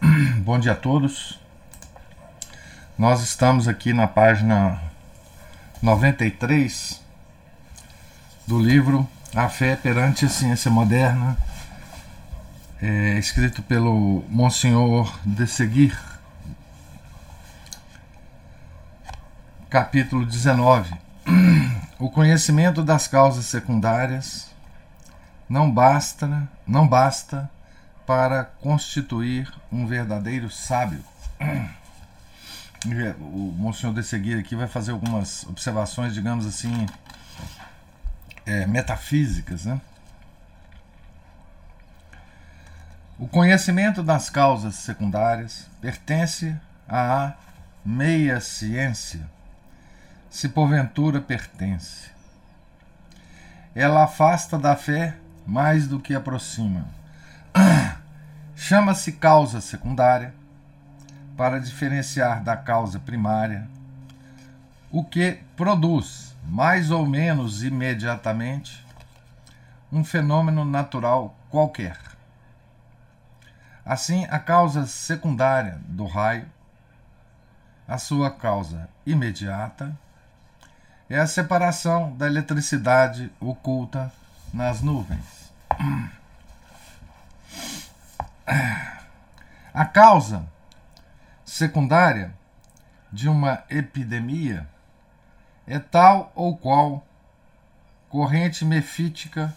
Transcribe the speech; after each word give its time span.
Bom 0.44 0.58
dia 0.58 0.72
a 0.72 0.76
todos. 0.76 1.38
Nós 2.96 3.20
estamos 3.22 3.66
aqui 3.66 3.92
na 3.92 4.06
página 4.06 4.80
93 5.82 7.00
do 8.46 8.60
livro 8.60 9.08
A 9.34 9.48
Fé 9.48 9.74
perante 9.74 10.24
a 10.24 10.28
Ciência 10.28 10.70
Moderna, 10.70 11.36
é, 12.80 13.18
escrito 13.18 13.60
pelo 13.62 14.24
Monsenhor 14.28 15.18
de 15.24 15.46
Seguir, 15.46 15.98
capítulo 19.68 20.24
19. 20.24 20.94
O 21.98 22.08
conhecimento 22.08 22.84
das 22.84 23.08
causas 23.08 23.46
secundárias 23.46 24.48
não 25.48 25.68
basta, 25.68 26.48
não 26.64 26.86
basta 26.86 27.50
para 28.08 28.46
constituir 28.62 29.52
um 29.70 29.86
verdadeiro 29.86 30.50
sábio. 30.50 31.04
O 33.18 33.52
Monsenhor 33.58 33.92
de 33.92 34.04
seguir 34.04 34.38
aqui 34.38 34.54
vai 34.54 34.68
fazer 34.68 34.92
algumas 34.92 35.44
observações, 35.46 36.14
digamos 36.14 36.46
assim, 36.46 36.86
é, 38.46 38.68
metafísicas. 38.68 39.64
Né? 39.64 39.80
O 43.18 43.26
conhecimento 43.26 44.00
das 44.00 44.30
causas 44.30 44.76
secundárias 44.76 45.66
pertence 45.80 46.56
à 46.88 47.34
meia 47.84 48.40
ciência, 48.40 49.28
se 50.30 50.48
porventura 50.48 51.20
pertence. 51.20 52.10
Ela 53.74 54.04
afasta 54.04 54.56
da 54.56 54.76
fé 54.76 55.16
mais 55.44 55.88
do 55.88 55.98
que 55.98 56.14
aproxima 56.14 56.86
Chama-se 58.60 59.12
causa 59.12 59.60
secundária 59.60 60.34
para 61.36 61.60
diferenciar 61.60 62.42
da 62.42 62.56
causa 62.56 62.98
primária 62.98 63.68
o 64.90 65.04
que 65.04 65.38
produz, 65.56 66.36
mais 66.44 66.90
ou 66.90 67.06
menos 67.06 67.62
imediatamente, 67.62 68.84
um 69.92 70.04
fenômeno 70.04 70.64
natural 70.64 71.36
qualquer. 71.48 71.96
Assim, 73.86 74.26
a 74.28 74.40
causa 74.40 74.86
secundária 74.86 75.80
do 75.86 76.04
raio, 76.04 76.46
a 77.86 77.96
sua 77.96 78.28
causa 78.28 78.88
imediata, 79.06 79.96
é 81.08 81.16
a 81.16 81.28
separação 81.28 82.12
da 82.16 82.26
eletricidade 82.26 83.30
oculta 83.40 84.12
nas 84.52 84.82
nuvens. 84.82 85.52
A 89.78 89.84
causa 89.84 90.44
secundária 91.44 92.34
de 93.12 93.28
uma 93.28 93.62
epidemia 93.70 94.68
é 95.68 95.78
tal 95.78 96.32
ou 96.34 96.56
qual 96.56 97.06
corrente 98.08 98.64
mefítica, 98.64 99.54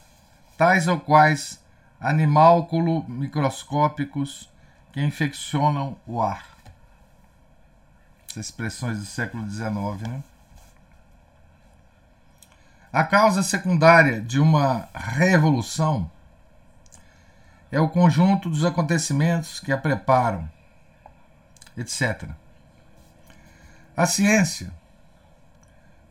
tais 0.56 0.88
ou 0.88 1.00
quais 1.00 1.60
animálculo 2.00 3.04
microscópicos 3.10 4.48
que 4.92 5.02
infeccionam 5.02 5.98
o 6.06 6.22
ar. 6.22 6.46
Essas 8.28 8.46
expressões 8.46 9.00
do 9.00 9.06
século 9.06 9.50
XIX, 9.50 10.08
né? 10.08 10.24
A 12.94 13.04
causa 13.04 13.42
secundária 13.42 14.22
de 14.22 14.40
uma 14.40 14.88
revolução 14.94 16.12
é 17.72 17.80
o 17.80 17.90
conjunto 17.90 18.50
dos 18.50 18.66
acontecimentos 18.66 19.60
que 19.60 19.72
a 19.72 19.78
preparam, 19.78 20.50
etc. 21.78 22.30
A 23.96 24.06
ciência, 24.06 24.72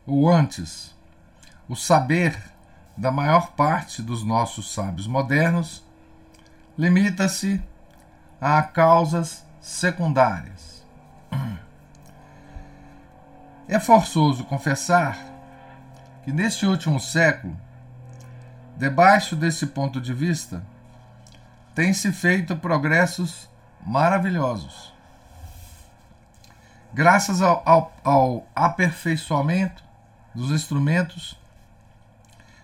ou 0.05 0.29
antes, 0.29 0.95
o 1.69 1.75
saber 1.75 2.37
da 2.97 3.11
maior 3.11 3.51
parte 3.51 4.01
dos 4.01 4.23
nossos 4.23 4.73
sábios 4.73 5.07
modernos, 5.07 5.83
limita-se 6.77 7.61
a 8.39 8.61
causas 8.63 9.45
secundárias. 9.59 10.83
É 13.67 13.79
forçoso 13.79 14.43
confessar 14.43 15.17
que 16.23 16.31
neste 16.31 16.65
último 16.65 16.99
século, 16.99 17.57
debaixo 18.75 19.35
desse 19.35 19.67
ponto 19.67 20.01
de 20.01 20.13
vista, 20.13 20.63
tem-se 21.73 22.11
feito 22.11 22.55
progressos 22.55 23.49
maravilhosos. 23.85 24.91
Graças 26.93 27.41
ao, 27.41 27.63
ao, 27.65 27.93
ao 28.03 28.47
aperfeiçoamento 28.53 29.83
dos 30.35 30.51
instrumentos 30.51 31.39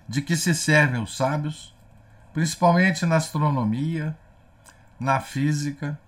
de 0.07 0.21
que 0.21 0.35
se 0.35 0.53
servem 0.53 1.01
os 1.01 1.15
sábios, 1.15 1.73
principalmente 2.33 3.05
na 3.05 3.15
astronomia, 3.15 4.15
na 4.99 5.19
física 5.19 5.99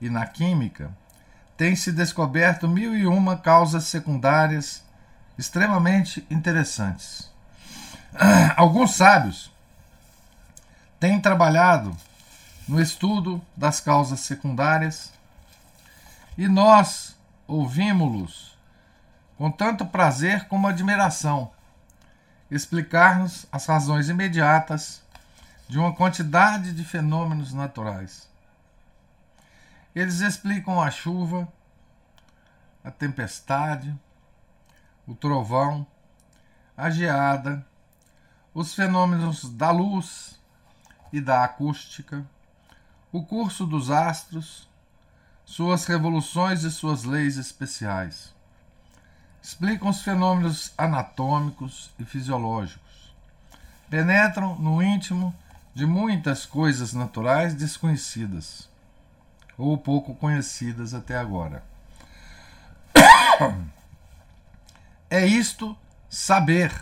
e 0.00 0.08
na 0.08 0.26
química, 0.26 0.90
tem-se 1.56 1.92
descoberto 1.92 2.68
mil 2.68 2.96
e 2.96 3.06
uma 3.06 3.36
causas 3.36 3.84
secundárias 3.84 4.84
extremamente 5.38 6.26
interessantes. 6.30 7.30
Alguns 8.56 8.94
sábios 8.94 9.52
têm 11.00 11.20
trabalhado 11.20 11.96
no 12.66 12.80
estudo 12.80 13.44
das 13.56 13.80
causas 13.80 14.20
secundárias 14.20 15.12
e 16.36 16.48
nós 16.48 17.16
ouvimos-los 17.46 18.56
com 19.36 19.50
tanto 19.50 19.84
prazer 19.86 20.46
como 20.48 20.66
admiração 20.66 21.50
explicar-nos 22.50 23.46
as 23.50 23.66
razões 23.66 24.08
imediatas 24.08 25.02
de 25.68 25.78
uma 25.78 25.94
quantidade 25.94 26.72
de 26.72 26.84
fenômenos 26.84 27.52
naturais. 27.52 28.28
Eles 29.94 30.20
explicam 30.20 30.80
a 30.80 30.90
chuva, 30.90 31.48
a 32.82 32.90
tempestade, 32.90 33.94
o 35.06 35.14
trovão, 35.14 35.86
a 36.76 36.90
geada, 36.90 37.64
os 38.52 38.74
fenômenos 38.74 39.48
da 39.50 39.70
luz 39.70 40.38
e 41.12 41.20
da 41.20 41.44
acústica, 41.44 42.24
o 43.14 43.22
curso 43.22 43.64
dos 43.64 43.92
astros, 43.92 44.68
suas 45.44 45.84
revoluções 45.84 46.64
e 46.64 46.70
suas 46.70 47.04
leis 47.04 47.36
especiais. 47.36 48.34
Explicam 49.40 49.88
os 49.88 50.02
fenômenos 50.02 50.72
anatômicos 50.76 51.92
e 51.96 52.04
fisiológicos. 52.04 53.14
Penetram 53.88 54.56
no 54.56 54.82
íntimo 54.82 55.32
de 55.72 55.86
muitas 55.86 56.44
coisas 56.44 56.92
naturais 56.92 57.54
desconhecidas 57.54 58.68
ou 59.56 59.78
pouco 59.78 60.16
conhecidas 60.16 60.92
até 60.92 61.16
agora. 61.16 61.62
É 65.10 65.24
isto 65.24 65.78
saber, 66.10 66.72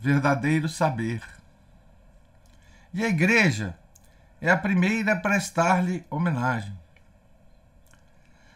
verdadeiro 0.00 0.70
saber. 0.70 1.22
E 2.94 3.04
a 3.04 3.08
igreja 3.08 3.76
é 4.44 4.50
a 4.50 4.58
primeira 4.58 5.14
a 5.14 5.16
prestar-lhe 5.16 6.04
homenagem. 6.10 6.78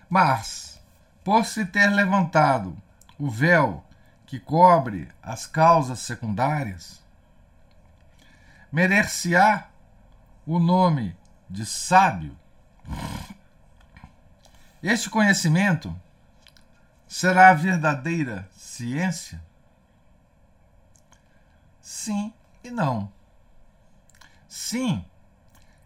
Mas, 0.06 0.78
por 1.24 1.46
se 1.46 1.64
ter 1.64 1.86
levantado 1.88 2.76
o 3.18 3.30
véu 3.30 3.82
que 4.26 4.38
cobre 4.38 5.08
as 5.22 5.46
causas 5.46 6.00
secundárias, 6.00 7.02
merecer-se-á 8.70 9.68
o 10.46 10.58
nome 10.58 11.16
de 11.48 11.64
sábio. 11.64 12.38
Este 14.82 15.08
conhecimento 15.08 15.98
será 17.06 17.48
a 17.48 17.54
verdadeira 17.54 18.46
ciência? 18.54 19.42
Sim 21.80 22.30
e 22.62 22.70
não. 22.70 23.10
Sim, 24.46 25.02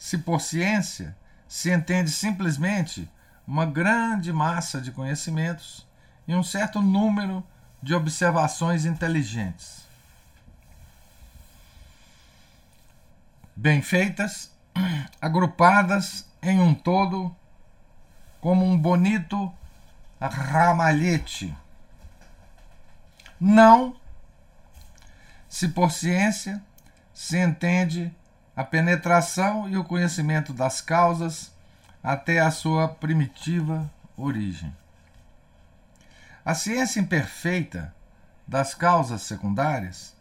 se 0.03 0.19
por 0.19 0.41
ciência 0.41 1.17
se 1.47 1.71
entende 1.71 2.11
simplesmente 2.11 3.09
uma 3.47 3.65
grande 3.65 4.33
massa 4.33 4.81
de 4.81 4.91
conhecimentos 4.91 5.87
e 6.27 6.35
um 6.35 6.43
certo 6.43 6.83
número 6.83 7.47
de 7.81 7.95
observações 7.95 8.85
inteligentes. 8.85 9.85
Bem 13.55 13.81
feitas, 13.81 14.51
agrupadas 15.23 16.29
em 16.43 16.59
um 16.59 16.75
todo 16.75 17.35
como 18.41 18.67
um 18.67 18.77
bonito 18.77 19.55
ramalhete. 20.21 21.57
Não 23.39 23.95
se 25.49 25.69
por 25.69 25.93
ciência 25.93 26.61
se 27.15 27.39
entende 27.39 28.13
a 28.55 28.63
penetração 28.63 29.69
e 29.69 29.77
o 29.77 29.85
conhecimento 29.85 30.53
das 30.53 30.81
causas 30.81 31.51
até 32.03 32.41
a 32.41 32.51
sua 32.51 32.89
primitiva 32.89 33.91
origem. 34.17 34.75
A 36.45 36.55
ciência 36.55 37.01
imperfeita 37.01 37.95
das 38.47 38.75
causas 38.75 39.23
secundárias 39.23 40.15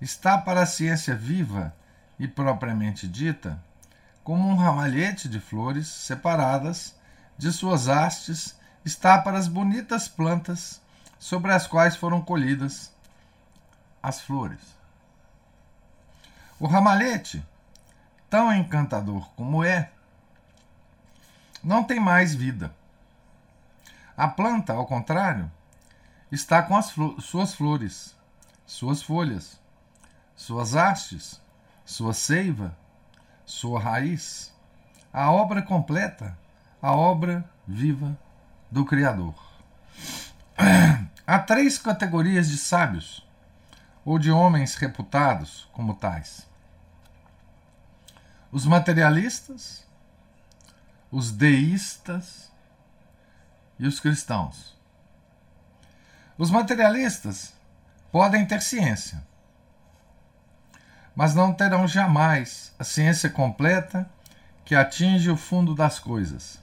está 0.00 0.36
para 0.36 0.62
a 0.62 0.66
ciência 0.66 1.16
viva 1.16 1.74
e 2.18 2.28
propriamente 2.28 3.08
dita 3.08 3.58
como 4.22 4.48
um 4.48 4.56
ramalhete 4.56 5.28
de 5.28 5.40
flores 5.40 5.86
separadas 5.86 6.94
de 7.38 7.52
suas 7.52 7.88
hastes 7.88 8.56
está 8.84 9.18
para 9.18 9.38
as 9.38 9.48
bonitas 9.48 10.08
plantas 10.08 10.80
sobre 11.18 11.52
as 11.52 11.66
quais 11.66 11.96
foram 11.96 12.20
colhidas 12.20 12.92
as 14.02 14.20
flores. 14.20 14.60
O 16.58 16.66
ramalhete, 16.66 17.44
tão 18.28 18.52
encantador 18.52 19.28
como 19.36 19.64
é, 19.64 19.90
não 21.62 21.82
tem 21.82 21.98
mais 21.98 22.34
vida. 22.34 22.74
A 24.16 24.28
planta, 24.28 24.72
ao 24.72 24.86
contrário, 24.86 25.50
está 26.30 26.62
com 26.62 26.76
as 26.76 26.90
flo 26.90 27.20
suas 27.20 27.54
flores, 27.54 28.16
suas 28.64 29.02
folhas, 29.02 29.60
suas 30.34 30.74
hastes, 30.74 31.40
sua 31.84 32.12
seiva, 32.12 32.76
sua 33.44 33.80
raiz, 33.80 34.52
a 35.12 35.30
obra 35.30 35.62
completa, 35.62 36.36
a 36.80 36.92
obra 36.92 37.48
viva 37.66 38.18
do 38.70 38.84
Criador. 38.84 39.34
Há 41.26 41.38
três 41.40 41.78
categorias 41.78 42.48
de 42.48 42.58
sábios, 42.58 43.26
ou 44.04 44.18
de 44.18 44.30
homens 44.30 44.76
reputados 44.76 45.68
como 45.72 45.94
tais: 45.94 46.48
os 48.50 48.64
materialistas, 48.64 49.84
os 51.10 51.30
deístas 51.30 52.50
e 53.78 53.86
os 53.86 54.00
cristãos. 54.00 54.76
Os 56.38 56.50
materialistas 56.50 57.52
podem 58.12 58.46
ter 58.46 58.62
ciência, 58.62 59.22
mas 61.14 61.34
não 61.34 61.52
terão 61.52 61.88
jamais 61.88 62.72
a 62.78 62.84
ciência 62.84 63.30
completa 63.30 64.08
que 64.64 64.74
atinge 64.74 65.30
o 65.30 65.36
fundo 65.36 65.74
das 65.74 65.98
coisas, 65.98 66.58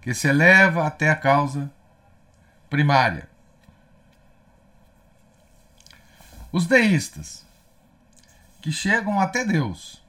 que 0.00 0.12
se 0.14 0.28
eleva 0.28 0.86
até 0.86 1.10
a 1.10 1.16
causa 1.16 1.70
primária. 2.68 3.28
Os 6.50 6.66
deístas, 6.66 7.44
que 8.60 8.72
chegam 8.72 9.20
até 9.20 9.44
Deus, 9.44 10.02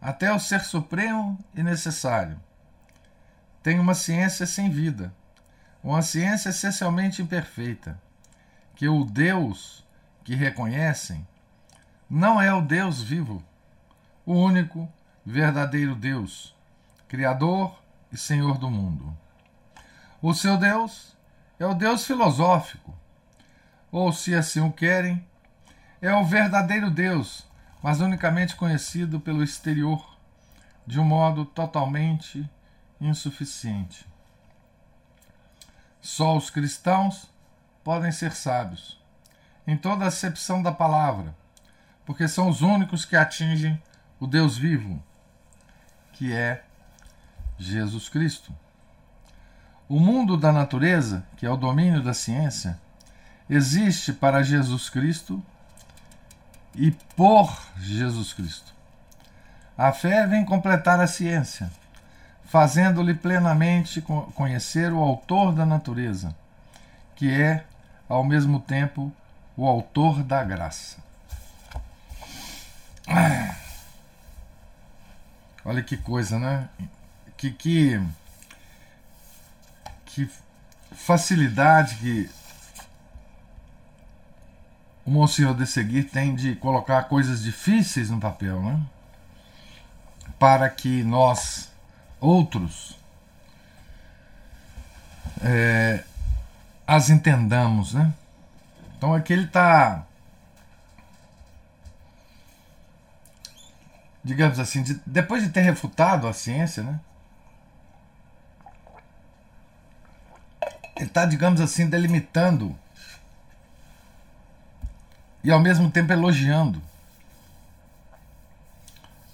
até 0.00 0.32
o 0.32 0.40
ser 0.40 0.62
supremo 0.62 1.38
e 1.54 1.62
necessário. 1.62 2.40
Tem 3.62 3.78
uma 3.78 3.94
ciência 3.94 4.46
sem 4.46 4.70
vida, 4.70 5.12
uma 5.82 6.00
ciência 6.00 6.48
essencialmente 6.48 7.20
imperfeita, 7.20 8.00
que 8.74 8.88
o 8.88 9.04
Deus 9.04 9.84
que 10.24 10.34
reconhecem 10.34 11.26
não 12.08 12.40
é 12.40 12.52
o 12.52 12.62
Deus 12.62 13.02
vivo, 13.02 13.44
o 14.24 14.32
único 14.32 14.90
verdadeiro 15.24 15.94
Deus, 15.94 16.56
Criador 17.06 17.78
e 18.10 18.16
Senhor 18.16 18.58
do 18.58 18.70
mundo. 18.70 19.16
O 20.22 20.34
seu 20.34 20.56
Deus 20.56 21.16
é 21.58 21.66
o 21.66 21.74
Deus 21.74 22.06
filosófico, 22.06 22.96
ou, 23.92 24.12
se 24.12 24.34
assim 24.34 24.60
o 24.60 24.72
querem, 24.72 25.24
é 26.00 26.12
o 26.14 26.24
verdadeiro 26.24 26.90
Deus 26.90 27.49
mas 27.82 28.00
unicamente 28.00 28.56
conhecido 28.56 29.20
pelo 29.20 29.42
exterior, 29.42 30.16
de 30.86 30.98
um 31.00 31.04
modo 31.04 31.44
totalmente 31.44 32.48
insuficiente. 33.00 34.06
Só 36.00 36.36
os 36.36 36.50
cristãos 36.50 37.28
podem 37.84 38.12
ser 38.12 38.32
sábios, 38.32 39.00
em 39.66 39.76
toda 39.76 40.04
a 40.04 40.08
acepção 40.08 40.62
da 40.62 40.72
palavra, 40.72 41.34
porque 42.04 42.26
são 42.26 42.48
os 42.48 42.60
únicos 42.60 43.04
que 43.04 43.16
atingem 43.16 43.80
o 44.18 44.26
Deus 44.26 44.56
vivo, 44.56 45.02
que 46.12 46.32
é 46.32 46.64
Jesus 47.58 48.08
Cristo. 48.08 48.54
O 49.88 49.98
mundo 49.98 50.36
da 50.36 50.52
natureza, 50.52 51.26
que 51.36 51.46
é 51.46 51.50
o 51.50 51.56
domínio 51.56 52.02
da 52.02 52.14
ciência, 52.14 52.78
existe 53.48 54.12
para 54.12 54.42
Jesus 54.42 54.88
Cristo 54.88 55.42
e 56.80 56.90
por 57.14 57.54
Jesus 57.78 58.32
Cristo. 58.32 58.72
A 59.76 59.92
fé 59.92 60.26
vem 60.26 60.46
completar 60.46 60.98
a 60.98 61.06
ciência, 61.06 61.70
fazendo-lhe 62.46 63.12
plenamente 63.12 64.00
conhecer 64.34 64.90
o 64.90 64.98
Autor 64.98 65.52
da 65.52 65.66
natureza, 65.66 66.34
que 67.14 67.30
é, 67.30 67.64
ao 68.08 68.24
mesmo 68.24 68.60
tempo, 68.60 69.12
o 69.54 69.66
Autor 69.68 70.22
da 70.22 70.42
graça. 70.42 70.96
Olha 75.62 75.82
que 75.82 75.98
coisa, 75.98 76.38
né? 76.38 76.66
Que, 77.36 77.50
que, 77.50 78.02
que 80.06 80.30
facilidade 80.92 81.96
que 81.96 82.30
o 85.04 85.10
Monsenhor 85.10 85.54
de 85.54 85.66
Seguir 85.66 86.04
tem 86.04 86.34
de 86.34 86.54
colocar 86.56 87.04
coisas 87.04 87.42
difíceis 87.42 88.10
no 88.10 88.20
papel, 88.20 88.62
né? 88.62 88.80
Para 90.38 90.68
que 90.68 91.02
nós, 91.02 91.70
outros, 92.20 92.98
é, 95.42 96.04
as 96.86 97.10
entendamos, 97.10 97.94
né? 97.94 98.12
Então 98.96 99.14
aqui 99.14 99.32
ele 99.32 99.44
está, 99.46 100.04
digamos 104.22 104.58
assim, 104.58 104.82
de, 104.82 105.00
depois 105.06 105.42
de 105.42 105.48
ter 105.48 105.62
refutado 105.62 106.28
a 106.28 106.32
ciência, 106.32 106.82
né? 106.82 107.00
Ele 110.96 111.06
está, 111.06 111.24
digamos 111.24 111.62
assim, 111.62 111.88
delimitando 111.88 112.78
e 115.42 115.50
ao 115.50 115.60
mesmo 115.60 115.90
tempo 115.90 116.12
elogiando 116.12 116.80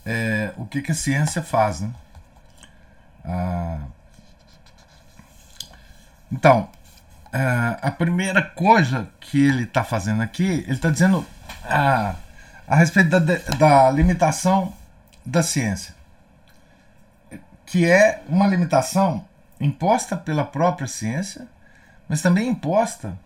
é, 0.04 0.52
o 0.56 0.64
que, 0.64 0.80
que 0.80 0.92
a 0.92 0.94
ciência 0.94 1.42
faz. 1.42 1.80
Né? 1.80 1.90
Ah, 3.24 3.80
então, 6.30 6.68
ah, 7.32 7.78
a 7.82 7.90
primeira 7.90 8.40
coisa 8.40 9.08
que 9.20 9.44
ele 9.44 9.64
está 9.64 9.82
fazendo 9.82 10.22
aqui, 10.22 10.44
ele 10.44 10.72
está 10.72 10.90
dizendo 10.90 11.26
ah, 11.64 12.14
a 12.68 12.76
respeito 12.76 13.10
da, 13.10 13.18
da 13.56 13.90
limitação 13.90 14.72
da 15.24 15.42
ciência, 15.42 15.94
que 17.64 17.84
é 17.84 18.22
uma 18.28 18.46
limitação 18.46 19.24
imposta 19.60 20.16
pela 20.16 20.44
própria 20.44 20.86
ciência, 20.86 21.48
mas 22.08 22.22
também 22.22 22.48
imposta 22.48 23.18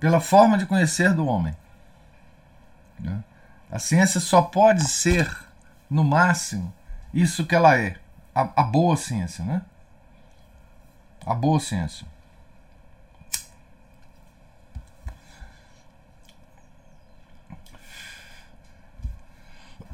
pela 0.00 0.20
forma 0.20 0.58
de 0.58 0.66
conhecer 0.66 1.14
do 1.14 1.26
homem. 1.26 1.54
Né? 3.02 3.22
A 3.70 3.78
ciência 3.78 4.20
só 4.20 4.40
pode 4.40 4.84
ser, 4.88 5.28
no 5.90 6.04
máximo, 6.04 6.72
isso 7.12 7.44
que 7.44 7.54
ela 7.54 7.76
é, 7.76 7.98
a, 8.34 8.48
a 8.56 8.62
boa 8.62 8.96
ciência, 8.96 9.44
né? 9.44 9.62
A 11.26 11.34
boa 11.34 11.60
ciência. 11.60 12.06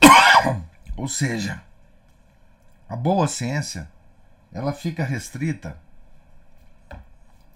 Ou 0.97 1.09
seja, 1.09 1.63
a 2.89 2.95
boa 2.97 3.27
ciência 3.27 3.91
ela 4.53 4.73
fica 4.73 5.05
restrita 5.05 5.77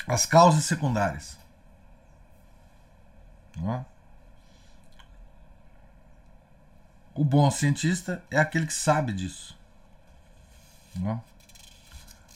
às 0.07 0.27
causas 0.27 0.65
secundárias. 0.65 1.39
Não 3.57 3.75
é? 3.75 3.92
O 7.23 7.25
bom 7.25 7.49
cientista 7.53 8.21
é 8.33 8.37
aquele 8.37 8.67
que 8.67 8.75
sabe 8.75 9.13
disso. 9.13 9.57
Não? 10.97 11.23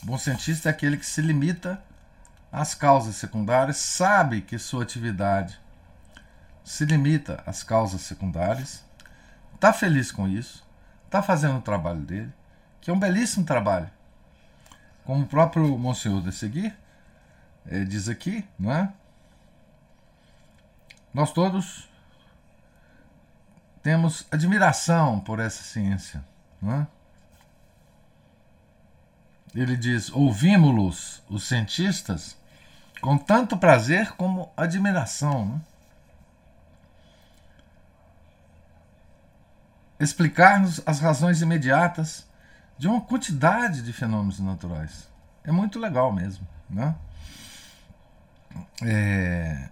O 0.01 0.07
bom 0.07 0.17
cientista 0.17 0.69
é 0.69 0.71
aquele 0.71 0.97
que 0.97 1.05
se 1.05 1.21
limita 1.21 1.83
às 2.53 2.73
causas 2.73 3.17
secundárias, 3.17 3.79
sabe 3.79 4.43
que 4.43 4.57
sua 4.61 4.85
atividade 4.85 5.59
se 6.65 6.85
limita 6.85 7.43
às 7.45 7.65
causas 7.65 8.03
secundárias, 8.03 8.85
está 9.57 9.73
feliz 9.73 10.13
com 10.13 10.29
isso, 10.29 10.65
está 11.07 11.21
fazendo 11.21 11.59
o 11.59 11.63
trabalho 11.63 12.03
dele, 12.03 12.33
que 12.81 12.89
é 12.89 12.95
um 12.95 12.99
belíssimo 13.01 13.45
trabalho. 13.45 13.91
Como 15.05 15.25
o 15.25 15.27
próprio 15.27 15.77
Monsenhor 15.77 16.23
de 16.23 16.31
Seguir 16.31 16.73
eh, 17.67 17.83
diz 17.83 18.09
aqui, 18.09 18.47
não 18.57 18.71
é? 18.71 18.93
Nós 21.13 21.33
todos 21.33 21.89
temos 23.87 24.27
admiração 24.33 25.21
por 25.21 25.39
essa 25.39 25.63
ciência. 25.63 26.25
É? 26.61 26.87
Ele 29.55 29.77
diz: 29.77 30.11
ouvimos-los, 30.11 31.23
os 31.29 31.47
cientistas, 31.47 32.37
com 33.01 33.17
tanto 33.17 33.57
prazer 33.57 34.11
como 34.17 34.53
admiração. 34.57 35.47
Né? 35.47 35.61
Explicar-nos 40.01 40.83
as 40.85 40.99
razões 40.99 41.41
imediatas 41.41 42.27
de 42.77 42.89
uma 42.89 43.01
quantidade 43.01 43.83
de 43.83 43.93
fenômenos 43.93 44.41
naturais. 44.41 45.09
É 45.45 45.53
muito 45.53 45.79
legal 45.79 46.13
mesmo. 46.13 46.45
Né? 46.69 46.93
É... 48.83 49.69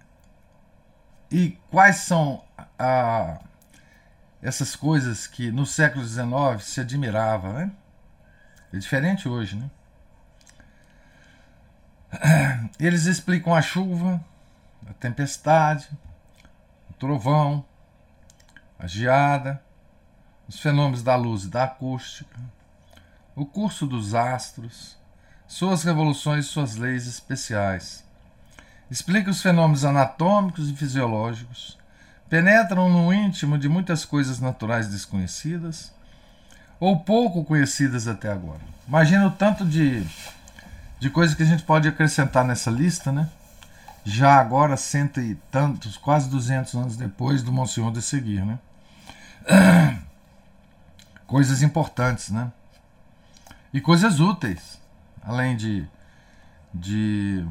E 1.33 1.59
quais 1.69 1.97
são 1.97 2.45
a, 2.79 3.41
essas 4.45 4.77
coisas 4.77 5.27
que 5.27 5.51
no 5.51 5.65
século 5.65 6.05
XIX 6.07 6.63
se 6.63 6.81
admirava? 6.83 7.51
Né? 7.55 7.73
É 8.73 8.77
diferente 8.77 9.27
hoje, 9.27 9.57
né? 9.57 9.71
Eles 12.79 13.07
explicam 13.07 13.55
a 13.55 13.63
chuva, 13.63 14.23
a 14.87 14.93
tempestade, 14.93 15.89
o 16.91 16.93
trovão, 16.93 17.65
a 18.79 18.87
geada, 18.87 19.63
os 20.47 20.61
fenômenos 20.61 21.03
da 21.03 21.17
luz 21.17 21.45
e 21.45 21.49
da 21.49 21.65
acústica, 21.65 22.39
o 23.35 23.47
curso 23.47 23.87
dos 23.87 24.15
astros, 24.15 24.99
suas 25.49 25.83
revoluções 25.85 26.45
e 26.45 26.49
suas 26.49 26.77
leis 26.77 27.07
especiais. 27.07 28.05
Explica 28.91 29.31
os 29.31 29.41
fenômenos 29.41 29.87
anatômicos 29.87 30.69
e 30.69 30.77
fisiológicos, 30.77 31.79
penetram 32.35 32.89
no 32.89 33.15
íntimo 33.15 33.57
de 33.57 33.69
muitas 33.69 34.05
coisas 34.05 34.41
naturais 34.41 34.89
desconhecidas 34.89 35.93
ou 36.81 36.99
pouco 36.99 37.45
conhecidas 37.45 38.09
até 38.09 38.29
agora. 38.29 38.59
Imagina 38.89 39.29
o 39.29 39.31
tanto 39.31 39.65
de, 39.65 40.05
de 40.99 41.11
coisas 41.11 41.37
que 41.37 41.45
a 41.45 41.47
gente 41.47 41.63
pode 41.63 41.87
acrescentar 41.87 42.45
nessa 42.45 42.73
lista, 42.73 43.13
né? 43.13 43.31
Já 44.05 44.41
agora, 44.41 44.77
cento 44.77 45.21
e 45.21 45.37
tantos, 45.49 45.97
quase 45.97 46.29
200 46.29 46.75
anos 46.75 46.97
depois 46.97 47.41
do 47.41 47.53
Monsenhor 47.53 47.93
de 47.93 48.03
Seguir, 48.03 48.45
né? 48.45 48.59
Coisas 51.29 51.63
importantes, 51.63 52.31
né? 52.31 52.51
E 53.73 53.81
coisas 53.81 54.19
úteis, 54.19 54.81
além 55.23 55.57
de, 55.57 55.87
de 56.75 57.47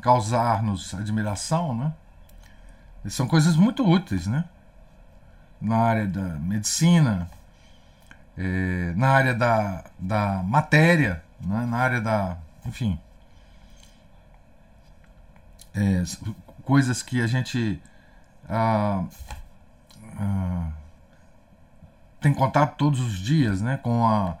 causar-nos 0.00 0.94
admiração, 0.94 1.74
né? 1.74 1.92
São 3.08 3.26
coisas 3.26 3.56
muito 3.56 3.88
úteis, 3.88 4.26
né? 4.26 4.44
Na 5.60 5.76
área 5.76 6.06
da 6.06 6.22
medicina, 6.38 7.28
é, 8.36 8.92
na 8.96 9.10
área 9.10 9.34
da, 9.34 9.84
da 9.98 10.42
matéria, 10.42 11.22
né? 11.40 11.66
na 11.66 11.76
área 11.76 12.00
da. 12.00 12.36
Enfim. 12.64 12.98
É, 15.74 16.02
coisas 16.64 17.02
que 17.02 17.20
a 17.20 17.26
gente 17.26 17.80
ah, 18.48 19.04
ah, 20.18 20.70
tem 22.20 22.32
contato 22.32 22.76
todos 22.76 23.00
os 23.00 23.18
dias 23.18 23.60
né? 23.60 23.78
com 23.78 24.06
a, 24.06 24.36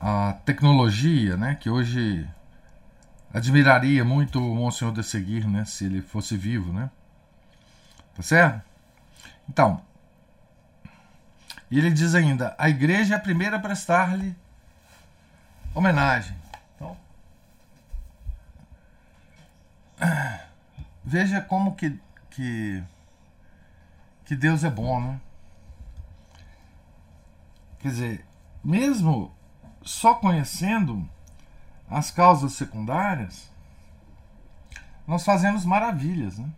a 0.00 0.34
tecnologia, 0.44 1.36
né? 1.36 1.56
que 1.56 1.70
hoje 1.70 2.28
admiraria 3.32 4.04
muito 4.04 4.38
o 4.38 4.54
Monsenhor 4.54 4.94
de 4.94 5.02
Seguir 5.02 5.46
né? 5.48 5.64
se 5.64 5.86
ele 5.86 6.00
fosse 6.00 6.36
vivo. 6.36 6.72
Né? 6.72 6.90
Tá 8.14 8.22
certo? 8.22 8.62
Então, 9.48 9.82
ele 11.70 11.90
diz 11.90 12.14
ainda: 12.14 12.54
a 12.58 12.68
igreja 12.68 13.14
é 13.14 13.16
a 13.16 13.20
primeira 13.20 13.56
a 13.56 13.60
prestar-lhe 13.60 14.34
homenagem. 15.74 16.36
Então, 16.76 16.96
veja 21.04 21.40
como 21.40 21.74
que, 21.74 22.00
que, 22.30 22.82
que 24.24 24.36
Deus 24.36 24.62
é 24.62 24.70
bom, 24.70 25.00
né? 25.00 25.20
Quer 27.80 27.88
dizer, 27.88 28.26
mesmo 28.62 29.34
só 29.82 30.14
conhecendo 30.14 31.06
as 31.90 32.10
causas 32.10 32.54
secundárias, 32.54 33.50
nós 35.06 35.24
fazemos 35.24 35.64
maravilhas, 35.64 36.38
né? 36.38 36.48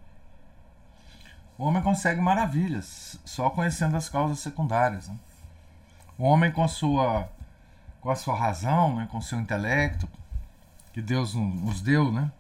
O 1.59 1.65
homem 1.65 1.83
consegue 1.83 2.21
maravilhas 2.21 3.19
só 3.25 3.49
conhecendo 3.49 3.97
as 3.97 4.09
causas 4.09 4.41
secundárias. 4.41 5.09
Né? 5.09 5.17
O 6.19 6.25
homem 6.25 6.53
com 6.53 6.63
a 6.63 6.69
sua 6.69 7.29
com 8.01 8.11
a 8.11 8.15
sua 8.15 8.37
razão, 8.37 8.95
né, 8.95 9.09
com 9.11 9.19
o 9.19 9.23
seu 9.23 9.41
intelecto 9.41 10.09
que 10.93 11.03
Deus 11.03 11.35
nos 11.35 11.81
deu, 11.81 12.13
né? 12.13 12.31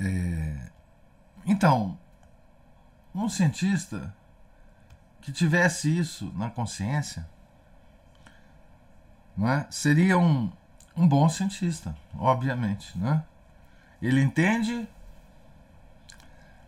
É... 0.00 0.70
Então, 1.46 1.96
um 3.14 3.28
cientista 3.28 4.12
que 5.20 5.30
tivesse 5.30 5.96
isso 5.96 6.32
na 6.34 6.50
consciência, 6.50 7.28
né, 9.36 9.66
seria 9.70 10.18
um, 10.18 10.50
um 10.96 11.06
bom 11.06 11.28
cientista, 11.28 11.96
obviamente, 12.18 12.98
né? 12.98 13.24
Ele 14.02 14.20
entende 14.20 14.88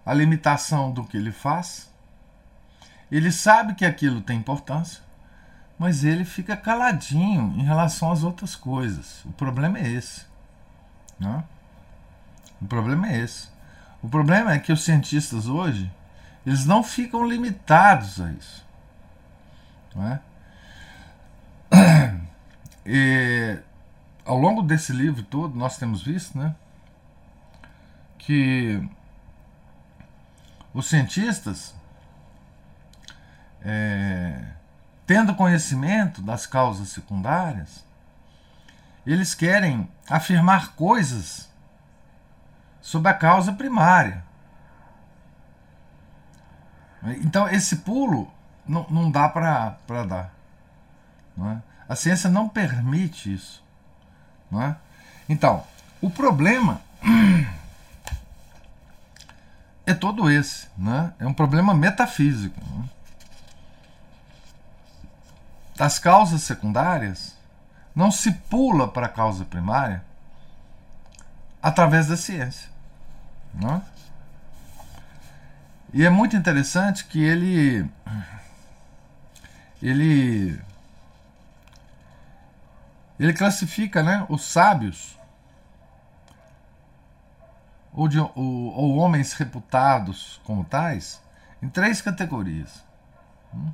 a 0.04 0.12
limitação 0.12 0.90
do 0.90 1.04
que 1.04 1.16
ele 1.16 1.32
faz. 1.32 1.90
Ele 3.10 3.30
sabe 3.30 3.74
que 3.74 3.84
aquilo 3.84 4.20
tem 4.20 4.38
importância, 4.38 5.02
mas 5.78 6.04
ele 6.04 6.24
fica 6.24 6.56
caladinho 6.56 7.54
em 7.56 7.62
relação 7.62 8.10
às 8.10 8.22
outras 8.22 8.56
coisas. 8.56 9.24
O 9.24 9.32
problema 9.32 9.78
é 9.78 9.88
esse. 9.88 10.24
Né? 11.18 11.44
O 12.60 12.66
problema 12.66 13.08
é 13.08 13.18
esse. 13.18 13.48
O 14.02 14.08
problema 14.08 14.52
é 14.52 14.58
que 14.58 14.72
os 14.72 14.82
cientistas 14.84 15.46
hoje 15.46 15.90
eles 16.44 16.66
não 16.66 16.82
ficam 16.82 17.26
limitados 17.26 18.20
a 18.20 18.30
isso. 18.32 18.66
Não 19.94 20.06
é? 20.08 20.20
E, 22.84 23.60
ao 24.24 24.36
longo 24.36 24.60
desse 24.60 24.92
livro 24.92 25.22
todo, 25.22 25.56
nós 25.56 25.78
temos 25.78 26.02
visto 26.02 26.36
né, 26.36 26.52
que 28.18 28.82
os 30.74 30.88
cientistas, 30.88 31.74
é, 33.62 34.44
tendo 35.06 35.34
conhecimento 35.34 36.22
das 36.22 36.46
causas 36.46 36.88
secundárias, 36.88 37.84
eles 39.06 39.34
querem 39.34 39.88
afirmar 40.08 40.74
coisas 40.74 41.50
sobre 42.80 43.10
a 43.10 43.14
causa 43.14 43.52
primária. 43.52 44.24
Então, 47.22 47.48
esse 47.48 47.76
pulo 47.76 48.32
não, 48.66 48.86
não 48.88 49.10
dá 49.10 49.28
para 49.28 50.04
dar. 50.08 50.32
É? 51.38 51.56
A 51.88 51.96
ciência 51.96 52.30
não 52.30 52.48
permite 52.48 53.32
isso. 53.32 53.62
Não 54.50 54.62
é? 54.62 54.76
Então, 55.28 55.64
o 56.00 56.10
problema 56.10 56.80
é 59.92 59.94
todo 59.94 60.30
esse. 60.30 60.68
Né? 60.76 61.12
É 61.18 61.26
um 61.26 61.32
problema 61.32 61.74
metafísico. 61.74 62.60
Né? 62.60 62.88
Das 65.76 65.98
causas 65.98 66.42
secundárias, 66.42 67.36
não 67.94 68.10
se 68.10 68.32
pula 68.32 68.88
para 68.88 69.06
a 69.06 69.10
causa 69.10 69.44
primária 69.44 70.04
através 71.62 72.06
da 72.08 72.16
ciência. 72.16 72.68
Né? 73.54 73.82
E 75.92 76.04
é 76.04 76.10
muito 76.10 76.36
interessante 76.36 77.04
que 77.04 77.22
ele 77.22 77.88
ele 79.82 80.58
ele 83.20 83.32
classifica 83.34 84.02
né, 84.02 84.26
os 84.28 84.44
sábios 84.44 85.18
ou, 87.92 88.08
de, 88.08 88.18
ou, 88.18 88.30
ou 88.34 88.96
homens 88.96 89.32
reputados 89.34 90.40
como 90.44 90.64
tais 90.64 91.20
em 91.62 91.68
três 91.68 92.00
categorias. 92.00 92.82
Hum? 93.54 93.70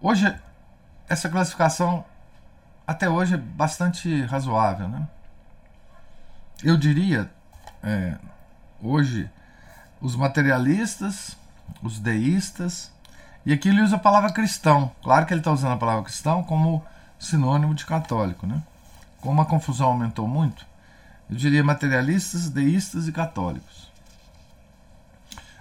Hoje 0.00 0.34
essa 1.10 1.28
classificação 1.28 2.04
até 2.86 3.08
hoje 3.08 3.34
é 3.34 3.36
bastante 3.36 4.22
razoável. 4.22 4.88
Né? 4.88 5.06
Eu 6.62 6.76
diria, 6.76 7.28
é, 7.82 8.16
hoje, 8.80 9.28
os 10.00 10.14
materialistas, 10.14 11.36
os 11.82 11.98
deístas, 11.98 12.92
e 13.44 13.52
aqui 13.52 13.68
ele 13.68 13.82
usa 13.82 13.96
a 13.96 13.98
palavra 13.98 14.32
cristão. 14.32 14.92
Claro 15.02 15.26
que 15.26 15.32
ele 15.32 15.40
está 15.40 15.50
usando 15.50 15.72
a 15.72 15.78
palavra 15.78 16.04
cristão 16.04 16.44
como 16.44 16.84
sinônimo 17.18 17.74
de 17.74 17.84
católico. 17.84 18.46
Né? 18.46 18.62
Como 19.20 19.40
a 19.40 19.46
confusão 19.46 19.88
aumentou 19.88 20.28
muito, 20.28 20.64
eu 21.30 21.36
diria 21.36 21.62
materialistas, 21.62 22.50
deístas 22.50 23.06
e 23.06 23.12
católicos. 23.12 23.88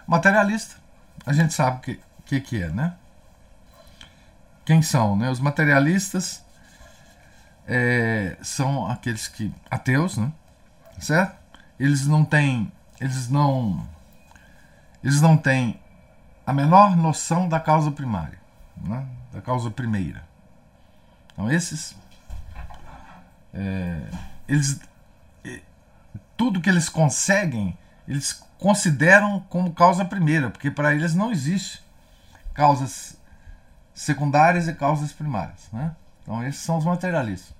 Materialista, 0.07 0.75
a 1.25 1.31
gente 1.31 1.53
sabe 1.53 1.77
o 1.77 1.81
que, 1.81 1.99
que, 2.25 2.41
que 2.41 2.63
é, 2.63 2.69
né? 2.69 2.95
Quem 4.65 4.81
são? 4.81 5.15
Né? 5.15 5.29
Os 5.29 5.39
materialistas 5.39 6.43
é, 7.67 8.35
são 8.41 8.89
aqueles 8.89 9.27
que 9.27 9.53
ateus, 9.69 10.17
né? 10.17 10.31
Certo? 10.99 11.37
Eles 11.79 12.07
não 12.07 12.25
têm, 12.25 12.71
eles 12.99 13.29
não, 13.29 13.87
eles 15.03 15.21
não 15.21 15.37
têm 15.37 15.79
a 16.45 16.51
menor 16.51 16.97
noção 16.97 17.47
da 17.47 17.59
causa 17.59 17.91
primária, 17.91 18.39
né? 18.75 19.05
da 19.31 19.39
causa 19.39 19.69
primeira. 19.69 20.23
Então 21.31 21.51
esses, 21.51 21.95
é, 23.53 24.01
eles, 24.47 24.79
tudo 26.35 26.61
que 26.61 26.69
eles 26.69 26.87
conseguem, 26.87 27.77
eles 28.07 28.33
consideram 28.57 29.41
como 29.49 29.73
causa 29.73 30.05
primeira, 30.05 30.49
porque 30.49 30.71
para 30.71 30.93
eles 30.93 31.13
não 31.13 31.31
existe 31.31 31.81
causas 32.53 33.17
secundárias 33.93 34.67
e 34.67 34.73
causas 34.73 35.11
primárias, 35.11 35.67
né? 35.71 35.95
Então 36.21 36.43
esses 36.43 36.61
são 36.61 36.77
os 36.77 36.85
materialistas. 36.85 37.53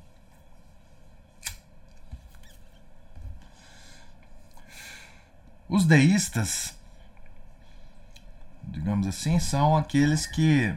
Os 5.68 5.86
deístas, 5.86 6.74
digamos 8.64 9.06
assim, 9.06 9.40
são 9.40 9.78
aqueles 9.78 10.26
que 10.26 10.76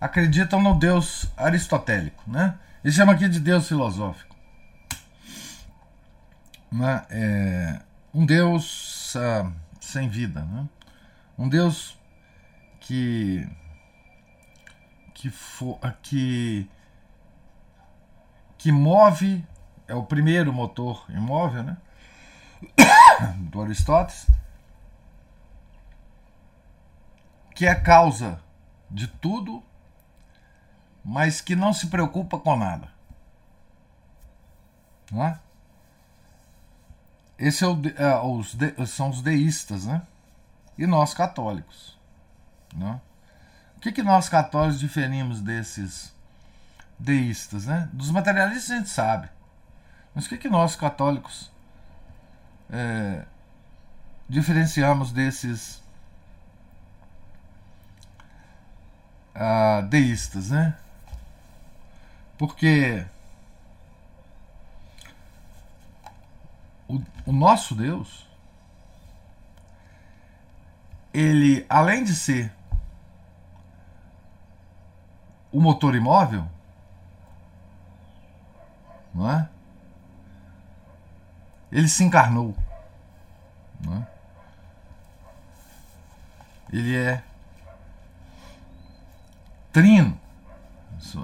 acreditam 0.00 0.62
no 0.62 0.78
Deus 0.78 1.28
aristotélico, 1.36 2.22
né? 2.26 2.58
Eles 2.82 2.96
chamam 2.96 3.14
aqui 3.14 3.28
de 3.28 3.40
Deus 3.40 3.68
filosófico. 3.68 4.27
Né? 6.70 7.06
É, 7.10 7.80
um 8.12 8.26
Deus 8.26 9.14
uh, 9.14 9.52
sem 9.80 10.08
vida, 10.08 10.42
né? 10.42 10.68
Um 11.36 11.48
Deus 11.48 11.98
que 12.80 13.48
que 15.14 15.30
for, 15.30 15.78
que 16.02 16.68
que 18.56 18.72
move 18.72 19.44
é 19.86 19.94
o 19.94 20.02
primeiro 20.02 20.52
motor 20.52 21.04
imóvel, 21.08 21.62
né? 21.62 21.76
do 23.50 23.62
Aristóteles, 23.62 24.28
que 27.54 27.66
é 27.66 27.74
causa 27.74 28.40
de 28.90 29.06
tudo, 29.06 29.62
mas 31.04 31.40
que 31.40 31.54
não 31.54 31.72
se 31.72 31.86
preocupa 31.86 32.38
com 32.38 32.56
nada. 32.56 32.88
Não 35.10 35.24
é? 35.24 35.40
Esse 37.38 37.64
é 37.64 37.66
o, 37.66 37.80
é, 37.96 38.20
os 38.20 38.54
de, 38.54 38.74
são 38.86 39.10
os 39.10 39.22
deístas, 39.22 39.86
né? 39.86 40.02
E 40.76 40.86
nós 40.86 41.14
católicos. 41.14 41.96
Né? 42.74 43.00
O 43.76 43.80
que, 43.80 43.92
que 43.92 44.02
nós 44.02 44.28
católicos 44.28 44.80
diferimos 44.80 45.40
desses 45.40 46.12
deístas, 46.98 47.66
né? 47.66 47.88
Dos 47.92 48.10
materialistas 48.10 48.70
a 48.70 48.78
gente 48.78 48.88
sabe. 48.88 49.28
Mas 50.14 50.26
o 50.26 50.28
que, 50.28 50.36
que 50.36 50.48
nós 50.48 50.74
católicos 50.74 51.50
é, 52.70 53.24
diferenciamos 54.28 55.12
desses 55.12 55.80
uh, 59.36 59.82
deístas, 59.88 60.50
né? 60.50 60.76
Porque 62.36 63.04
o, 66.88 67.00
o 67.26 67.32
nosso 67.32 67.74
Deus, 67.74 68.26
ele, 71.12 71.64
além 71.68 72.02
de 72.02 72.14
ser 72.14 72.52
o 75.52 75.60
motor 75.60 75.94
imóvel, 75.94 76.48
não 79.14 79.30
é? 79.30 79.48
Ele 81.70 81.88
se 81.88 82.02
encarnou. 82.02 82.56
Né? 83.80 84.06
Ele 86.72 86.96
é 86.96 87.22
trino. 89.72 90.18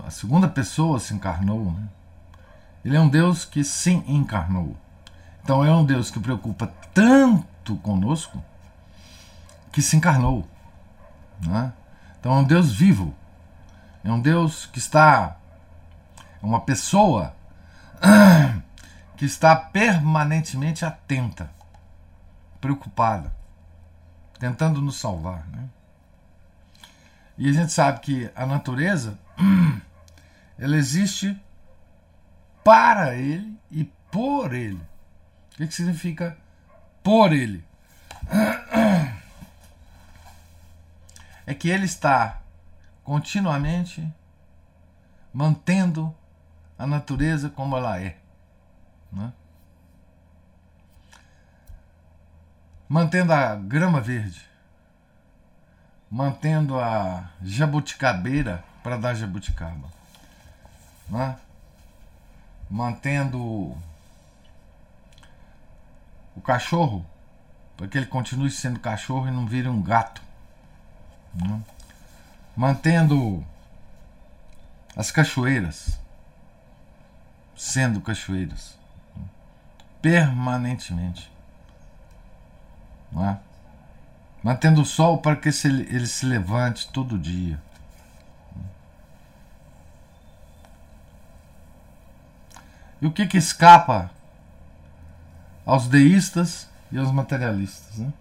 A 0.05 0.11
segunda 0.11 0.49
pessoa 0.49 1.01
se 1.01 1.15
encarnou. 1.15 1.73
Né? 1.73 1.89
Ele 2.85 2.97
é 2.97 3.01
um 3.01 3.09
Deus 3.09 3.45
que 3.45 3.65
se 3.65 3.91
encarnou. 3.93 4.77
Então 5.45 5.63
é 5.63 5.71
um 5.71 5.85
Deus 5.85 6.11
que 6.11 6.19
preocupa 6.19 6.73
tanto 6.95 7.77
conosco 7.77 8.43
que 9.71 9.83
se 9.83 9.95
encarnou. 9.95 10.49
Né? 11.39 11.71
Então 12.19 12.33
é 12.33 12.37
um 12.37 12.45
Deus 12.45 12.73
vivo. 12.73 13.15
É 14.03 14.11
um 14.11 14.19
Deus 14.19 14.65
que 14.65 14.79
está. 14.79 15.37
É 16.43 16.47
uma 16.47 16.63
pessoa 16.63 17.37
que 19.19 19.27
está 19.27 19.55
permanentemente 19.55 20.83
atenta, 20.83 21.51
preocupada, 22.59 23.31
tentando 24.39 24.81
nos 24.81 24.97
salvar. 24.97 25.47
Né? 25.49 25.69
E 27.37 27.51
a 27.51 27.53
gente 27.53 27.71
sabe 27.71 28.01
que 28.01 28.31
a 28.35 28.47
natureza 28.47 29.19
ela 30.59 30.77
existe 30.77 31.39
para 32.65 33.15
ele 33.15 33.55
e 33.71 33.85
por 34.11 34.55
ele. 34.55 34.94
O 35.55 35.57
que, 35.57 35.69
que 35.69 35.75
significa 35.75 36.37
por 37.01 37.33
ele? 37.33 37.65
É 41.47 41.55
que 41.55 41.69
ele 41.69 41.85
está 41.85 42.41
continuamente 43.05 44.13
mantendo 45.33 46.13
a 46.77 46.87
natureza 46.87 47.49
como 47.49 47.77
ela 47.77 48.01
é. 48.01 48.17
Né? 49.13 49.33
Mantendo 52.89 53.33
a 53.33 53.55
grama 53.55 54.01
verde, 54.01 54.43
mantendo 56.11 56.81
a 56.81 57.31
jabuticabeira 57.43 58.65
para 58.83 58.97
dar 58.97 59.15
jabuticaba, 59.15 59.89
né? 61.09 61.37
mantendo 62.69 63.77
o 66.37 66.41
cachorro 66.41 67.05
para 67.77 67.89
que 67.89 67.99
ele 67.99 68.07
continue 68.07 68.51
sendo 68.51 68.79
cachorro 68.79 69.27
e 69.29 69.31
não 69.31 69.47
vire 69.47 69.69
um 69.69 69.83
gato, 69.83 70.23
né? 71.35 71.61
mantendo 72.57 73.45
as 74.97 75.11
cachoeiras 75.11 75.99
sendo 77.57 78.01
cachoeiras 78.01 78.77
permanentemente. 80.05 81.33
Não 83.11 83.27
é? 83.27 83.39
Mantendo 84.43 84.83
o 84.83 84.85
sol 84.85 85.19
para 85.19 85.35
que 85.35 85.49
ele 85.49 86.07
se 86.07 86.27
levante 86.27 86.89
todo 86.89 87.19
dia. 87.19 87.59
E 93.01 93.07
o 93.07 93.13
que, 93.13 93.27
que 93.27 93.39
escapa 93.39 94.11
aos 95.65 95.87
deístas 95.89 96.69
e 96.91 96.99
aos 96.99 97.11
materialistas? 97.11 97.99
Né? 97.99 98.13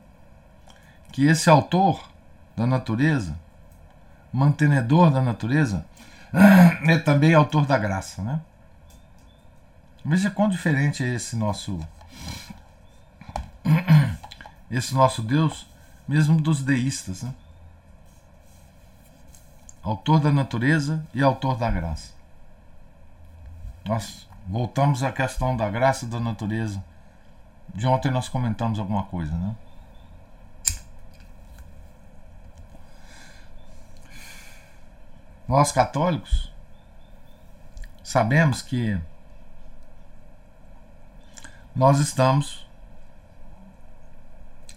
Que 1.12 1.25
esse 1.27 1.49
autor 1.49 2.10
da 2.56 2.65
natureza, 2.65 3.38
mantenedor 4.32 5.12
da 5.12 5.21
natureza, 5.21 5.86
é 6.88 6.97
também 6.97 7.34
autor 7.34 7.65
da 7.65 7.77
graça. 7.77 8.21
Né? 8.21 8.39
Veja 10.03 10.29
quão 10.29 10.49
diferente 10.49 11.03
é 11.03 11.13
esse 11.13 11.36
nosso 11.36 11.79
esse 14.69 14.93
nosso 14.93 15.21
Deus, 15.21 15.67
mesmo 16.08 16.41
dos 16.41 16.62
deístas, 16.63 17.21
né? 17.23 17.34
Autor 19.84 20.19
da 20.19 20.32
natureza 20.32 21.06
e 21.13 21.21
autor 21.21 21.58
da 21.58 21.69
graça. 21.69 22.13
Nós 23.86 24.27
voltamos 24.47 25.03
à 25.03 25.12
questão 25.12 25.56
da 25.56 25.69
graça 25.69 26.06
da 26.06 26.19
natureza. 26.19 26.84
De 27.69 27.88
ontem 27.88 28.12
nós 28.12 28.30
comentamos 28.30 28.80
alguma 28.80 29.04
coisa, 29.04 29.36
né? 29.36 29.56
Nós 35.47 35.71
católicos 35.71 36.52
sabemos 38.04 38.62
que 38.62 38.99
nós 41.76 41.99
estamos 41.99 42.67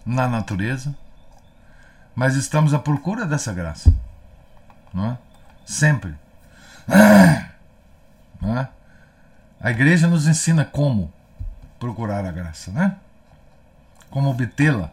na 0.05 0.29
natureza, 0.29 0.95
mas 2.15 2.37
estamos 2.37 2.73
à 2.73 2.79
procura 2.79 3.27
dessa 3.27 3.53
graça, 3.53 3.93
não 4.95 5.13
é? 5.13 5.19
Sempre. 5.65 6.17
Não 8.41 8.57
é? 8.59 8.69
A 9.59 9.71
igreja 9.71 10.07
nos 10.07 10.29
ensina 10.29 10.65
como 10.65 11.13
procurar 11.87 12.25
a 12.25 12.33
graça, 12.33 12.73
né? 12.73 12.97
Como 14.11 14.29
obtê-la, 14.29 14.91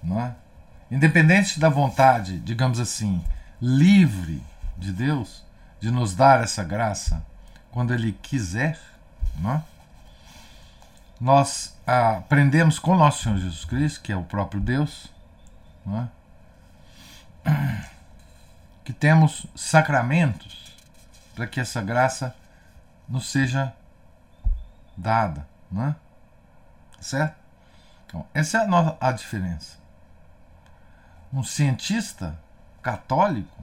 não 0.00 0.20
é? 0.20 0.32
Independente 0.88 1.58
da 1.58 1.68
vontade, 1.68 2.38
digamos 2.38 2.78
assim, 2.78 3.22
livre 3.60 4.40
de 4.76 4.92
Deus 4.92 5.44
de 5.80 5.90
nos 5.90 6.14
dar 6.14 6.40
essa 6.40 6.62
graça 6.62 7.26
quando 7.72 7.92
Ele 7.92 8.12
quiser, 8.12 8.78
não 9.38 9.54
é? 9.54 9.62
nós 11.20 11.76
aprendemos 11.84 12.78
com 12.78 12.94
nosso 12.96 13.24
Senhor 13.24 13.38
Jesus 13.38 13.64
Cristo, 13.64 14.00
que 14.02 14.12
é 14.12 14.16
o 14.16 14.22
próprio 14.22 14.60
Deus, 14.60 15.12
é? 17.44 17.50
que 18.84 18.92
temos 18.92 19.46
sacramentos 19.56 20.72
para 21.34 21.44
que 21.48 21.58
essa 21.58 21.82
graça 21.82 22.32
nos 23.08 23.26
seja 23.26 23.74
dada, 24.98 25.46
não 25.70 25.86
é? 25.86 25.96
Certo? 27.00 27.36
Então, 28.06 28.26
essa 28.34 28.58
é 28.58 28.60
a, 28.62 28.66
nossa, 28.66 28.96
a 29.00 29.12
diferença. 29.12 29.76
Um 31.32 31.44
cientista 31.44 32.38
católico 32.82 33.62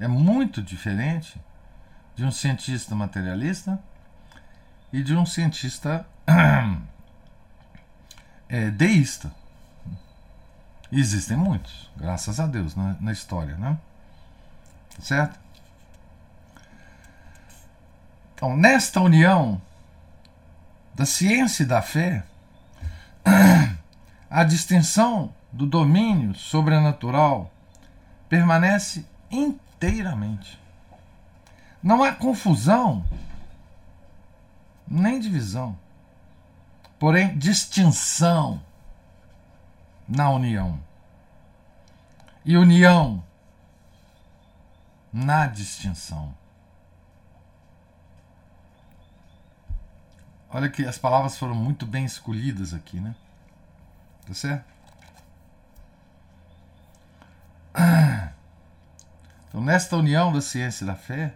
é 0.00 0.08
muito 0.08 0.62
diferente 0.62 1.40
de 2.14 2.24
um 2.24 2.30
cientista 2.30 2.94
materialista 2.94 3.78
e 4.92 5.02
de 5.02 5.14
um 5.14 5.26
cientista 5.26 6.06
é, 8.48 8.70
deísta. 8.70 9.30
Existem 10.90 11.36
muitos, 11.36 11.90
graças 11.96 12.38
a 12.40 12.46
Deus, 12.46 12.74
na, 12.74 12.96
na 13.00 13.12
história, 13.12 13.56
né? 13.56 13.76
Certo? 15.00 15.38
Então, 18.34 18.56
nesta 18.56 19.00
união 19.00 19.60
da 20.96 21.04
ciência 21.04 21.62
e 21.62 21.66
da 21.66 21.82
fé, 21.82 22.24
a 24.30 24.44
distinção 24.44 25.30
do 25.52 25.66
domínio 25.66 26.34
sobrenatural 26.34 27.52
permanece 28.30 29.06
inteiramente. 29.30 30.58
Não 31.82 32.02
há 32.02 32.12
confusão 32.12 33.04
nem 34.88 35.20
divisão, 35.20 35.78
porém 36.98 37.36
distinção 37.36 38.62
na 40.08 40.30
união. 40.30 40.80
E 42.42 42.56
união 42.56 43.22
na 45.12 45.46
distinção. 45.46 46.34
Olha 50.50 50.68
que 50.68 50.84
as 50.84 50.96
palavras 50.96 51.36
foram 51.36 51.54
muito 51.54 51.84
bem 51.84 52.04
escolhidas 52.04 52.72
aqui, 52.72 53.00
né? 53.00 53.14
Tá 54.26 54.34
certo? 54.34 54.64
Então, 59.48 59.64
nesta 59.64 59.96
união 59.96 60.30
da 60.30 60.42
ciência 60.42 60.84
e 60.84 60.86
da 60.86 60.94
fé, 60.94 61.34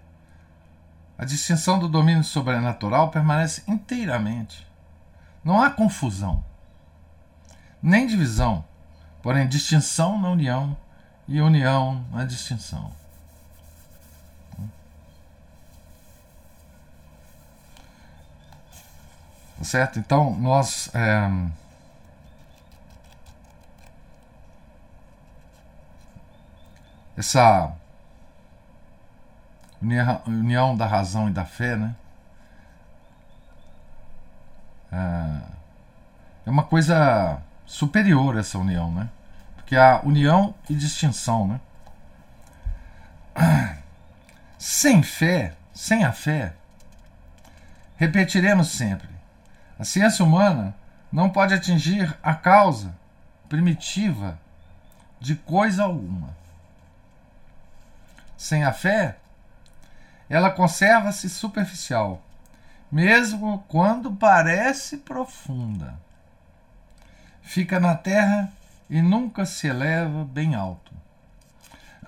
a 1.17 1.25
distinção 1.25 1.79
do 1.79 1.89
domínio 1.89 2.23
sobrenatural 2.23 3.11
permanece 3.11 3.63
inteiramente. 3.67 4.67
Não 5.43 5.63
há 5.63 5.71
confusão, 5.71 6.45
nem 7.83 8.07
divisão, 8.07 8.65
porém 9.23 9.49
distinção 9.49 10.21
na 10.21 10.29
união 10.29 10.77
e 11.27 11.41
união 11.41 12.05
na 12.11 12.25
distinção. 12.25 12.93
Certo? 19.63 19.99
Então, 19.99 20.35
nós. 20.39 20.91
É, 20.95 21.31
essa 27.17 27.73
união 30.27 30.77
da 30.77 30.87
razão 30.87 31.29
e 31.29 31.33
da 31.33 31.45
fé, 31.45 31.77
né? 31.77 31.95
É, 34.93 35.41
é 36.47 36.51
uma 36.51 36.65
coisa 36.65 37.41
superior 37.67 38.37
essa 38.37 38.59
união, 38.59 38.91
né? 38.93 39.09
Porque 39.57 39.77
a 39.77 40.01
união 40.03 40.55
e 40.69 40.75
distinção, 40.75 41.47
né? 41.47 41.61
Sem 44.59 45.03
fé, 45.03 45.55
sem 45.73 46.05
a 46.05 46.13
fé, 46.13 46.55
repetiremos 47.97 48.69
sempre, 48.69 49.09
a 49.81 49.85
ciência 49.85 50.23
humana 50.23 50.75
não 51.11 51.31
pode 51.31 51.55
atingir 51.55 52.15
a 52.23 52.35
causa 52.35 52.95
primitiva 53.49 54.39
de 55.19 55.35
coisa 55.35 55.85
alguma. 55.85 56.37
Sem 58.37 58.63
a 58.63 58.75
fé, 58.75 59.17
ela 60.29 60.51
conserva-se 60.51 61.31
superficial, 61.31 62.21
mesmo 62.93 63.65
quando 63.69 64.15
parece 64.15 64.99
profunda. 64.99 65.99
Fica 67.41 67.81
na 67.81 67.95
terra 67.95 68.53
e 68.91 69.01
nunca 69.01 69.47
se 69.47 69.67
eleva 69.67 70.27
bem 70.27 70.55
alto. 70.55 70.93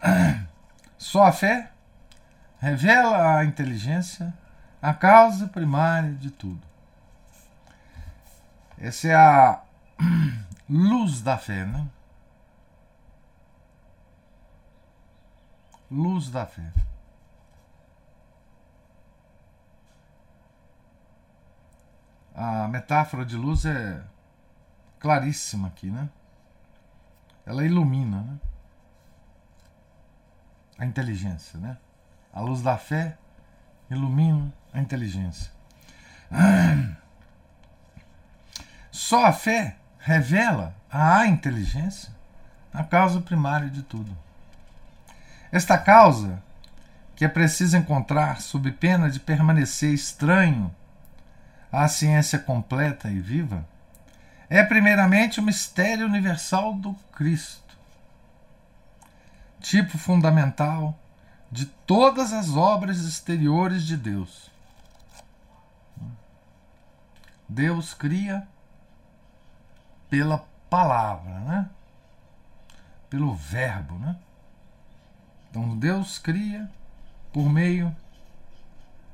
Só 0.99 1.25
a 1.25 1.33
fé 1.33 1.71
revela 2.61 3.39
a 3.39 3.47
inteligência, 3.47 4.31
a 4.83 4.93
causa 4.93 5.49
primária 5.49 6.13
de 6.13 6.31
tudo. 6.31 6.72
Essa 8.83 9.09
é 9.09 9.15
a 9.15 9.63
luz 10.69 11.23
da 11.23 11.39
fé, 11.39 11.65
né? 11.65 11.89
Luz 15.89 16.31
da 16.31 16.45
fé. 16.45 16.73
a 22.35 22.67
metáfora 22.67 23.25
de 23.25 23.37
luz 23.37 23.65
é 23.65 24.03
claríssima 24.99 25.69
aqui, 25.69 25.91
né? 25.91 26.09
Ela 27.47 27.65
ilumina 27.65 28.23
né? 28.23 28.39
a 30.79 30.85
inteligência, 30.85 31.59
né? 31.61 31.77
A 32.33 32.41
luz 32.41 32.63
da 32.63 32.77
fé 32.79 33.17
ilumina 33.91 34.53
a 34.73 34.81
inteligência. 34.81 35.53
Só 39.13 39.27
a 39.27 39.33
fé 39.35 39.77
revela 39.99 40.75
à 40.91 41.27
inteligência 41.27 42.09
a 42.73 42.83
causa 42.83 43.21
primária 43.21 43.69
de 43.69 43.83
tudo. 43.83 44.17
Esta 45.53 45.77
causa, 45.77 46.43
que 47.15 47.23
é 47.23 47.29
preciso 47.29 47.77
encontrar 47.77 48.41
sob 48.41 48.73
pena 48.73 49.11
de 49.11 49.21
permanecer 49.21 49.93
estranho 49.93 50.75
à 51.71 51.87
ciência 51.89 52.39
completa 52.39 53.11
e 53.11 53.21
viva, 53.21 53.69
é 54.49 54.65
primeiramente 54.65 55.41
o 55.41 55.43
mistério 55.43 56.07
universal 56.07 56.73
do 56.73 56.95
Cristo, 57.15 57.77
tipo 59.61 59.99
fundamental 59.99 60.99
de 61.51 61.67
todas 61.67 62.33
as 62.33 62.57
obras 62.57 63.05
exteriores 63.05 63.83
de 63.83 63.99
Deus. 63.99 64.51
Deus 67.47 67.93
cria 67.93 68.49
pela 70.13 70.47
palavra, 70.69 71.41
né? 71.41 71.71
Pelo 73.09 73.35
verbo, 73.35 73.99
né? 73.99 74.15
Então 75.51 75.75
Deus 75.79 76.19
cria 76.19 76.71
por 77.33 77.49
meio 77.49 77.97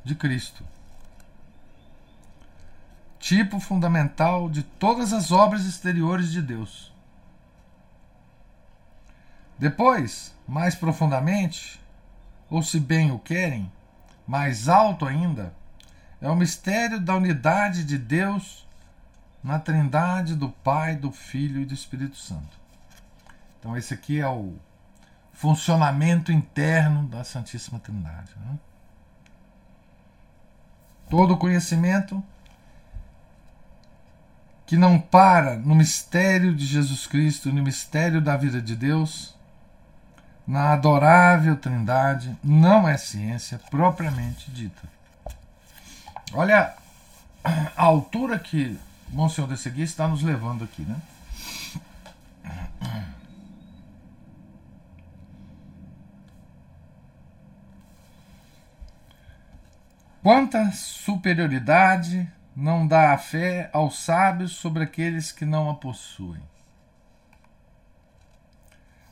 de 0.03 0.17
Cristo 0.17 0.65
tipo 3.21 3.61
fundamental 3.61 4.49
de 4.49 4.65
todas 4.65 5.13
as 5.13 5.31
obras 5.31 5.67
exteriores 5.67 6.33
de 6.33 6.43
Deus. 6.43 6.93
Depois, 9.59 10.35
mais 10.47 10.75
profundamente, 10.75 11.81
ou 12.51 12.63
se 12.63 12.81
bem 12.81 13.13
o 13.13 13.19
querem, 13.21 13.71
mais 14.27 14.69
alto 14.69 15.05
ainda, 15.05 15.55
é 16.21 16.29
o 16.29 16.37
mistério 16.37 17.01
da 17.01 17.15
unidade 17.15 17.85
de 17.85 17.99
Deus 17.99 18.68
na 19.49 19.59
trindade 19.59 20.35
do 20.35 20.51
Pai, 20.51 20.95
do 20.95 21.11
Filho 21.11 21.63
e 21.63 21.65
do 21.65 21.73
Espírito 21.73 22.19
Santo. 22.19 22.61
Então, 23.59 23.75
esse 23.75 23.95
aqui 23.95 24.21
é 24.21 24.29
o 24.29 24.55
funcionamento 25.33 26.31
interno 26.31 27.09
da 27.09 27.25
Santíssima 27.25 27.79
Trindade. 27.79 28.31
Né? 28.37 28.59
Todo 31.09 31.39
conhecimento 31.39 32.23
que 34.67 34.77
não 34.77 35.01
para 35.01 35.57
no 35.57 35.75
mistério 35.75 36.55
de 36.55 36.67
Jesus 36.67 37.07
Cristo, 37.07 37.51
no 37.51 37.63
mistério 37.63 38.21
da 38.21 38.37
vida 38.37 38.61
de 38.61 38.77
Deus, 38.77 39.35
na 40.47 40.75
adorável 40.75 41.57
Trindade, 41.57 42.37
não 42.45 42.87
é 42.87 42.99
ciência 42.99 43.59
propriamente 43.71 44.51
dita. 44.51 44.83
Olha 46.35 46.75
a 47.43 47.83
altura 47.83 48.39
que 48.39 48.79
Monsenhor 49.11 49.49
de 49.51 49.57
Segui 49.57 49.83
está 49.83 50.07
nos 50.07 50.23
levando 50.23 50.65
aqui, 50.65 50.83
né? 50.83 51.01
Quanta 60.23 60.71
superioridade 60.73 62.31
não 62.55 62.87
dá 62.87 63.15
a 63.15 63.19
fé 63.19 63.71
aos 63.73 63.99
sábios 63.99 64.53
sobre 64.53 64.83
aqueles 64.83 65.33
que 65.33 65.45
não 65.45 65.71
a 65.71 65.75
possuem. 65.75 66.43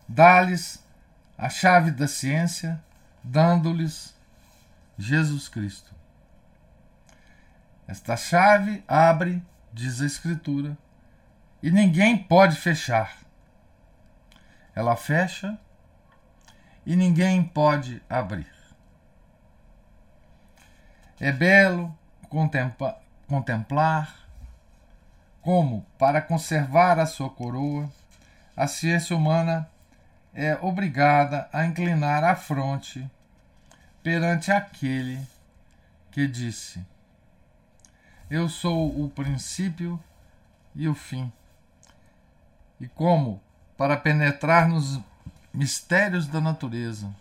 Dá-lhes 0.08 0.84
a 1.38 1.48
chave 1.48 1.90
da 1.90 2.06
ciência, 2.06 2.82
dando-lhes 3.22 4.14
Jesus 4.98 5.48
Cristo. 5.48 5.94
Esta 7.86 8.16
chave 8.16 8.84
abre, 8.86 9.42
diz 9.76 10.00
a 10.00 10.06
Escritura, 10.06 10.76
e 11.62 11.70
ninguém 11.70 12.16
pode 12.16 12.56
fechar. 12.56 13.14
Ela 14.74 14.96
fecha 14.96 15.58
e 16.86 16.96
ninguém 16.96 17.44
pode 17.44 18.02
abrir. 18.08 18.50
É 21.20 21.30
belo 21.30 21.94
contempla, 22.30 22.98
contemplar 23.26 24.16
como, 25.42 25.84
para 25.98 26.22
conservar 26.22 26.98
a 26.98 27.04
sua 27.04 27.28
coroa, 27.28 27.92
a 28.56 28.66
ciência 28.66 29.14
humana 29.14 29.68
é 30.32 30.54
obrigada 30.62 31.50
a 31.52 31.66
inclinar 31.66 32.24
a 32.24 32.34
fronte 32.34 33.08
perante 34.02 34.50
aquele 34.50 35.20
que 36.10 36.26
disse: 36.26 36.82
Eu 38.28 38.48
sou 38.48 39.04
o 39.04 39.08
princípio 39.08 40.02
e 40.74 40.88
o 40.88 40.94
fim. 40.94 41.32
E 42.80 42.88
como, 42.88 43.40
para 43.78 43.96
penetrar 43.96 44.68
nos 44.68 45.00
mistérios 45.54 46.26
da 46.26 46.40
natureza, 46.40 47.14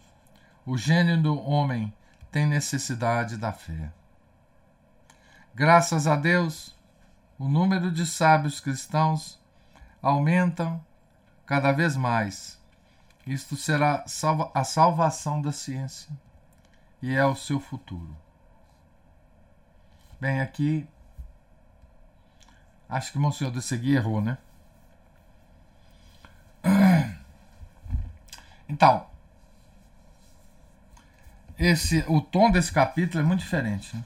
o 0.66 0.76
gênio 0.76 1.22
do 1.22 1.40
homem 1.40 1.94
tem 2.32 2.48
necessidade 2.48 3.38
da 3.38 3.54
fé. 3.54 3.92
Graças 5.54 6.08
a 6.08 6.16
Deus, 6.16 6.76
o 7.38 7.48
número 7.48 7.92
de 7.92 8.06
sábios 8.06 8.60
cristãos 8.60 9.40
aumenta 10.02 10.82
cada 11.46 11.72
vez 11.72 11.96
mais. 11.96 12.60
Isto 13.28 13.56
será 13.56 14.04
a 14.56 14.64
salvação 14.64 15.40
da 15.40 15.52
ciência 15.52 16.10
e 17.00 17.14
é 17.14 17.24
o 17.24 17.36
seu 17.36 17.60
futuro. 17.60 18.18
Bem, 20.20 20.42
aqui 20.42 20.88
acho 22.90 23.12
que 23.12 23.20
Monsenhor 23.20 23.54
de 23.54 23.62
Segui 23.62 23.96
errou, 23.96 24.22
né? 24.22 24.38
Então, 28.68 29.06
esse, 31.58 32.04
o 32.08 32.20
tom 32.20 32.50
desse 32.50 32.72
capítulo 32.72 33.24
é 33.24 33.26
muito 33.26 33.42
diferente. 33.42 33.96
Né? 33.96 34.04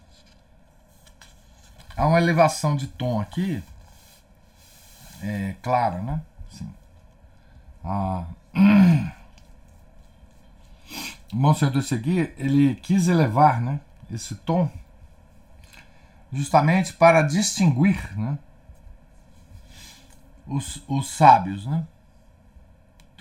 Há 1.95 2.05
uma 2.05 2.19
elevação 2.19 2.75
de 2.75 2.87
tom 2.87 3.19
aqui, 3.21 3.63
é, 5.23 5.55
clara, 5.61 6.01
né? 6.01 6.21
Sim. 6.51 6.73
Ah, 7.83 8.25
Monsenhor 11.33 11.73
de 11.73 11.83
Segui, 11.83 12.33
ele 12.37 12.75
quis 12.75 13.07
elevar 13.07 13.61
né, 13.61 13.79
esse 14.11 14.35
tom 14.35 14.69
justamente 16.31 16.93
para 16.93 17.21
distinguir 17.21 18.17
né, 18.17 18.37
os, 20.49 20.83
os 20.87 21.09
sábios, 21.11 21.65
né? 21.67 21.85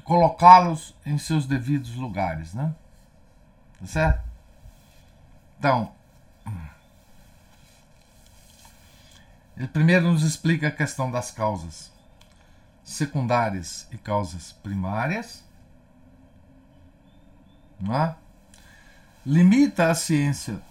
colocá-los 0.03 0.95
em 1.05 1.19
seus 1.19 1.47
devidos 1.47 1.95
lugares. 1.95 2.55
Né? 2.55 2.75
Tá 3.79 3.87
certo? 3.87 4.29
Então, 5.59 5.93
ele 9.57 9.69
primeiro 9.69 10.11
nos 10.11 10.23
explica 10.23 10.69
a 10.69 10.73
questão 10.73 11.11
das 11.11 11.31
causas 11.31 11.93
secundárias 12.83 13.87
e 13.93 13.99
causas 13.99 14.53
primárias. 14.53 15.45
Não 17.79 17.95
é? 17.95 18.17
Limita 19.27 19.91
a 19.91 19.95
ciência 19.95 20.63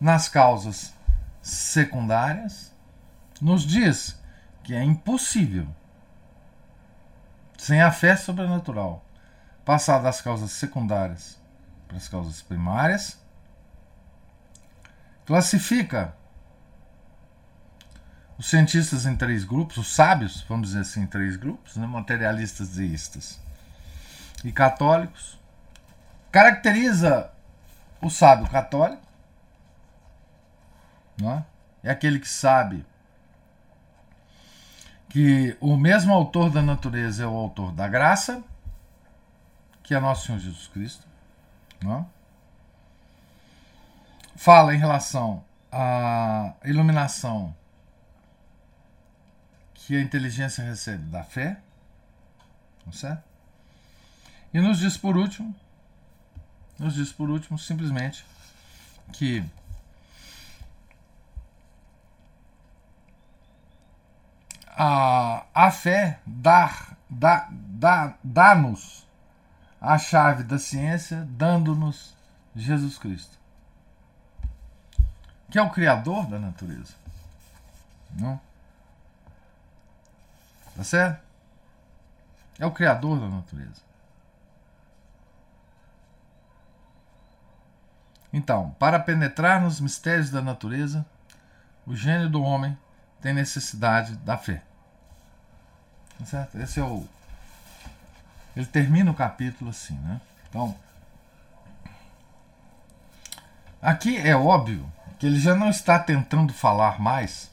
nas 0.00 0.28
causas 0.28 0.94
secundárias, 1.42 2.72
nos 3.40 3.66
diz 3.66 4.19
que 4.62 4.74
é 4.74 4.82
impossível, 4.82 5.66
sem 7.58 7.80
a 7.82 7.90
fé 7.90 8.16
sobrenatural, 8.16 9.04
passar 9.64 9.98
das 9.98 10.20
causas 10.20 10.50
secundárias 10.52 11.38
para 11.86 11.96
as 11.96 12.08
causas 12.08 12.40
primárias, 12.40 13.18
classifica 15.26 16.14
os 18.38 18.48
cientistas 18.48 19.04
em 19.04 19.14
três 19.14 19.44
grupos, 19.44 19.76
os 19.76 19.94
sábios, 19.94 20.42
vamos 20.48 20.68
dizer 20.68 20.80
assim, 20.80 21.02
em 21.02 21.06
três 21.06 21.36
grupos, 21.36 21.76
né? 21.76 21.86
materialistas, 21.86 22.70
deístas 22.70 23.38
e 24.42 24.50
católicos, 24.50 25.38
caracteriza 26.32 27.30
o 28.00 28.08
sábio 28.08 28.48
católico, 28.48 29.02
é? 31.22 31.42
é 31.88 31.90
aquele 31.90 32.18
que 32.18 32.28
sabe 32.28 32.86
que 35.10 35.56
o 35.60 35.76
mesmo 35.76 36.14
autor 36.14 36.50
da 36.50 36.62
natureza 36.62 37.24
é 37.24 37.26
o 37.26 37.34
autor 37.34 37.72
da 37.72 37.88
graça, 37.88 38.42
que 39.82 39.92
é 39.92 40.00
nosso 40.00 40.26
Senhor 40.26 40.38
Jesus 40.38 40.68
Cristo. 40.68 41.06
Não? 41.82 42.08
Fala 44.36 44.72
em 44.72 44.78
relação 44.78 45.44
à 45.70 46.54
iluminação 46.64 47.54
que 49.74 49.96
a 49.96 50.00
inteligência 50.00 50.62
recebe 50.62 51.04
da 51.10 51.24
fé, 51.24 51.60
não 52.86 52.92
certo? 52.92 53.24
E 54.54 54.60
nos 54.60 54.78
diz 54.78 54.96
por 54.96 55.16
último, 55.16 55.54
nos 56.78 56.94
diz 56.94 57.12
por 57.12 57.28
último 57.28 57.58
simplesmente 57.58 58.24
que 59.12 59.44
a, 64.82 65.44
a 65.52 65.70
fé 65.70 66.20
dá, 66.24 66.96
dá, 67.10 67.48
dá, 67.50 68.14
dá-nos 68.24 69.06
a 69.78 69.98
chave 69.98 70.42
da 70.42 70.58
ciência, 70.58 71.28
dando-nos 71.32 72.16
Jesus 72.56 72.96
Cristo, 72.96 73.38
que 75.50 75.58
é 75.58 75.62
o 75.62 75.68
Criador 75.68 76.26
da 76.28 76.38
natureza. 76.38 76.94
Não? 78.12 78.40
Tá 80.74 80.82
certo? 80.82 81.22
É 82.58 82.64
o 82.64 82.72
Criador 82.72 83.20
da 83.20 83.28
natureza. 83.28 83.82
Então, 88.32 88.70
para 88.78 88.98
penetrar 88.98 89.60
nos 89.60 89.78
mistérios 89.78 90.30
da 90.30 90.40
natureza, 90.40 91.04
o 91.86 91.94
gênio 91.94 92.30
do 92.30 92.42
homem 92.42 92.78
tem 93.20 93.34
necessidade 93.34 94.16
da 94.16 94.38
fé. 94.38 94.62
Certo? 96.24 96.58
Esse 96.58 96.80
é 96.80 96.84
o 96.84 97.06
ele 98.56 98.66
termina 98.66 99.10
o 99.10 99.14
capítulo 99.14 99.70
assim, 99.70 99.94
né? 99.94 100.20
Então, 100.48 100.74
aqui 103.80 104.16
é 104.16 104.36
óbvio 104.36 104.90
que 105.18 105.26
ele 105.26 105.38
já 105.38 105.54
não 105.54 105.70
está 105.70 105.98
tentando 105.98 106.52
falar 106.52 107.00
mais 107.00 107.50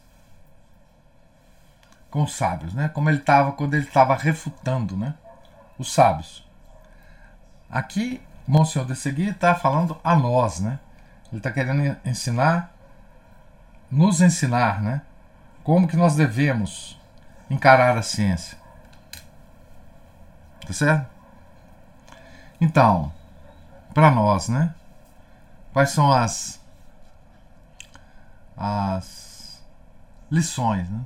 com 2.10 2.23
os 2.23 2.34
sábios, 2.34 2.73
né? 2.73 2.89
Como 2.89 3.10
ele 3.10 3.19
estava 3.19 3.51
quando 3.51 3.75
ele 3.75 3.86
estava 3.86 4.15
refutando, 4.15 4.97
né? 4.97 5.13
Os 5.77 5.93
sábios. 5.93 6.45
Aqui, 7.69 8.21
Monsenhor 8.47 8.88
de 8.88 8.95
Segui 8.95 9.30
está 9.30 9.53
falando 9.53 9.99
a 10.03 10.15
nós, 10.15 10.60
né? 10.60 10.80
Ele 11.32 11.39
está 11.39 11.51
querendo 11.51 11.95
ensinar, 12.06 12.73
nos 13.91 14.21
ensinar, 14.21 14.82
né? 14.82 15.01
Como 15.63 15.88
que 15.88 15.97
nós 15.97 16.15
devemos 16.15 16.96
encarar 17.49 17.97
a 17.97 18.01
ciência. 18.01 18.57
Tá 20.65 20.73
certo? 20.73 21.10
Então, 22.60 23.12
para 23.93 24.12
nós, 24.12 24.49
né? 24.49 24.73
Quais 25.73 25.91
são 25.91 26.12
as 26.12 26.60
as 28.57 29.63
lições, 30.31 30.89
né? 30.89 31.01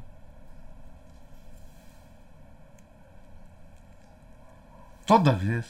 Toda 5.06 5.34
vez 5.34 5.65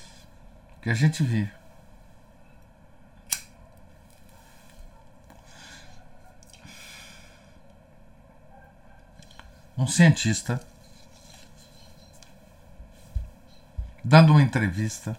que 0.82 0.90
a 0.90 0.94
gente 0.94 1.24
vê 1.24 1.50
um 9.78 9.88
cientista 9.88 10.62
dando 14.04 14.32
uma 14.34 14.42
entrevista 14.42 15.16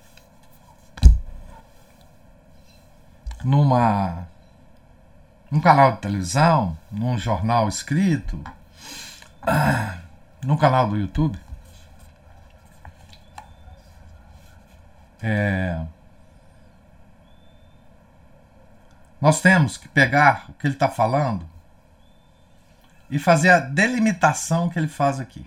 numa 3.45 4.27
num 5.51 5.61
canal 5.61 5.93
de 5.93 5.99
televisão, 5.99 6.79
num 6.91 7.19
jornal 7.19 7.69
escrito, 7.69 8.43
num 10.43 10.57
canal 10.57 10.89
do 10.89 10.97
YouTube. 10.97 11.39
É, 15.21 15.85
nós 19.21 19.43
temos 19.43 19.77
que 19.77 19.89
pegar 19.89 20.47
o 20.49 20.55
que 20.55 20.67
ele 20.67 20.75
está 20.75 20.89
falando 20.89 21.47
e 23.13 23.19
fazer 23.19 23.51
a 23.51 23.61
delimitação 23.61 24.71
que 24.71 24.79
ele 24.79 24.89
faz 24.89 25.21
aqui. 25.21 25.47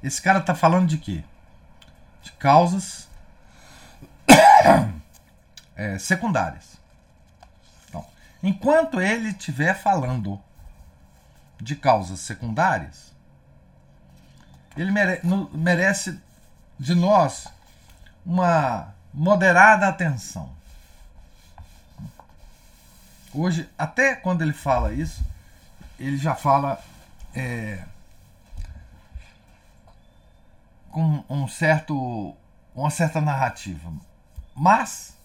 Esse 0.00 0.22
cara 0.22 0.38
está 0.38 0.54
falando 0.54 0.86
de 0.86 0.96
quê? 0.96 1.24
De 2.22 2.30
causas 2.30 3.08
é, 5.74 5.98
secundárias. 5.98 6.78
Então, 7.88 8.06
enquanto 8.40 9.00
ele 9.00 9.30
estiver 9.30 9.74
falando 9.74 10.40
de 11.60 11.74
causas 11.74 12.20
secundárias, 12.20 13.12
ele 14.76 14.92
mere 14.92 15.20
merece 15.52 16.16
de 16.78 16.94
nós 16.94 17.48
uma 18.24 18.94
moderada 19.12 19.88
atenção. 19.88 20.48
Hoje, 23.34 23.68
até 23.76 24.14
quando 24.14 24.42
ele 24.42 24.52
fala 24.52 24.92
isso, 24.92 25.24
ele 25.98 26.16
já 26.16 26.34
fala 26.34 26.80
é, 27.34 27.82
com 30.90 31.24
um 31.28 31.46
certo, 31.48 32.36
uma 32.74 32.90
certa 32.90 33.20
narrativa. 33.20 33.92
Mas 34.54 35.16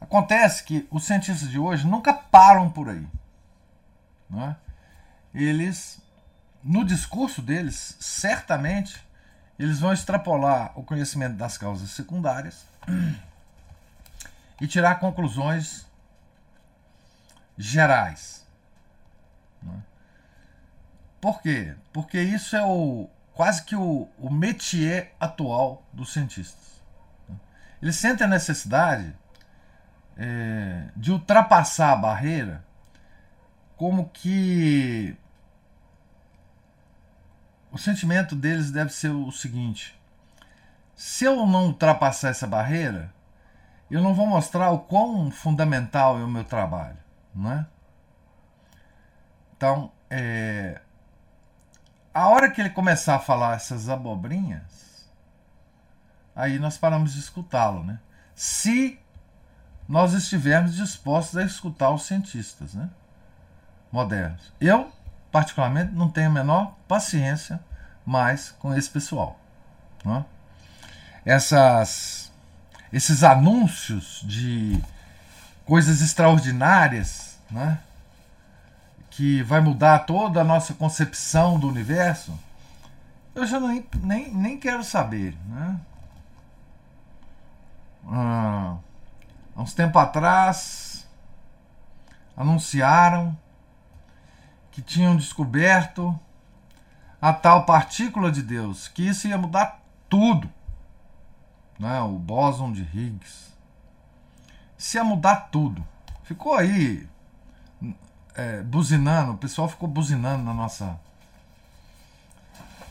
acontece 0.00 0.64
que 0.64 0.86
os 0.90 1.04
cientistas 1.04 1.50
de 1.50 1.58
hoje 1.58 1.86
nunca 1.86 2.12
param 2.12 2.70
por 2.70 2.88
aí. 2.88 3.06
Não 4.28 4.42
é? 4.44 4.56
Eles, 5.34 6.00
no 6.62 6.84
discurso 6.84 7.42
deles, 7.42 7.96
certamente, 8.00 9.04
eles 9.58 9.80
vão 9.80 9.92
extrapolar 9.92 10.72
o 10.74 10.82
conhecimento 10.82 11.36
das 11.36 11.58
causas 11.58 11.90
secundárias 11.90 12.64
e 14.60 14.66
tirar 14.66 14.98
conclusões 14.98 15.86
gerais. 17.58 18.45
Né? 19.62 19.82
Por 21.20 21.40
quê? 21.40 21.74
Porque 21.92 22.20
isso 22.20 22.56
é 22.56 22.64
o 22.64 23.08
quase 23.32 23.64
que 23.64 23.76
o, 23.76 24.08
o 24.18 24.30
métier 24.30 25.14
atual 25.20 25.82
dos 25.92 26.12
cientistas. 26.12 26.82
Né? 27.28 27.36
Eles 27.82 27.96
sentem 27.96 28.26
a 28.26 28.30
necessidade 28.30 29.14
é, 30.16 30.88
de 30.96 31.12
ultrapassar 31.12 31.92
a 31.92 31.96
barreira 31.96 32.64
como 33.76 34.08
que 34.08 35.16
o 37.70 37.78
sentimento 37.78 38.34
deles 38.34 38.70
deve 38.70 38.90
ser 38.92 39.10
o 39.10 39.30
seguinte: 39.30 39.98
se 40.94 41.24
eu 41.24 41.46
não 41.46 41.66
ultrapassar 41.66 42.30
essa 42.30 42.46
barreira, 42.46 43.12
eu 43.90 44.00
não 44.00 44.14
vou 44.14 44.26
mostrar 44.26 44.70
o 44.70 44.78
quão 44.78 45.30
fundamental 45.30 46.18
é 46.18 46.24
o 46.24 46.28
meu 46.28 46.42
trabalho, 46.42 46.96
não 47.34 47.52
é? 47.52 47.66
Então, 49.56 49.90
é, 50.10 50.80
a 52.12 52.28
hora 52.28 52.50
que 52.50 52.60
ele 52.60 52.70
começar 52.70 53.16
a 53.16 53.18
falar 53.18 53.56
essas 53.56 53.88
abobrinhas, 53.88 55.08
aí 56.34 56.58
nós 56.58 56.76
paramos 56.76 57.14
de 57.14 57.20
escutá-lo, 57.20 57.84
né? 57.84 57.98
Se 58.34 58.98
nós 59.88 60.12
estivermos 60.12 60.74
dispostos 60.74 61.36
a 61.36 61.44
escutar 61.44 61.90
os 61.90 62.06
cientistas, 62.06 62.74
né? 62.74 62.90
Modernos. 63.90 64.52
Eu, 64.60 64.92
particularmente, 65.30 65.92
não 65.92 66.10
tenho 66.10 66.28
a 66.28 66.32
menor 66.32 66.74
paciência 66.88 67.60
mais 68.04 68.50
com 68.50 68.74
esse 68.74 68.90
pessoal. 68.90 69.38
Né? 70.04 70.24
Essas, 71.24 72.32
esses 72.92 73.24
anúncios 73.24 74.22
de 74.24 74.80
coisas 75.64 76.00
extraordinárias, 76.00 77.38
né? 77.50 77.78
Que 79.16 79.42
vai 79.42 79.62
mudar 79.62 80.00
toda 80.00 80.42
a 80.42 80.44
nossa 80.44 80.74
concepção 80.74 81.58
do 81.58 81.66
universo, 81.66 82.38
eu 83.34 83.46
já 83.46 83.58
nem, 83.58 83.88
nem, 84.02 84.34
nem 84.34 84.60
quero 84.60 84.84
saber. 84.84 85.34
Né? 85.46 85.80
Ah, 88.06 88.76
há 89.56 89.62
uns 89.62 89.72
tempos 89.72 90.02
atrás, 90.02 91.08
anunciaram 92.36 93.34
que 94.70 94.82
tinham 94.82 95.16
descoberto 95.16 96.18
a 97.18 97.32
tal 97.32 97.64
partícula 97.64 98.30
de 98.30 98.42
Deus, 98.42 98.86
que 98.86 99.08
isso 99.08 99.26
ia 99.26 99.38
mudar 99.38 99.80
tudo. 100.10 100.46
Né? 101.78 101.98
O 102.02 102.18
bóson 102.18 102.70
de 102.70 102.82
Higgs. 102.82 103.50
Isso 104.76 104.98
ia 104.98 105.04
mudar 105.04 105.48
tudo. 105.50 105.82
Ficou 106.22 106.54
aí 106.54 107.08
é, 108.36 108.62
buzinando, 108.62 109.32
o 109.32 109.38
pessoal 109.38 109.68
ficou 109.68 109.88
buzinando 109.88 110.44
na 110.44 110.52
nossa, 110.52 110.98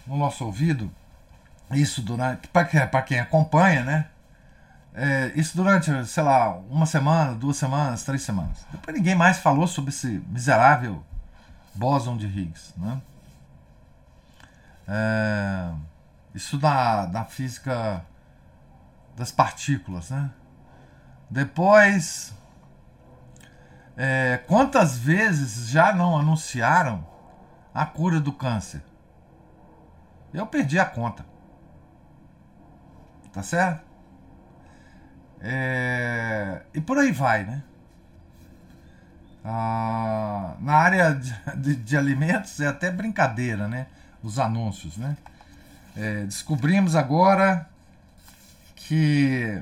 no 0.06 0.18
nosso 0.18 0.44
ouvido. 0.46 0.92
Isso 1.72 2.02
durante. 2.02 2.48
Para 2.48 3.02
quem 3.02 3.20
acompanha, 3.20 3.84
né? 3.84 4.06
É, 4.94 5.34
isso 5.36 5.58
durante, 5.58 5.92
sei 6.08 6.24
lá, 6.24 6.56
uma 6.70 6.86
semana, 6.86 7.34
duas 7.34 7.58
semanas, 7.58 8.04
três 8.04 8.22
semanas. 8.22 8.66
Depois 8.72 8.96
ninguém 8.96 9.14
mais 9.14 9.40
falou 9.40 9.68
sobre 9.68 9.90
esse 9.90 10.24
miserável 10.30 11.04
bóson 11.74 12.16
de 12.16 12.26
Higgs. 12.26 12.74
Né? 12.78 13.02
É, 14.88 15.72
isso 16.34 16.58
na, 16.60 17.08
na 17.08 17.26
física 17.26 18.02
das 19.18 19.32
partículas. 19.32 20.10
Né? 20.12 20.30
Depois 21.30 22.34
é, 23.98 24.42
quantas 24.48 24.98
vezes 24.98 25.70
já 25.70 25.94
não 25.94 26.18
anunciaram 26.18 27.06
a 27.74 27.86
cura 27.86 28.20
do 28.20 28.32
câncer? 28.32 28.84
Eu 30.34 30.46
perdi 30.46 30.78
a 30.78 30.86
conta. 30.86 31.26
Tá 33.32 33.42
certo? 33.42 33.84
É, 35.40 36.62
e 36.74 36.82
por 36.82 36.98
aí 36.98 37.12
vai, 37.12 37.44
né? 37.44 37.64
Ah, 39.44 40.56
na 40.60 40.74
área 40.74 41.14
de, 41.56 41.76
de, 41.76 41.96
alimentos 41.96 42.60
é 42.60 42.68
até 42.68 42.90
brincadeira, 42.90 43.68
né? 43.68 43.88
Os 44.24 44.40
anúncios, 44.40 44.98
né? 44.98 45.16
É, 45.96 46.24
descobrimos 46.24 46.96
agora 46.96 47.70
que 48.76 49.62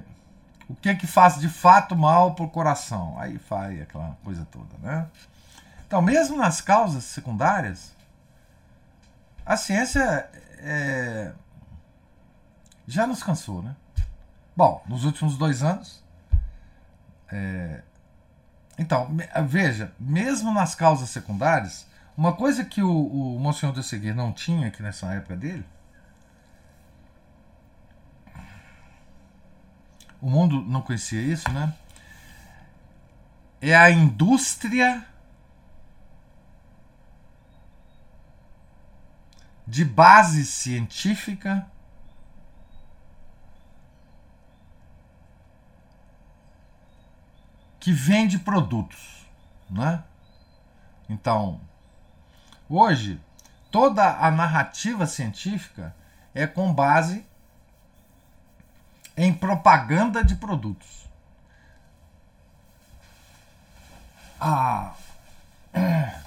o 0.74 0.76
que 0.76 0.90
é 0.90 0.96
que 0.96 1.06
faz 1.06 1.40
de 1.40 1.48
fato 1.48 1.96
mal 1.96 2.34
para 2.34 2.46
o 2.46 2.50
coração? 2.50 3.16
Aí 3.20 3.38
faz 3.38 3.80
aquela 3.80 4.18
coisa 4.24 4.46
toda, 4.52 4.76
né? 4.82 5.08
Então, 5.86 6.02
mesmo 6.02 6.36
nas 6.36 6.62
causas 6.62 7.04
secundárias, 7.04 7.94
a 9.46 9.56
ciência 9.56 10.28
é, 10.58 11.32
já 12.88 13.06
nos 13.06 13.22
cansou, 13.22 13.62
né? 13.62 13.76
Bom, 14.56 14.84
nos 14.88 15.06
últimos 15.06 15.38
dois 15.38 15.62
anos. 15.62 16.04
É, 17.32 17.82
então, 18.78 19.16
veja, 19.48 19.94
mesmo 20.00 20.52
nas 20.52 20.74
causas 20.74 21.10
secundárias, 21.10 21.86
uma 22.18 22.34
coisa 22.34 22.66
que 22.66 22.82
o, 22.82 23.36
o 23.36 23.40
Monsenhor 23.40 23.76
de 23.76 23.84
Seguir 23.84 24.16
não 24.16 24.34
tinha 24.34 24.70
aqui 24.70 24.82
nessa 24.82 25.14
época 25.14 25.36
dele 25.36 25.66
o 30.24 30.30
mundo 30.30 30.62
não 30.62 30.82
conhecia 30.82 31.22
isso, 31.22 31.52
né? 31.52 31.74
É 33.60 33.76
a 33.76 33.92
indústria 33.92 35.06
de 39.68 39.84
base 39.84 40.46
científica 40.46 41.70
que 47.82 47.92
vende 47.92 48.40
produtos, 48.40 49.28
né? 49.70 50.06
Então, 51.10 51.60
hoje, 52.70 53.20
toda 53.70 54.26
a 54.26 54.32
narrativa 54.32 55.06
científica 55.06 55.94
é 56.34 56.48
com 56.48 56.74
base 56.74 57.26
em 59.16 59.34
propaganda 59.34 60.24
de 60.24 60.36
produtos. 60.36 61.08
A, 64.40 64.94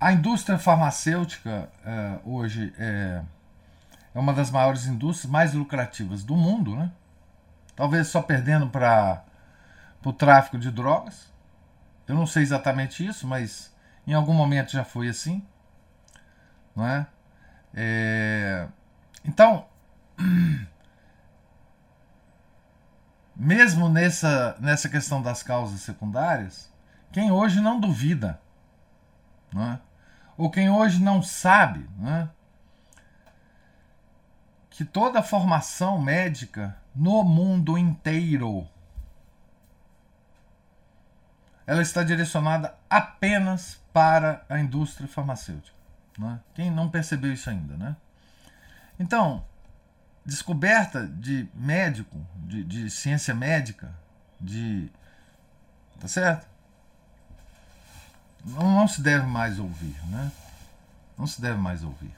a 0.00 0.12
indústria 0.12 0.58
farmacêutica 0.58 1.70
é, 1.84 2.18
hoje 2.24 2.74
é, 2.78 3.22
é 4.14 4.18
uma 4.18 4.32
das 4.32 4.50
maiores 4.50 4.86
indústrias 4.86 5.30
mais 5.30 5.54
lucrativas 5.54 6.22
do 6.24 6.36
mundo, 6.36 6.74
né? 6.74 6.90
Talvez 7.74 8.08
só 8.08 8.22
perdendo 8.22 8.68
para 8.68 9.22
o 10.04 10.12
tráfico 10.12 10.58
de 10.58 10.70
drogas. 10.70 11.30
Eu 12.08 12.14
não 12.14 12.26
sei 12.26 12.42
exatamente 12.42 13.06
isso, 13.06 13.26
mas 13.26 13.74
em 14.06 14.14
algum 14.14 14.32
momento 14.32 14.72
já 14.72 14.84
foi 14.84 15.08
assim. 15.08 15.44
Não 16.74 16.86
é? 16.86 17.06
é... 17.74 18.68
Então, 19.24 19.66
mesmo 23.46 23.88
nessa, 23.88 24.56
nessa 24.58 24.88
questão 24.88 25.22
das 25.22 25.40
causas 25.40 25.80
secundárias, 25.80 26.68
quem 27.12 27.30
hoje 27.30 27.60
não 27.60 27.78
duvida, 27.78 28.40
não 29.52 29.62
é? 29.62 29.80
ou 30.36 30.50
quem 30.50 30.68
hoje 30.68 31.00
não 31.00 31.22
sabe, 31.22 31.88
não 31.96 32.12
é? 32.12 32.28
que 34.68 34.84
toda 34.84 35.20
a 35.20 35.22
formação 35.22 35.96
médica 36.02 36.76
no 36.92 37.22
mundo 37.22 37.78
inteiro 37.78 38.66
ela 41.64 41.82
está 41.82 42.02
direcionada 42.02 42.74
apenas 42.90 43.80
para 43.92 44.44
a 44.48 44.58
indústria 44.58 45.08
farmacêutica. 45.08 45.76
Né? 46.18 46.40
Quem 46.52 46.68
não 46.68 46.88
percebeu 46.88 47.32
isso 47.32 47.48
ainda, 47.48 47.76
né? 47.76 47.96
Então, 48.98 49.44
descoberta 50.26 51.06
de 51.06 51.48
médico, 51.54 52.18
de, 52.34 52.64
de 52.64 52.90
ciência 52.90 53.32
médica, 53.32 53.94
de. 54.40 54.90
Tá 56.00 56.08
certo? 56.08 56.46
Não, 58.44 58.70
não 58.72 58.88
se 58.88 59.00
deve 59.00 59.26
mais 59.26 59.58
ouvir, 59.58 59.96
né? 60.08 60.30
Não 61.16 61.26
se 61.26 61.40
deve 61.40 61.58
mais 61.58 61.82
ouvir. 61.82 62.14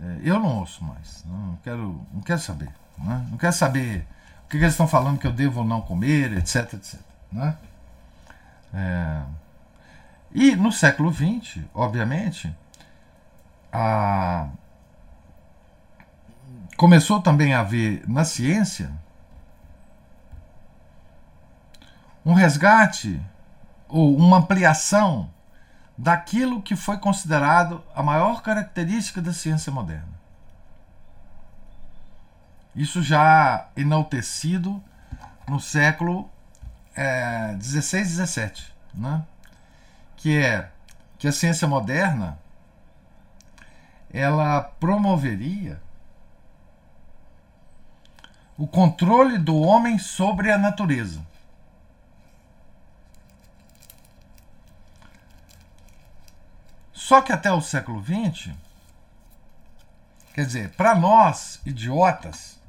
É, 0.00 0.20
eu 0.22 0.40
não 0.40 0.58
ouço 0.58 0.82
mais. 0.82 1.22
Não 1.26 1.56
quero, 1.62 2.06
não 2.12 2.22
quero 2.22 2.40
saber. 2.40 2.72
Né? 2.98 3.26
Não 3.30 3.38
quero 3.38 3.52
saber 3.52 4.06
o 4.44 4.48
que, 4.48 4.58
que 4.58 4.64
eles 4.64 4.72
estão 4.72 4.88
falando 4.88 5.18
que 5.18 5.26
eu 5.26 5.32
devo 5.32 5.60
ou 5.60 5.66
não 5.66 5.80
comer, 5.80 6.32
etc, 6.38 6.74
etc. 6.74 7.00
Né? 7.30 7.56
É... 8.74 9.22
E 10.32 10.56
no 10.56 10.72
século 10.72 11.12
XX, 11.12 11.62
obviamente, 11.74 12.54
a... 13.72 14.48
começou 16.80 17.20
também 17.20 17.52
a 17.52 17.60
haver 17.60 18.08
na 18.08 18.24
ciência 18.24 18.90
um 22.24 22.32
resgate 22.32 23.20
ou 23.86 24.16
uma 24.16 24.38
ampliação 24.38 25.28
daquilo 25.96 26.62
que 26.62 26.74
foi 26.74 26.96
considerado 26.96 27.84
a 27.94 28.02
maior 28.02 28.40
característica 28.40 29.20
da 29.20 29.30
ciência 29.30 29.70
moderna. 29.70 30.08
Isso 32.74 33.02
já 33.02 33.68
enaltecido 33.76 34.82
no 35.46 35.60
século 35.60 36.30
é, 36.96 37.56
16 37.56 38.06
e 38.06 38.10
17, 38.12 38.74
né? 38.94 39.22
que 40.16 40.38
é 40.38 40.70
que 41.18 41.28
a 41.28 41.32
ciência 41.32 41.68
moderna 41.68 42.38
ela 44.10 44.62
promoveria 44.62 45.78
o 48.60 48.66
controle 48.66 49.38
do 49.38 49.56
homem 49.56 49.98
sobre 49.98 50.52
a 50.52 50.58
natureza. 50.58 51.26
Só 56.92 57.22
que 57.22 57.32
até 57.32 57.50
o 57.50 57.62
século 57.62 58.04
XX, 58.04 58.52
quer 60.34 60.44
dizer, 60.44 60.72
para 60.72 60.94
nós, 60.94 61.58
idiotas, 61.64 62.60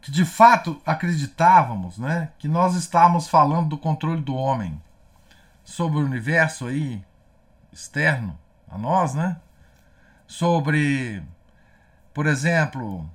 que 0.00 0.12
de 0.12 0.24
fato 0.24 0.80
acreditávamos 0.86 1.98
né, 1.98 2.30
que 2.38 2.46
nós 2.46 2.76
estávamos 2.76 3.26
falando 3.26 3.70
do 3.70 3.78
controle 3.78 4.22
do 4.22 4.36
homem 4.36 4.80
sobre 5.64 5.98
o 5.98 6.04
universo 6.04 6.68
aí 6.68 7.04
externo 7.72 8.38
a 8.70 8.78
nós, 8.78 9.12
né? 9.12 9.40
Sobre, 10.24 11.20
por 12.12 12.28
exemplo, 12.28 13.10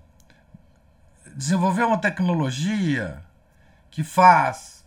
desenvolver 1.40 1.84
uma 1.86 1.98
tecnologia 1.98 3.24
que 3.90 4.04
faz 4.04 4.84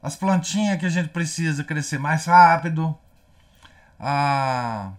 as 0.00 0.14
plantinhas 0.14 0.78
que 0.78 0.86
a 0.86 0.88
gente 0.88 1.08
precisa 1.08 1.64
crescer 1.64 1.98
mais 1.98 2.26
rápido, 2.26 2.96
a, 3.98 4.92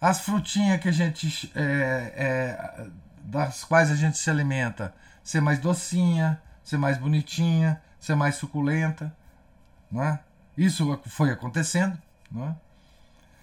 as 0.00 0.20
frutinhas 0.20 0.80
que 0.80 0.88
a 0.88 0.92
gente 0.92 1.52
é, 1.54 2.14
é, 2.16 2.86
das 3.24 3.62
quais 3.62 3.90
a 3.90 3.94
gente 3.94 4.16
se 4.16 4.30
alimenta 4.30 4.94
ser 5.22 5.42
mais 5.42 5.58
docinha, 5.58 6.40
ser 6.64 6.78
mais 6.78 6.96
bonitinha, 6.96 7.78
ser 8.00 8.14
mais 8.14 8.36
suculenta, 8.36 9.14
não 9.92 10.02
é? 10.02 10.18
Isso 10.56 10.98
foi 11.04 11.30
acontecendo, 11.30 11.98
não 12.32 12.48
é? 12.48 12.56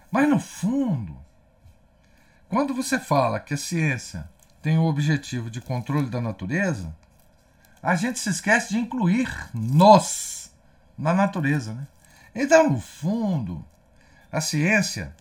Mas 0.09 0.27
no 0.27 0.39
fundo, 0.39 1.15
quando 2.49 2.73
você 2.73 2.97
fala 2.97 3.39
que 3.39 3.53
a 3.53 3.57
ciência 3.57 4.27
tem 4.65 4.79
o 4.79 4.85
objetivo 4.85 5.51
de 5.51 5.61
controle 5.61 6.09
da 6.09 6.19
natureza, 6.19 6.91
a 7.83 7.95
gente 7.95 8.17
se 8.17 8.29
esquece 8.29 8.69
de 8.69 8.79
incluir 8.79 9.29
nós 9.53 10.51
na 10.97 11.13
natureza, 11.13 11.71
né? 11.71 11.87
Então, 12.33 12.71
no 12.71 12.81
fundo, 12.81 13.63
a 14.31 14.41
ciência 14.41 15.15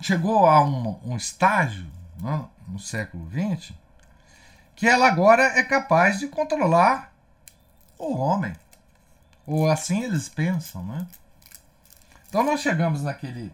chegou 0.00 0.46
a 0.46 0.62
um, 0.62 1.00
um 1.04 1.16
estágio 1.16 1.90
né, 2.22 2.44
no 2.68 2.78
século 2.78 3.28
XX 3.28 3.72
que 4.76 4.86
ela 4.86 5.08
agora 5.08 5.42
é 5.58 5.64
capaz 5.64 6.20
de 6.20 6.28
controlar 6.28 7.12
o 7.98 8.14
homem. 8.14 8.54
Ou 9.44 9.68
assim 9.68 10.04
eles 10.04 10.28
pensam, 10.28 10.86
né? 10.86 11.08
Então 12.28 12.44
nós 12.44 12.60
chegamos 12.60 13.02
naquele 13.02 13.52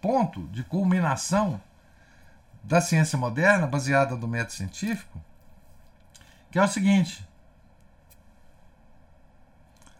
ponto 0.00 0.48
de 0.48 0.64
culminação 0.64 1.60
da 2.62 2.80
ciência 2.80 3.18
moderna, 3.18 3.66
baseada 3.66 4.16
no 4.16 4.28
método 4.28 4.52
científico, 4.52 5.20
que 6.50 6.58
é 6.58 6.62
o 6.62 6.68
seguinte: 6.68 7.26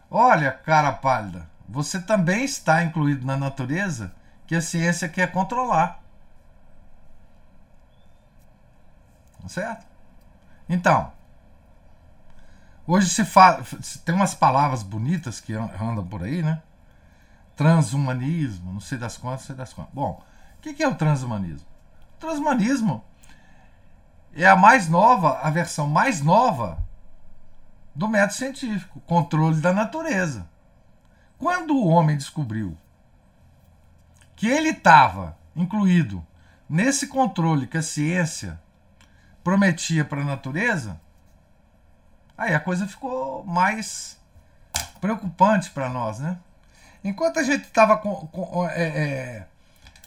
Olha, 0.09 0.51
cara 0.51 0.91
pálida, 0.91 1.49
você 1.67 2.01
também 2.01 2.43
está 2.43 2.83
incluído 2.83 3.25
na 3.25 3.37
natureza 3.37 4.13
que 4.45 4.53
a 4.53 4.61
ciência 4.61 5.07
quer 5.07 5.31
controlar. 5.31 6.01
Tá 9.41 9.47
certo? 9.47 9.85
Então, 10.67 11.13
hoje 12.85 13.09
se 13.09 13.23
fala, 13.23 13.63
tem 14.03 14.13
umas 14.13 14.35
palavras 14.35 14.83
bonitas 14.83 15.39
que 15.39 15.53
andam 15.53 16.05
por 16.05 16.23
aí, 16.23 16.43
né? 16.43 16.61
Transhumanismo, 17.55 18.73
não 18.73 18.81
sei 18.81 18.97
das 18.97 19.15
quantas, 19.17 19.41
não 19.41 19.47
sei 19.47 19.55
das 19.55 19.71
quantas. 19.71 19.93
Bom, 19.93 20.21
o 20.57 20.61
que 20.61 20.83
é 20.83 20.87
o 20.87 20.95
transhumanismo? 20.95 21.70
Transhumanismo 22.21 23.03
é 24.33 24.45
a 24.45 24.55
mais 24.55 24.87
nova, 24.87 25.39
a 25.39 25.49
versão 25.49 25.87
mais 25.87 26.21
nova 26.21 26.77
do 27.95 28.07
método 28.07 28.33
científico, 28.33 29.01
controle 29.01 29.59
da 29.59 29.73
natureza. 29.73 30.47
Quando 31.37 31.75
o 31.75 31.87
homem 31.87 32.15
descobriu 32.15 32.77
que 34.35 34.47
ele 34.47 34.69
estava 34.69 35.35
incluído 35.55 36.25
nesse 36.69 37.07
controle 37.07 37.65
que 37.65 37.79
a 37.79 37.81
ciência 37.81 38.61
prometia 39.43 40.05
para 40.05 40.21
a 40.21 40.25
natureza, 40.25 41.01
aí 42.37 42.53
a 42.53 42.59
coisa 42.59 42.87
ficou 42.87 43.43
mais 43.43 44.21
preocupante 45.01 45.71
para 45.71 45.89
nós, 45.89 46.19
né? 46.19 46.37
Enquanto 47.03 47.39
a 47.39 47.43
gente 47.43 47.63
estava 47.63 47.99
é, 48.73 48.83
é, 48.83 49.47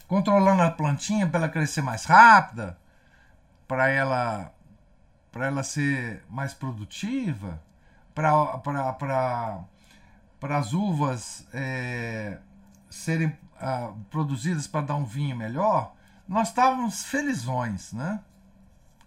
controlando 0.07 0.63
a 0.63 0.71
plantinha 0.71 1.27
para 1.27 1.41
ela 1.41 1.49
crescer 1.49 1.83
mais 1.83 2.05
rápida, 2.05 2.79
para 3.67 3.89
ela 3.89 4.51
para 5.31 5.47
ela 5.47 5.65
ser 5.65 6.25
mais 6.31 6.55
produtiva, 6.55 7.61
para 8.15 9.61
as 10.57 10.73
uvas 10.73 11.45
é, 11.53 12.39
serem 12.89 13.37
ah, 13.61 13.93
produzidas 14.11 14.69
para 14.69 14.87
dar 14.87 14.95
um 14.95 15.05
vinho 15.05 15.37
melhor, 15.37 15.93
nós 16.29 16.49
estávamos 16.49 17.05
felizões, 17.05 17.93
né? 17.93 18.21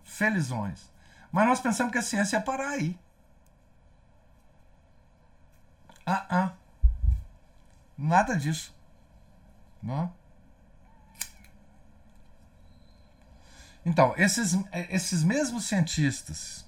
Felizões. 0.04 0.92
Mas 1.32 1.48
nós 1.48 1.62
pensamos 1.62 1.94
que 1.94 1.98
a 1.98 2.02
ciência 2.02 2.36
ia 2.36 2.42
parar 2.42 2.72
aí. 2.72 3.00
Ah, 6.06 6.26
ah. 6.30 6.52
Nada 7.98 8.36
disso. 8.36 8.76
Não? 9.82 10.14
Então, 13.88 14.14
esses, 14.18 14.54
esses 14.90 15.24
mesmos 15.24 15.64
cientistas 15.64 16.66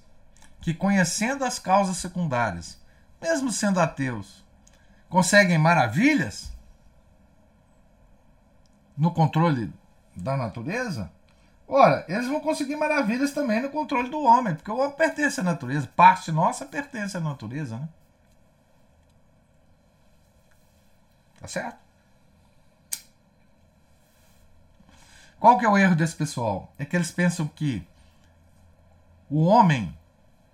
que, 0.58 0.72
conhecendo 0.72 1.44
as 1.44 1.58
causas 1.58 1.98
secundárias, 1.98 2.80
mesmo 3.20 3.52
sendo 3.52 3.78
ateus, 3.78 4.42
conseguem 5.06 5.58
maravilhas 5.58 6.50
no 8.96 9.12
controle 9.12 9.70
da 10.16 10.34
natureza, 10.34 11.12
ora, 11.68 12.06
eles 12.08 12.26
vão 12.26 12.40
conseguir 12.40 12.76
maravilhas 12.76 13.32
também 13.32 13.60
no 13.60 13.68
controle 13.68 14.08
do 14.08 14.22
homem, 14.22 14.54
porque 14.54 14.70
o 14.70 14.78
homem 14.78 14.96
pertence 14.96 15.40
à 15.40 15.42
natureza, 15.42 15.86
parte 15.94 16.32
nossa 16.32 16.64
pertence 16.64 17.18
à 17.18 17.20
natureza, 17.20 17.76
né? 17.76 17.88
Tá 21.38 21.46
certo? 21.46 21.89
Qual 25.40 25.58
que 25.58 25.64
é 25.64 25.68
o 25.68 25.78
erro 25.78 25.96
desse 25.96 26.14
pessoal? 26.14 26.70
É 26.78 26.84
que 26.84 26.94
eles 26.94 27.10
pensam 27.10 27.48
que 27.48 27.84
o 29.30 29.42
homem, 29.46 29.96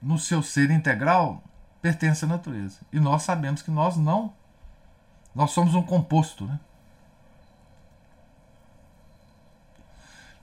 no 0.01 0.17
seu 0.17 0.45
ser 0.45 0.71
integral, 0.71 1.43
pertence 1.83 2.25
à 2.25 2.29
natureza. 2.29 2.79
E 2.93 3.01
nós 3.01 3.25
sabemos 3.25 3.63
que 3.63 3.71
nós 3.71 3.97
não. 3.97 4.33
Nós 5.35 5.51
somos 5.51 5.75
um 5.75 5.83
composto, 5.83 6.47
né? 6.47 6.61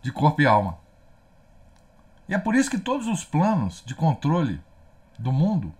De 0.01 0.11
corpo 0.11 0.41
e 0.41 0.45
alma. 0.45 0.77
E 2.27 2.33
é 2.33 2.37
por 2.37 2.53
isso 2.53 2.69
que 2.69 2.77
todos 2.77 3.07
os 3.07 3.23
planos 3.23 3.81
de 3.85 3.95
controle 3.95 4.61
do 5.17 5.31
mundo 5.31 5.73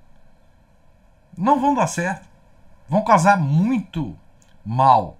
não 1.38 1.60
vão 1.60 1.76
dar 1.76 1.88
certo. 1.88 2.30
Vão 2.88 3.04
causar 3.04 3.38
muito 3.38 4.18
mal. 4.66 5.18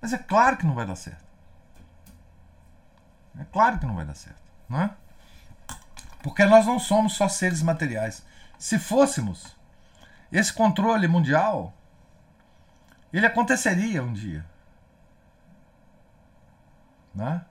Mas 0.00 0.12
é 0.12 0.18
claro 0.18 0.56
que 0.56 0.66
não 0.66 0.74
vai 0.74 0.84
dar 0.86 0.96
certo. 0.96 1.29
É 3.38 3.44
claro 3.44 3.78
que 3.78 3.86
não 3.86 3.94
vai 3.94 4.04
dar 4.04 4.14
certo, 4.14 4.42
não 4.68 4.80
é? 4.82 4.90
Porque 6.22 6.44
nós 6.44 6.66
não 6.66 6.78
somos 6.78 7.14
só 7.14 7.28
seres 7.28 7.62
materiais. 7.62 8.24
Se 8.58 8.78
fôssemos, 8.78 9.56
esse 10.30 10.52
controle 10.52 11.08
mundial 11.08 11.74
ele 13.12 13.26
aconteceria 13.26 14.02
um 14.02 14.12
dia. 14.12 14.44
Né? 17.14 17.44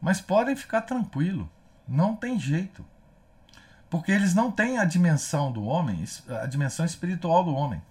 Mas 0.00 0.20
podem 0.20 0.54
ficar 0.54 0.82
tranquilo, 0.82 1.50
não 1.88 2.14
tem 2.14 2.38
jeito. 2.38 2.84
Porque 3.88 4.12
eles 4.12 4.34
não 4.34 4.52
têm 4.52 4.78
a 4.78 4.84
dimensão 4.84 5.50
do 5.50 5.64
homem, 5.64 6.04
a 6.40 6.46
dimensão 6.46 6.84
espiritual 6.84 7.42
do 7.42 7.54
homem. 7.54 7.82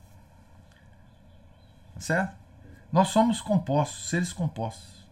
Tá 1.93 2.01
certo? 2.01 2.37
Nós 2.91 3.09
somos 3.09 3.41
compostos, 3.41 4.09
seres 4.09 4.31
compostos. 4.31 5.05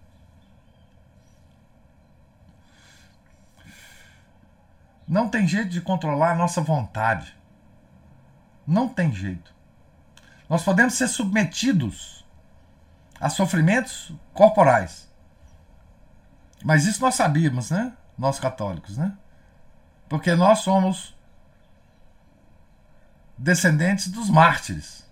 Não 5.07 5.29
tem 5.29 5.47
jeito 5.47 5.69
de 5.69 5.79
controlar 5.79 6.31
a 6.31 6.35
nossa 6.35 6.61
vontade. 6.61 7.35
Não 8.65 8.89
tem 8.89 9.13
jeito. 9.13 9.55
Nós 10.49 10.63
podemos 10.63 10.95
ser 10.95 11.07
submetidos 11.07 12.25
a 13.19 13.29
sofrimentos 13.29 14.11
corporais. 14.33 15.09
Mas 16.63 16.85
isso 16.85 17.01
nós 17.01 17.15
sabíamos, 17.15 17.71
né? 17.71 17.93
Nós 18.17 18.39
católicos, 18.39 18.97
né? 18.97 19.15
Porque 20.09 20.35
nós 20.35 20.59
somos 20.59 21.15
descendentes 23.37 24.07
dos 24.09 24.29
mártires. 24.29 25.05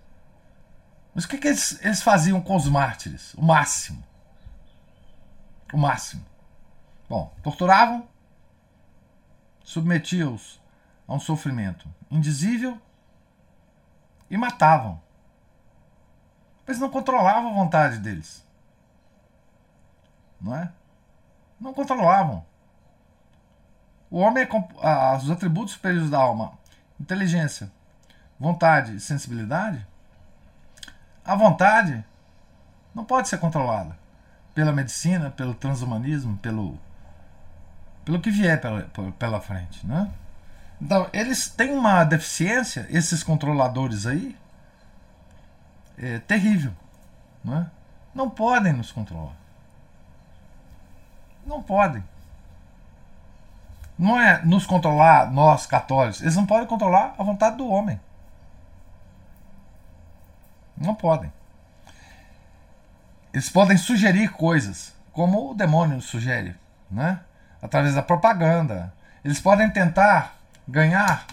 Mas 1.14 1.24
o 1.24 1.28
que, 1.28 1.38
que 1.38 1.48
eles, 1.48 1.78
eles 1.82 2.02
faziam 2.02 2.40
com 2.40 2.56
os 2.56 2.68
mártires? 2.68 3.32
O 3.34 3.42
máximo. 3.42 4.04
O 5.72 5.78
máximo. 5.78 6.24
Bom, 7.08 7.32
torturavam, 7.42 8.06
submetiam-os 9.66 10.60
a 11.08 11.14
um 11.14 11.18
sofrimento 11.18 11.92
indizível 12.08 12.80
e 14.30 14.36
matavam. 14.36 15.02
Eles 16.66 16.80
não 16.80 16.88
controlavam 16.88 17.50
a 17.50 17.54
vontade 17.54 17.98
deles. 17.98 18.46
Não 20.40 20.54
é? 20.54 20.72
Não 21.60 21.74
controlavam. 21.74 22.46
O 24.08 24.18
homem 24.18 24.44
é 24.44 25.16
os 25.16 25.30
atributos 25.30 25.74
superiores 25.74 26.10
da 26.10 26.18
alma, 26.18 26.52
inteligência, 27.00 27.70
vontade 28.38 28.94
e 28.94 29.00
sensibilidade. 29.00 29.84
A 31.24 31.34
vontade 31.34 32.04
não 32.94 33.04
pode 33.04 33.28
ser 33.28 33.38
controlada 33.38 33.98
pela 34.54 34.72
medicina, 34.72 35.28
pelo 35.28 35.54
transhumanismo, 35.54 36.38
pelo 36.38 36.78
pelo 38.06 38.20
que 38.20 38.30
vier 38.30 38.60
pela, 38.60 38.82
pela 39.18 39.40
frente, 39.40 39.84
né? 39.84 40.08
Então, 40.80 41.10
eles 41.12 41.48
têm 41.48 41.72
uma 41.72 42.04
deficiência, 42.04 42.86
esses 42.88 43.22
controladores 43.22 44.06
aí, 44.06 44.36
é, 45.98 46.20
terrível. 46.20 46.72
Não, 47.44 47.58
é? 47.58 47.66
não 48.14 48.30
podem 48.30 48.72
nos 48.72 48.92
controlar. 48.92 49.34
Não 51.44 51.60
podem. 51.60 52.04
Não 53.98 54.20
é 54.20 54.44
nos 54.44 54.66
controlar, 54.66 55.32
nós 55.32 55.66
católicos. 55.66 56.20
Eles 56.20 56.36
não 56.36 56.46
podem 56.46 56.66
controlar 56.68 57.14
a 57.18 57.24
vontade 57.24 57.56
do 57.56 57.66
homem. 57.66 57.98
Não 60.76 60.94
podem. 60.94 61.32
Eles 63.32 63.48
podem 63.48 63.76
sugerir 63.76 64.30
coisas, 64.30 64.94
como 65.12 65.50
o 65.50 65.54
demônio 65.54 66.00
sugere, 66.00 66.54
né? 66.88 67.20
Através 67.66 67.94
da 67.94 68.02
propaganda. 68.02 68.92
Eles 69.24 69.40
podem 69.40 69.68
tentar 69.68 70.36
ganhar 70.66 71.26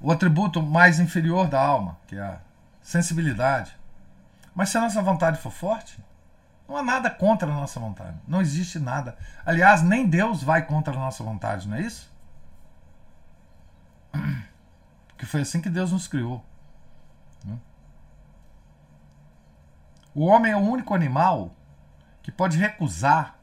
o 0.00 0.10
atributo 0.10 0.62
mais 0.62 1.00
inferior 1.00 1.48
da 1.48 1.60
alma, 1.60 1.96
que 2.06 2.16
é 2.16 2.20
a 2.20 2.38
sensibilidade. 2.82 3.74
Mas 4.54 4.68
se 4.68 4.78
a 4.78 4.80
nossa 4.80 5.00
vontade 5.00 5.38
for 5.38 5.52
forte, 5.52 5.98
não 6.68 6.76
há 6.76 6.82
nada 6.82 7.08
contra 7.08 7.48
a 7.48 7.54
nossa 7.54 7.78
vontade. 7.78 8.16
Não 8.26 8.40
existe 8.40 8.78
nada. 8.78 9.16
Aliás, 9.44 9.80
nem 9.82 10.06
Deus 10.06 10.42
vai 10.42 10.66
contra 10.66 10.92
a 10.92 10.98
nossa 10.98 11.22
vontade, 11.22 11.68
não 11.68 11.76
é 11.76 11.82
isso? 11.82 12.12
Porque 15.08 15.24
foi 15.24 15.42
assim 15.42 15.60
que 15.60 15.70
Deus 15.70 15.92
nos 15.92 16.08
criou. 16.08 16.44
Né? 17.44 17.56
O 20.14 20.26
homem 20.26 20.50
é 20.50 20.56
o 20.56 20.60
único 20.60 20.94
animal 20.94 21.54
que 22.22 22.32
pode 22.32 22.58
recusar 22.58 23.35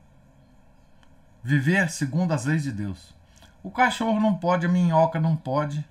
viver 1.43 1.89
segundo 1.89 2.31
as 2.31 2.45
leis 2.45 2.63
de 2.63 2.71
Deus. 2.71 3.13
O 3.61 3.69
cachorro 3.69 4.19
não 4.19 4.35
pode, 4.35 4.65
a 4.65 4.69
minhoca 4.69 5.19
não 5.19 5.35
pode, 5.35 5.85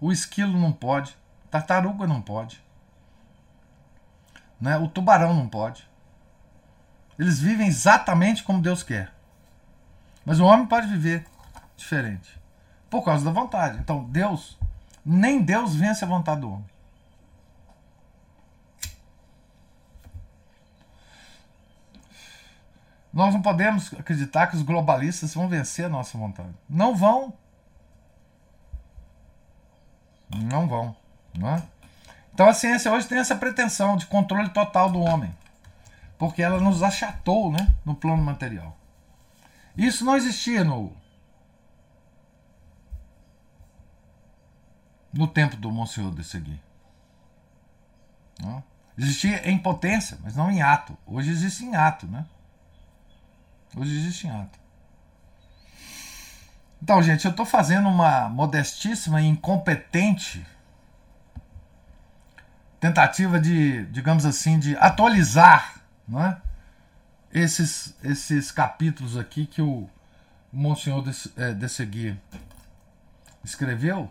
o 0.00 0.12
esquilo 0.12 0.58
não 0.58 0.72
pode, 0.72 1.16
tartaruga 1.50 2.06
não 2.06 2.20
pode, 2.20 2.62
né? 4.60 4.76
o 4.76 4.88
tubarão 4.88 5.34
não 5.34 5.48
pode. 5.48 5.88
Eles 7.18 7.40
vivem 7.40 7.66
exatamente 7.66 8.44
como 8.44 8.62
Deus 8.62 8.82
quer. 8.82 9.12
Mas 10.24 10.38
o 10.38 10.44
homem 10.44 10.66
pode 10.66 10.86
viver 10.86 11.26
diferente 11.76 12.38
por 12.88 13.02
causa 13.02 13.24
da 13.24 13.30
vontade. 13.30 13.78
Então, 13.78 14.04
Deus, 14.04 14.58
nem 15.04 15.42
Deus 15.42 15.74
vence 15.74 16.04
a 16.04 16.08
vontade 16.08 16.42
do 16.42 16.50
homem. 16.50 16.66
Nós 23.18 23.34
não 23.34 23.42
podemos 23.42 23.92
acreditar 23.94 24.46
que 24.46 24.54
os 24.54 24.62
globalistas 24.62 25.34
vão 25.34 25.48
vencer 25.48 25.86
a 25.86 25.88
nossa 25.88 26.16
vontade. 26.16 26.54
Não 26.68 26.94
vão. 26.94 27.36
Não 30.30 30.68
vão. 30.68 30.96
Não 31.36 31.48
é? 31.48 31.62
Então 32.32 32.48
a 32.48 32.54
ciência 32.54 32.92
hoje 32.92 33.08
tem 33.08 33.18
essa 33.18 33.34
pretensão 33.34 33.96
de 33.96 34.06
controle 34.06 34.50
total 34.50 34.88
do 34.88 35.00
homem. 35.00 35.34
Porque 36.16 36.40
ela 36.40 36.60
nos 36.60 36.80
achatou 36.80 37.50
né, 37.50 37.74
no 37.84 37.92
plano 37.92 38.22
material. 38.22 38.78
Isso 39.76 40.04
não 40.04 40.16
existia 40.16 40.62
no, 40.62 40.96
no 45.12 45.26
tempo 45.26 45.56
do 45.56 45.72
Monsenhor 45.72 46.14
de 46.14 46.22
Segui. 46.22 46.60
Existia 48.96 49.50
em 49.50 49.58
potência, 49.58 50.16
mas 50.22 50.36
não 50.36 50.48
em 50.48 50.62
ato. 50.62 50.96
Hoje 51.04 51.32
existe 51.32 51.64
em 51.64 51.74
ato, 51.74 52.06
né? 52.06 52.24
Hoje 53.76 53.96
existe 53.96 54.26
em. 54.26 54.48
Então, 56.82 57.02
gente, 57.02 57.24
eu 57.24 57.30
estou 57.30 57.44
fazendo 57.44 57.88
uma 57.88 58.28
modestíssima 58.28 59.20
e 59.20 59.26
incompetente 59.26 60.46
tentativa 62.80 63.40
de, 63.40 63.84
digamos 63.86 64.24
assim, 64.24 64.58
de 64.58 64.76
atualizar 64.76 65.82
não 66.06 66.24
é? 66.24 66.40
esses, 67.32 67.94
esses 68.02 68.50
capítulos 68.52 69.16
aqui 69.16 69.46
que 69.46 69.60
o, 69.60 69.88
o 70.52 70.56
Monsenhor 70.56 71.02
de, 71.02 71.10
é, 71.36 71.52
de 71.52 71.68
Seguir 71.68 72.18
escreveu. 73.44 74.10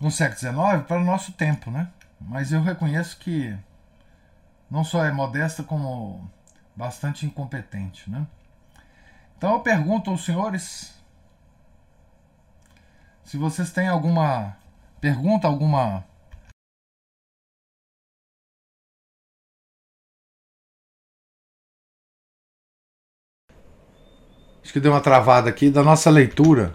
no 0.00 0.10
século 0.10 0.38
XIX 0.38 0.86
para 0.86 1.00
o 1.00 1.04
nosso 1.04 1.32
tempo, 1.32 1.70
né? 1.70 1.88
Mas 2.20 2.52
eu 2.52 2.62
reconheço 2.62 3.16
que 3.18 3.56
não 4.70 4.84
só 4.84 5.04
é 5.04 5.12
modesta, 5.12 5.62
como 5.62 6.30
bastante 6.80 7.26
incompetente, 7.26 8.08
né? 8.10 8.26
Então 9.36 9.52
eu 9.52 9.60
pergunto 9.60 10.10
aos 10.10 10.24
senhores 10.24 10.94
se 13.22 13.36
vocês 13.36 13.70
têm 13.70 13.86
alguma 13.86 14.56
pergunta, 15.00 15.46
alguma 15.46 16.04
Acho 24.62 24.72
que 24.72 24.80
deu 24.80 24.92
uma 24.92 25.00
travada 25.00 25.50
aqui 25.50 25.68
da 25.68 25.82
nossa 25.82 26.10
leitura. 26.10 26.72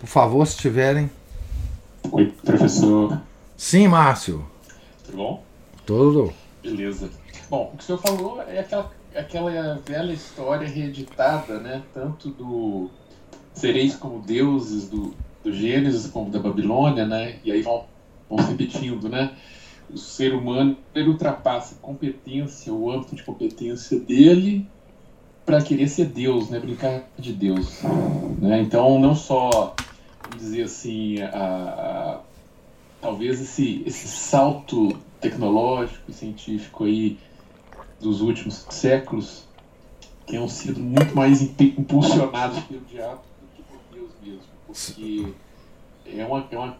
Por 0.00 0.08
favor, 0.08 0.44
se 0.44 0.56
tiverem. 0.56 1.10
Oi, 2.10 2.32
professor. 2.44 3.20
Sim, 3.56 3.86
Márcio. 3.86 4.44
Tudo 5.04 5.16
bom? 5.16 5.44
Tudo. 5.86 6.49
Beleza. 6.62 7.10
Bom, 7.48 7.70
o 7.72 7.76
que 7.76 7.82
o 7.82 7.86
senhor 7.86 7.98
falou 7.98 8.42
é 8.42 8.60
aquela, 8.60 8.92
aquela 9.14 9.80
velha 9.84 10.12
história 10.12 10.68
reeditada, 10.68 11.58
né? 11.58 11.82
Tanto 11.92 12.30
do 12.30 12.90
sereis 13.54 13.96
como 13.96 14.22
deuses 14.22 14.88
do, 14.88 15.14
do 15.42 15.52
Gênesis 15.52 16.10
como 16.10 16.30
da 16.30 16.38
Babilônia, 16.38 17.06
né? 17.06 17.38
E 17.44 17.50
aí 17.50 17.62
vão, 17.62 17.84
vão 18.28 18.38
repetindo, 18.46 19.08
né? 19.08 19.34
O 19.92 19.98
ser 19.98 20.34
humano 20.34 20.76
ele 20.94 21.08
ultrapassa 21.08 21.74
a 21.74 21.78
competência, 21.78 22.72
o 22.72 22.90
âmbito 22.90 23.16
de 23.16 23.22
competência 23.22 23.98
dele 23.98 24.68
para 25.44 25.60
querer 25.62 25.88
ser 25.88 26.06
Deus, 26.06 26.48
né? 26.50 26.60
Brincar 26.60 27.08
de 27.18 27.32
Deus, 27.32 27.82
né? 28.38 28.60
Então 28.60 28.98
não 29.00 29.16
só 29.16 29.74
vamos 30.22 30.44
dizer 30.44 30.62
assim, 30.62 31.20
a, 31.22 31.28
a, 31.36 32.20
talvez 33.00 33.40
esse 33.40 33.82
esse 33.84 34.06
salto 34.06 34.96
tecnológico 35.20 36.10
e 36.10 36.12
científico 36.12 36.84
aí 36.84 37.18
dos 38.00 38.20
últimos 38.20 38.66
séculos 38.70 39.44
tenham 40.26 40.48
sido 40.48 40.80
muito 40.80 41.14
mais 41.14 41.42
impulsionados 41.42 42.60
pelo 42.64 42.80
diabo 42.82 43.20
do 43.40 43.56
que 43.56 43.62
por 43.62 43.78
Deus 43.92 44.10
mesmo, 44.22 44.42
porque 44.66 45.32
é 46.06 46.24
uma, 46.24 46.46
é 46.50 46.58
uma 46.58 46.76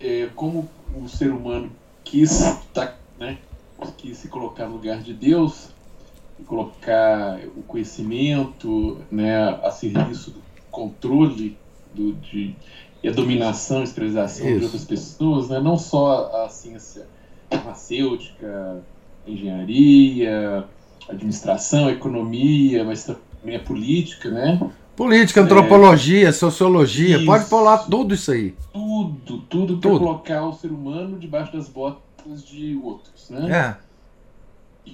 é 0.00 0.30
como 0.34 0.68
o 0.94 1.06
ser 1.08 1.30
humano 1.30 1.70
quis, 2.02 2.58
tá, 2.72 2.96
né, 3.18 3.38
quis 3.98 4.16
se 4.16 4.28
colocar 4.28 4.66
no 4.66 4.76
lugar 4.76 5.02
de 5.02 5.12
Deus, 5.12 5.68
colocar 6.46 7.38
o 7.54 7.62
conhecimento 7.62 8.98
né, 9.10 9.48
a 9.62 9.70
serviço 9.70 10.30
do 10.30 10.42
controle 10.70 11.58
do, 11.94 12.14
de, 12.14 12.54
e 13.02 13.08
a 13.08 13.12
dominação, 13.12 13.80
a 13.80 13.84
escravização 13.84 14.46
Isso. 14.48 14.58
de 14.58 14.64
outras 14.64 14.84
pessoas, 14.84 15.48
né, 15.50 15.60
não 15.60 15.76
só 15.76 16.44
a 16.44 16.48
ciência 16.48 17.06
farmacêutica, 17.50 18.82
engenharia, 19.26 20.64
administração, 21.08 21.90
economia, 21.90 22.84
mas 22.84 23.04
também 23.04 23.56
a 23.56 23.60
política, 23.60 24.30
né? 24.30 24.60
Política, 24.96 25.40
antropologia, 25.40 26.28
é, 26.28 26.32
sociologia, 26.32 27.16
isso, 27.16 27.26
pode 27.26 27.46
pular 27.46 27.78
tudo 27.78 28.14
isso 28.14 28.30
aí. 28.30 28.54
Tudo, 28.72 29.38
tudo 29.48 29.78
para 29.78 29.90
colocar 29.90 30.44
o 30.44 30.52
ser 30.52 30.70
humano 30.70 31.18
debaixo 31.18 31.52
das 31.52 31.68
botas 31.68 32.44
de 32.46 32.78
outros, 32.82 33.30
né? 33.30 33.50
É. 33.50 33.90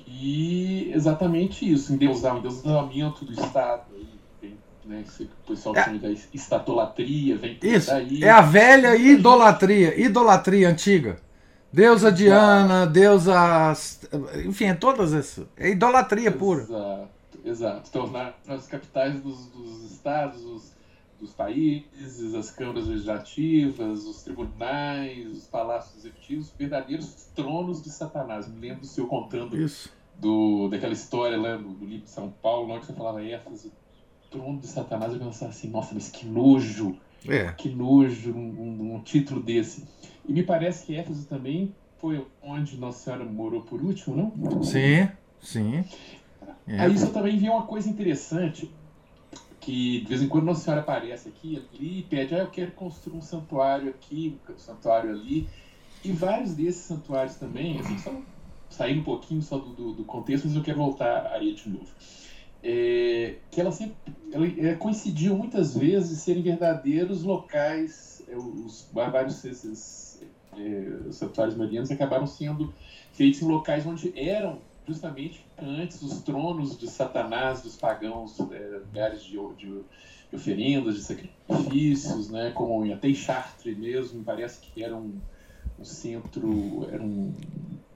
E 0.06 0.92
exatamente 0.94 1.70
isso, 1.70 1.92
endeusar, 1.92 2.34
o 2.34 2.38
endeusamento 2.38 3.24
do 3.24 3.32
Estado, 3.32 3.82
né, 4.84 5.02
que 5.16 5.24
o 5.24 5.28
pessoal 5.48 5.76
é. 5.76 5.84
chama 5.84 5.98
de 5.98 6.18
estatolatria, 6.32 7.36
vem 7.36 7.58
isso, 7.62 7.88
daí. 7.88 8.22
É 8.22 8.30
a 8.30 8.40
velha 8.40 8.96
idolatria, 8.96 10.00
idolatria 10.00 10.68
antiga. 10.68 11.18
Deusa 11.76 12.10
Diana, 12.10 12.86
deusa. 12.86 13.74
Enfim, 14.46 14.64
é 14.64 14.74
todas 14.74 15.12
essas. 15.12 15.46
É 15.58 15.68
idolatria 15.68 16.28
exato, 16.28 16.38
pura. 16.38 17.10
Exato. 17.44 17.90
Tornar 17.90 18.38
as 18.48 18.66
capitais 18.66 19.20
dos, 19.20 19.44
dos 19.48 19.92
estados, 19.92 20.42
os, 20.42 20.72
dos 21.20 21.34
países, 21.34 22.34
as 22.34 22.50
câmaras 22.50 22.86
legislativas, 22.86 24.06
os 24.06 24.22
tribunais, 24.22 25.28
os 25.28 25.46
palácios 25.48 25.98
executivos, 25.98 26.50
verdadeiros 26.58 27.28
tronos 27.34 27.82
de 27.82 27.90
Satanás. 27.90 28.48
Me 28.48 28.58
lembro 28.58 28.80
do 28.80 28.86
senhor 28.86 29.06
contando 29.06 29.54
Isso. 29.60 29.92
Do, 30.18 30.68
daquela 30.70 30.94
história 30.94 31.38
lá 31.38 31.58
do, 31.58 31.68
do 31.68 31.84
livro 31.84 32.06
de 32.06 32.10
São 32.10 32.32
Paulo, 32.42 32.80
que 32.80 32.86
você 32.86 32.94
falava 32.94 33.22
Éfeso, 33.22 33.70
trono 34.30 34.58
de 34.58 34.66
Satanás. 34.66 35.12
Eu 35.12 35.18
pensava 35.18 35.50
assim, 35.50 35.68
nossa, 35.68 35.92
mas 35.92 36.08
que 36.08 36.24
nojo! 36.24 36.96
É. 37.28 37.52
Que 37.52 37.68
nojo 37.68 38.32
um, 38.32 38.38
um, 38.38 38.94
um, 38.94 39.00
título 39.00 39.42
desse. 39.42 39.86
E 40.28 40.32
me 40.32 40.42
parece 40.42 40.86
que 40.86 40.96
Éfeso 40.96 41.26
também 41.26 41.74
foi 41.98 42.26
onde 42.42 42.76
Nossa 42.76 43.04
Senhora 43.04 43.24
morou 43.24 43.62
por 43.62 43.80
último, 43.80 44.16
não? 44.16 44.62
Sim, 44.62 45.08
sim. 45.40 45.84
É. 46.66 46.80
Aí 46.80 46.94
isso 46.94 47.12
também 47.12 47.38
vem 47.38 47.48
uma 47.48 47.62
coisa 47.62 47.88
interessante 47.88 48.70
que 49.60 50.00
de 50.02 50.06
vez 50.06 50.22
em 50.22 50.28
quando 50.28 50.44
Nossa 50.44 50.62
Senhora 50.62 50.82
aparece 50.82 51.28
aqui 51.28 51.56
ali 51.56 51.98
e 51.98 52.02
pede, 52.02 52.34
ah, 52.34 52.38
eu 52.38 52.50
quero 52.50 52.70
construir 52.72 53.16
um 53.16 53.22
santuário 53.22 53.90
aqui, 53.90 54.38
um 54.48 54.58
santuário 54.58 55.10
ali. 55.10 55.48
E 56.04 56.12
vários 56.12 56.54
desses 56.54 56.82
santuários 56.82 57.34
também, 57.34 57.80
assim, 57.80 57.98
só 57.98 58.12
sair 58.70 58.98
um 58.98 59.02
pouquinho 59.02 59.42
só 59.42 59.58
do, 59.58 59.70
do, 59.70 59.92
do, 59.92 60.04
contexto, 60.04 60.46
mas 60.46 60.56
eu 60.56 60.62
quero 60.62 60.78
voltar 60.78 61.26
aí 61.32 61.54
de 61.54 61.68
novo. 61.68 61.88
É, 62.62 63.36
que 63.50 63.60
ela 63.60 63.72
sempre 63.72 63.96
ela, 64.32 64.46
é, 64.46 64.74
coincidiu 64.74 65.36
muitas 65.36 65.76
vezes 65.76 66.20
serem 66.20 66.42
verdadeiros 66.42 67.22
locais, 67.22 68.22
é, 68.28 68.36
os 68.36 68.88
vários 68.92 69.44
esses 69.44 70.05
é, 70.58 71.12
santuários 71.12 71.56
marianos 71.56 71.90
acabaram 71.90 72.26
sendo 72.26 72.72
feitos 73.12 73.42
em 73.42 73.46
locais 73.46 73.86
onde 73.86 74.12
eram 74.18 74.58
justamente 74.86 75.44
antes 75.60 76.00
os 76.02 76.20
tronos 76.20 76.78
de 76.78 76.88
Satanás, 76.88 77.62
dos 77.62 77.76
pagãos, 77.76 78.38
é, 78.52 78.78
lugares 78.78 79.24
de, 79.24 79.36
de, 79.56 79.66
de, 79.66 80.36
oferendas, 80.36 80.94
de 80.94 81.02
sacrifícios, 81.02 82.30
né, 82.30 82.52
como 82.54 82.84
em, 82.84 82.92
até 82.92 83.08
em 83.08 83.14
Chartres 83.14 83.76
mesmo, 83.76 84.22
parece 84.22 84.60
que 84.60 84.82
era 84.82 84.94
um, 84.94 85.18
um 85.78 85.84
centro, 85.84 86.88
era 86.90 87.02
um, 87.02 87.34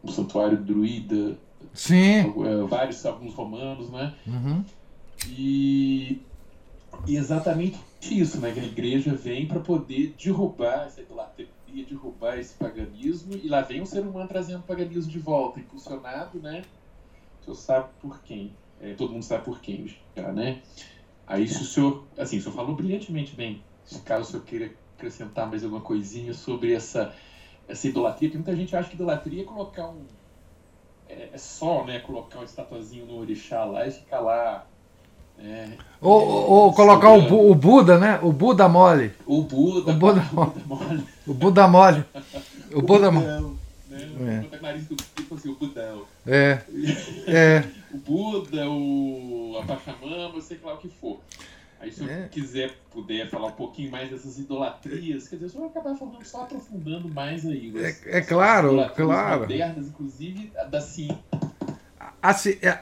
um 0.03 0.09
santuário 0.09 0.59
druida. 0.59 1.39
Sim. 1.73 2.33
É, 2.45 2.67
vários, 2.69 3.05
alguns 3.07 3.35
romanos, 3.35 3.91
né? 3.91 4.15
Uhum. 4.27 4.65
E, 5.29 6.21
e 7.07 7.17
exatamente 7.17 7.79
isso, 8.03 8.41
né? 8.41 8.51
Que 8.53 8.61
a 8.61 8.65
igreja 8.65 9.15
vem 9.15 9.47
para 9.47 9.61
poder 9.61 10.15
derrubar 10.23 10.87
essa 10.87 11.01
idolatria, 11.01 11.49
derrubar 11.71 12.39
esse 12.39 12.55
paganismo, 12.55 13.35
e 13.35 13.49
lá 13.49 13.61
vem 13.63 13.81
o 13.81 13.87
ser 13.87 14.01
humano 14.01 14.29
trazendo 14.29 14.61
o 14.61 14.65
paganismo 14.65 15.11
de 15.11 15.19
volta, 15.19 15.61
impulsionado, 15.61 16.39
né? 16.41 16.63
o 17.41 17.45
senhor 17.45 17.55
sabe 17.55 17.89
por 18.01 18.21
quem. 18.21 18.55
É, 18.81 18.95
todo 18.95 19.13
mundo 19.13 19.23
sabe 19.23 19.45
por 19.45 19.61
quem 19.61 19.87
já, 20.17 20.33
né? 20.33 20.63
Aí 21.27 21.47
se 21.47 21.63
o 21.63 21.65
senhor, 21.65 22.05
assim, 22.17 22.39
o 22.39 22.41
senhor 22.41 22.55
falou 22.55 22.75
brilhantemente 22.75 23.35
bem, 23.35 23.63
caso 24.05 24.23
o 24.23 24.25
senhor 24.25 24.45
queira 24.45 24.73
acrescentar 24.97 25.49
mais 25.49 25.63
alguma 25.63 25.81
coisinha 25.81 26.33
sobre 26.33 26.73
essa, 26.73 27.15
essa 27.69 27.87
idolatria, 27.87 28.29
porque 28.29 28.39
muita 28.39 28.57
gente 28.57 28.75
acha 28.75 28.89
que 28.89 28.95
idolatria 28.95 29.43
é 29.43 29.45
colocar 29.45 29.89
um. 29.89 30.07
É, 31.09 31.31
é 31.33 31.39
só, 31.39 31.85
né, 31.85 32.01
colocar 32.01 32.41
um 32.41 32.45
estatuazinho 32.45 33.07
no 33.07 33.17
orixá 33.19 33.65
lá 33.65 33.87
e 33.87 33.91
ficar 33.91 34.21
lá. 34.21 34.67
É, 35.43 35.69
ou, 36.01 36.51
ou 36.51 36.73
colocar 36.73 37.11
o, 37.11 37.51
o, 37.51 37.55
Buda, 37.55 37.99
né? 37.99 38.19
O 38.23 38.33
Buda 38.33 38.69
mole. 38.69 39.13
O 39.27 39.43
Buda, 39.43 39.91
o 39.91 39.95
Buda, 39.95 40.29
mole. 40.33 41.05
O 41.27 41.35
Buda 41.35 41.69
mole. 41.69 42.05
O 42.73 42.83
Buda 42.83 43.11
mole 43.11 43.61
né? 44.21 44.47
É. 44.53 44.61
nariz 44.61 44.87
do 44.87 44.97
tipo 44.97 45.35
assim, 45.35 45.51
o 45.51 45.57
Budão. 45.57 46.05
É. 46.27 46.61
é. 47.27 47.65
o 47.93 47.99
Buda, 47.99 48.69
o 48.69 49.59
a 49.61 49.67
Pachamama, 49.67 50.41
sei 50.41 50.61
lá 50.63 50.75
o 50.75 50.79
que 50.79 50.89
for. 50.89 51.21
Aí 51.81 51.91
se 51.91 52.03
eu 52.03 52.11
é. 52.11 52.29
quiser, 52.29 52.75
puder 52.91 53.29
falar 53.31 53.49
um 53.49 53.53
pouquinho 53.53 53.91
mais 53.91 54.11
dessas 54.11 54.39
idolatrias, 54.39 55.27
quer 55.27 55.37
dizer, 55.37 55.57
eu 55.57 55.61
vou 55.61 55.71
acabar 55.71 55.97
falando, 55.97 56.23
só 56.25 56.43
aprofundando 56.43 57.09
mais 57.09 57.47
aí. 57.47 57.73
É, 57.77 58.19
é 58.19 58.21
claro, 58.21 58.91
claro. 58.95 59.41
modernas, 59.41 59.89
inclusive 59.89 60.53
da. 60.71 60.81
A, 62.01 62.31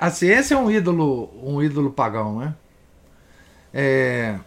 a 0.00 0.10
ciência 0.10 0.54
é 0.54 0.58
um 0.58 0.70
ídolo, 0.70 1.30
um 1.42 1.62
ídolo 1.62 1.90
pagão, 1.90 2.38
né? 2.38 2.54
É... 3.74 4.38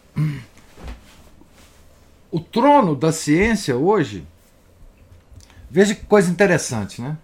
O 2.31 2.39
trono 2.39 2.95
da 2.95 3.11
ciência 3.11 3.75
hoje 3.75 4.25
Veja 5.73 5.95
que 5.95 6.05
coisa 6.05 6.29
interessante, 6.29 7.01
né? 7.01 7.17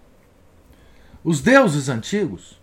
Os 1.22 1.42
deuses 1.42 1.90
antigos 1.90 2.58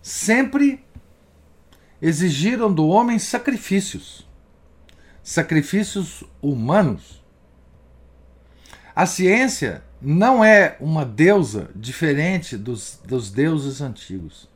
sempre 0.00 0.82
exigiram 2.00 2.72
do 2.72 2.88
homem 2.88 3.18
sacrifícios, 3.18 4.26
sacrifícios 5.22 6.24
humanos. 6.40 7.22
A 8.96 9.04
ciência 9.04 9.84
não 10.00 10.44
é 10.44 10.76
uma 10.80 11.04
deusa 11.04 11.70
diferente 11.74 12.56
dos, 12.56 12.98
dos 13.04 13.30
deuses 13.30 13.80
antigos. 13.80 14.48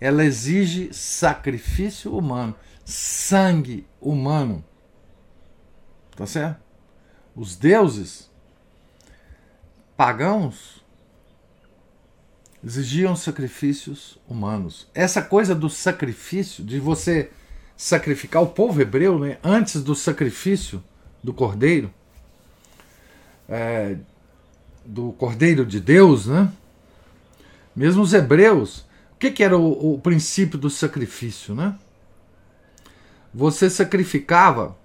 Ela 0.00 0.24
exige 0.24 0.92
sacrifício 0.92 2.16
humano, 2.16 2.54
sangue 2.84 3.86
humano. 4.00 4.64
Tá 6.16 6.26
certo? 6.26 6.64
os 7.34 7.56
deuses 7.56 8.30
pagãos 9.96 10.84
exigiam 12.62 13.14
sacrifícios 13.16 14.18
humanos. 14.28 14.88
Essa 14.94 15.20
coisa 15.20 15.54
do 15.54 15.68
sacrifício, 15.68 16.64
de 16.64 16.78
você 16.78 17.30
sacrificar 17.76 18.42
o 18.42 18.48
povo 18.48 18.80
hebreu, 18.80 19.18
né, 19.18 19.38
antes 19.42 19.82
do 19.82 19.94
sacrifício 19.94 20.82
do 21.22 21.34
cordeiro, 21.34 21.92
é, 23.48 23.98
do 24.84 25.12
cordeiro 25.12 25.64
de 25.64 25.80
Deus, 25.80 26.26
né? 26.26 26.50
Mesmo 27.74 28.02
os 28.02 28.12
hebreus, 28.12 28.80
o 29.12 29.18
que, 29.18 29.30
que 29.30 29.42
era 29.42 29.56
o, 29.56 29.94
o 29.94 29.98
princípio 29.98 30.58
do 30.58 30.70
sacrifício, 30.70 31.54
né? 31.54 31.76
Você 33.32 33.68
sacrificava 33.68 34.76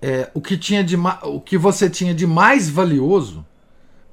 é, 0.00 0.30
o 0.32 0.40
que 0.40 0.56
tinha 0.56 0.82
de 0.82 0.96
o 0.96 1.40
que 1.40 1.58
você 1.58 1.90
tinha 1.90 2.14
de 2.14 2.26
mais 2.26 2.70
valioso 2.70 3.44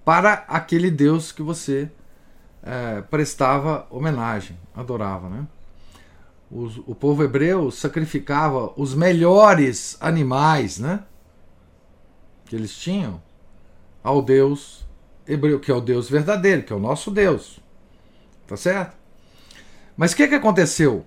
para 0.03 0.45
aquele 0.47 0.91
Deus 0.91 1.31
que 1.31 1.41
você 1.41 1.89
é, 2.63 3.01
prestava 3.01 3.87
homenagem, 3.89 4.57
adorava, 4.75 5.29
né? 5.29 5.47
Os, 6.49 6.77
o 6.85 6.95
povo 6.95 7.23
hebreu 7.23 7.71
sacrificava 7.71 8.71
os 8.75 8.93
melhores 8.93 9.97
animais, 9.99 10.79
né? 10.79 11.03
Que 12.45 12.55
eles 12.55 12.75
tinham 12.75 13.21
ao 14.07 14.21
Deus 14.21 14.87
hebreu, 15.27 15.59
que 15.59 15.69
é 15.69 15.73
o 15.73 15.81
Deus 15.81 16.09
verdadeiro, 16.09 16.63
que 16.63 16.71
é 16.71 16.75
o 16.75 16.79
nosso 16.79 17.11
Deus. 17.11 17.59
Tá 18.47 18.55
certo? 18.55 18.95
Mas 19.97 20.13
o 20.13 20.15
que, 20.15 20.29
que 20.29 20.35
aconteceu? 20.35 21.05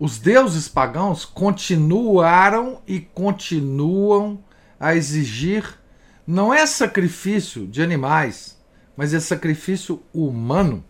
Os 0.00 0.18
deuses 0.18 0.66
pagãos 0.66 1.24
continuaram 1.24 2.82
e 2.88 2.98
continuam 2.98 4.42
a 4.80 4.96
exigir 4.96 5.78
não 6.26 6.52
é 6.52 6.66
sacrifício 6.66 7.68
de 7.68 7.82
animais, 7.82 8.60
mas 8.96 9.14
é 9.14 9.20
sacrifício 9.20 10.02
humano. 10.12 10.84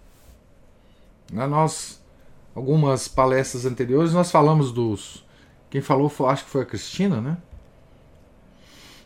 Na 1.31 1.47
nós 1.47 2.03
algumas 2.55 3.07
palestras 3.07 3.67
anteriores 3.67 4.15
nós 4.15 4.31
falamos 4.31 4.73
dos 4.73 5.27
quem 5.69 5.83
falou 5.83 6.09
foi, 6.09 6.31
acho 6.31 6.45
que 6.45 6.51
foi 6.51 6.63
a 6.63 6.67
Cristina, 6.67 7.21
né? 7.21 7.37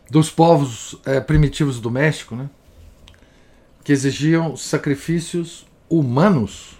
Dos 0.09 0.29
povos 0.29 0.99
é, 1.05 1.19
primitivos 1.19 1.79
do 1.79 1.89
México, 1.89 2.35
né? 2.35 2.49
Que 3.83 3.91
exigiam 3.91 4.55
sacrifícios 4.55 5.65
humanos. 5.89 6.79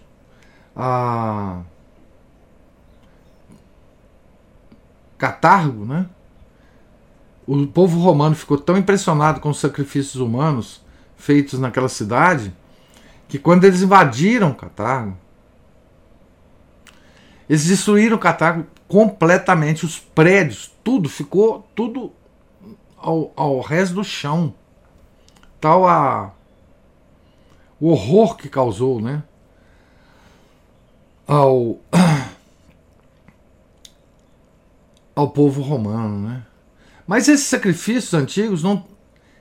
A 0.75 1.61
Catargo, 5.17 5.85
né? 5.85 6.07
O 7.47 7.65
povo 7.67 7.99
romano 7.99 8.35
ficou 8.35 8.57
tão 8.57 8.77
impressionado 8.77 9.39
com 9.39 9.49
os 9.49 9.59
sacrifícios 9.59 10.15
humanos 10.15 10.81
feitos 11.15 11.59
naquela 11.59 11.87
cidade 11.87 12.53
que 13.27 13.39
quando 13.39 13.63
eles 13.63 13.81
invadiram 13.81 14.53
Catargo, 14.53 15.17
eles 17.49 17.65
destruíram 17.65 18.17
Catargo 18.17 18.65
completamente, 18.87 19.85
os 19.85 19.99
prédios, 19.99 20.71
tudo 20.83 21.09
ficou 21.09 21.67
tudo 21.75 22.11
ao, 22.97 23.31
ao 23.35 23.59
resto 23.59 23.95
do 23.95 24.03
chão. 24.03 24.53
Tal 25.59 25.87
a 25.87 26.33
o 27.79 27.89
horror 27.89 28.35
que 28.35 28.47
causou, 28.47 29.01
né? 29.01 29.23
Ao 31.27 31.77
ao 35.15 35.29
povo 35.29 35.61
romano, 35.61 36.29
né? 36.29 36.45
Mas 37.07 37.27
esses 37.27 37.47
sacrifícios 37.47 38.13
antigos 38.13 38.63
não 38.63 38.85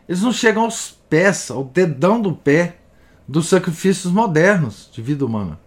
eles 0.09 0.21
não 0.23 0.33
chegam 0.33 0.65
aos 0.65 0.91
pés, 1.09 1.51
ao 1.51 1.65
dedão 1.65 2.21
do 2.21 2.35
pé 2.35 2.79
dos 3.27 3.49
sacrifícios 3.49 4.13
modernos 4.13 4.91
de 4.93 5.01
vida 5.01 5.25
humana. 5.25 5.59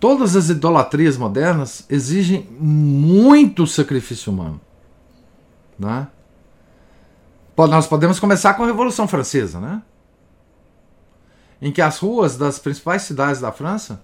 Todas 0.00 0.36
as 0.36 0.48
idolatrias 0.48 1.16
modernas 1.16 1.84
exigem 1.88 2.48
muito 2.58 3.66
sacrifício 3.66 4.32
humano. 4.32 4.60
Né? 5.78 6.08
Nós 7.56 7.86
podemos 7.86 8.18
começar 8.20 8.54
com 8.54 8.62
a 8.62 8.66
Revolução 8.66 9.06
Francesa, 9.06 9.60
né? 9.60 9.82
em 11.60 11.72
que 11.72 11.82
as 11.82 11.98
ruas 11.98 12.36
das 12.36 12.58
principais 12.58 13.02
cidades 13.02 13.40
da 13.40 13.52
França 13.52 14.02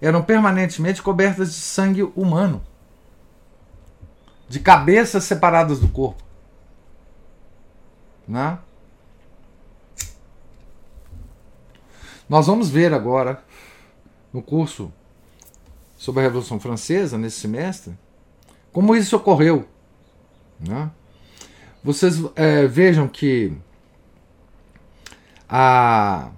eram 0.00 0.22
permanentemente 0.22 1.02
cobertas 1.02 1.52
de 1.52 1.60
sangue 1.60 2.02
humano, 2.02 2.62
de 4.48 4.60
cabeças 4.60 5.24
separadas 5.24 5.80
do 5.80 5.88
corpo. 5.88 6.22
Né? 8.26 8.58
Nós 12.28 12.46
vamos 12.46 12.68
ver 12.68 12.92
agora 12.92 13.42
no 14.32 14.42
curso 14.42 14.92
sobre 15.96 16.20
a 16.20 16.24
Revolução 16.24 16.60
Francesa, 16.60 17.16
nesse 17.16 17.40
semestre, 17.40 17.98
como 18.72 18.94
isso 18.94 19.16
ocorreu. 19.16 19.66
Né? 20.60 20.90
Vocês 21.82 22.20
é, 22.36 22.66
vejam 22.66 23.08
que 23.08 23.52
a, 25.48 26.30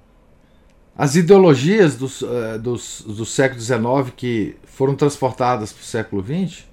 as 0.96 1.16
ideologias 1.16 1.96
dos, 1.96 2.22
uh, 2.22 2.58
dos, 2.60 3.02
do 3.06 3.24
século 3.24 3.60
XIX 3.60 4.14
que 4.16 4.56
foram 4.64 4.94
transportadas 4.94 5.72
para 5.72 5.82
o 5.82 5.84
século 5.84 6.24
XX, 6.24 6.64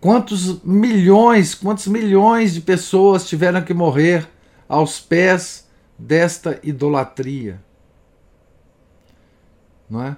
quantos 0.00 0.62
milhões, 0.62 1.54
quantos 1.54 1.86
milhões 1.86 2.54
de 2.54 2.60
pessoas 2.60 3.26
tiveram 3.26 3.62
que 3.62 3.74
morrer 3.74 4.28
aos 4.68 5.00
pés 5.00 5.66
desta 5.98 6.60
idolatria? 6.62 7.60
não 9.88 10.02
é? 10.02 10.16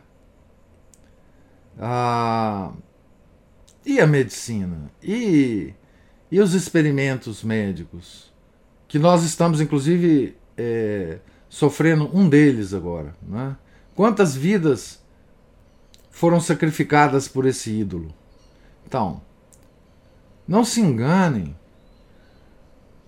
Ah, 1.78 2.72
e 3.88 4.00
a 4.00 4.06
medicina? 4.06 4.90
E, 5.02 5.72
e 6.30 6.38
os 6.38 6.52
experimentos 6.52 7.42
médicos? 7.42 8.30
Que 8.86 8.98
nós 8.98 9.24
estamos, 9.24 9.62
inclusive, 9.62 10.36
é, 10.58 11.20
sofrendo 11.48 12.10
um 12.12 12.28
deles 12.28 12.74
agora. 12.74 13.16
Né? 13.22 13.56
Quantas 13.94 14.36
vidas 14.36 15.02
foram 16.10 16.38
sacrificadas 16.38 17.26
por 17.28 17.46
esse 17.46 17.70
ídolo? 17.70 18.14
Então, 18.86 19.22
não 20.46 20.66
se 20.66 20.82
enganem. 20.82 21.56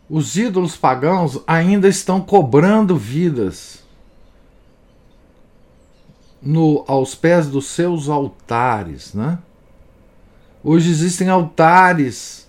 Os 0.09 0.35
ídolos 0.35 0.78
pagãos 0.78 1.43
ainda 1.47 1.89
estão 1.89 2.22
cobrando 2.22 2.97
vidas 2.97 3.85
no, 6.41 6.85
aos 6.89 7.14
pés 7.14 7.49
dos 7.49 7.66
seus 7.66 8.09
altares. 8.09 9.12
Né? 9.12 9.39
Hoje 10.62 10.90
existem 10.90 11.30
altares 11.30 12.48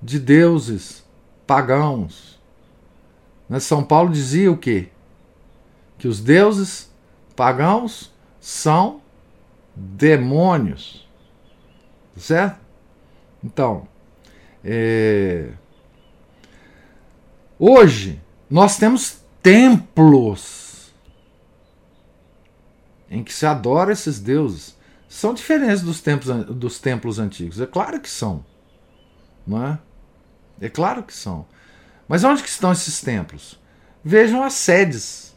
de 0.00 0.18
deuses 0.18 1.04
pagãos. 1.46 2.40
Né? 3.48 3.60
São 3.60 3.84
Paulo 3.84 4.10
dizia 4.10 4.50
o 4.50 4.56
quê? 4.56 4.88
Que 5.98 6.08
os 6.08 6.20
deuses 6.20 6.90
pagãos 7.36 8.10
são 8.40 9.02
demônios. 9.76 11.06
Certo? 12.16 12.58
Então, 13.42 13.86
é... 14.64 15.52
hoje 17.58 18.22
nós 18.48 18.78
temos 18.78 19.18
templos 19.42 20.94
em 23.10 23.22
que 23.22 23.32
se 23.32 23.44
adora 23.44 23.92
esses 23.92 24.18
deuses 24.18 24.73
são 25.14 25.34
diferentes 25.34 25.82
dos 25.82 26.00
templos, 26.00 26.46
dos 26.46 26.78
templos 26.78 27.18
antigos. 27.18 27.60
É 27.60 27.66
claro 27.66 28.00
que 28.00 28.10
são. 28.10 28.44
Não 29.46 29.64
é? 29.64 29.78
É 30.60 30.68
claro 30.68 31.02
que 31.02 31.14
são. 31.14 31.46
Mas 32.08 32.24
onde 32.24 32.42
que 32.42 32.48
estão 32.48 32.72
esses 32.72 33.00
templos? 33.00 33.58
Vejam 34.04 34.42
as 34.42 34.54
sedes. 34.54 35.34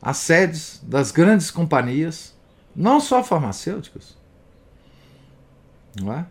As 0.00 0.16
sedes 0.16 0.80
das 0.82 1.10
grandes 1.10 1.50
companhias, 1.50 2.34
não 2.74 3.00
só 3.00 3.22
farmacêuticas, 3.22 4.16
não 6.00 6.12
é? 6.12 6.26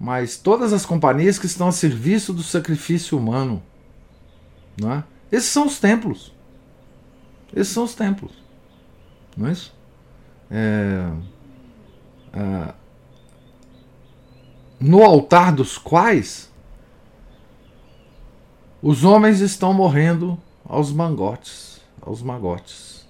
mas 0.00 0.36
todas 0.36 0.72
as 0.72 0.84
companhias 0.84 1.38
que 1.38 1.46
estão 1.46 1.68
a 1.68 1.72
serviço 1.72 2.32
do 2.32 2.42
sacrifício 2.42 3.16
humano. 3.16 3.62
Não 4.80 4.92
é? 4.92 5.04
Esses 5.30 5.50
são 5.50 5.66
os 5.66 5.78
templos. 5.78 6.34
Esses 7.54 7.72
são 7.72 7.84
os 7.84 7.94
templos 7.94 8.48
não 9.38 9.46
é 9.48 9.52
isso? 9.52 9.72
É, 10.50 11.10
é, 12.32 12.74
no 14.80 15.02
altar 15.02 15.52
dos 15.52 15.76
quais 15.76 16.50
os 18.80 19.04
homens 19.04 19.40
estão 19.40 19.74
morrendo 19.74 20.38
aos 20.64 20.92
mangotes, 20.92 21.80
aos 22.00 22.22
magotes. 22.22 23.06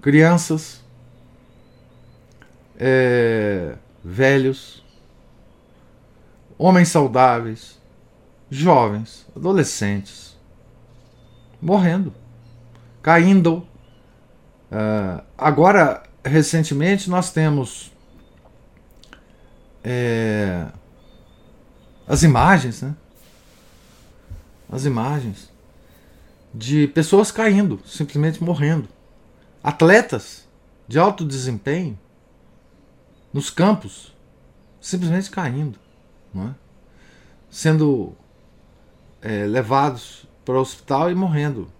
Crianças, 0.00 0.82
é, 2.76 3.76
velhos, 4.02 4.84
homens 6.56 6.88
saudáveis, 6.88 7.78
jovens, 8.50 9.26
adolescentes, 9.36 10.36
morrendo, 11.60 12.14
caindo. 13.02 13.66
Uh, 14.70 15.22
agora, 15.36 16.02
recentemente, 16.28 17.10
nós 17.10 17.32
temos 17.32 17.92
é, 19.82 20.66
as 22.06 22.22
imagens, 22.22 22.82
né? 22.82 22.94
As 24.70 24.84
imagens 24.84 25.50
de 26.52 26.86
pessoas 26.88 27.30
caindo, 27.30 27.80
simplesmente 27.84 28.42
morrendo. 28.42 28.88
Atletas 29.62 30.46
de 30.86 30.98
alto 30.98 31.24
desempenho 31.24 31.98
nos 33.32 33.50
campos, 33.50 34.14
simplesmente 34.80 35.30
caindo, 35.30 35.78
é? 36.36 36.50
sendo 37.50 38.14
é, 39.20 39.46
levados 39.46 40.26
para 40.44 40.54
o 40.54 40.60
hospital 40.60 41.10
e 41.10 41.14
morrendo 41.14 41.70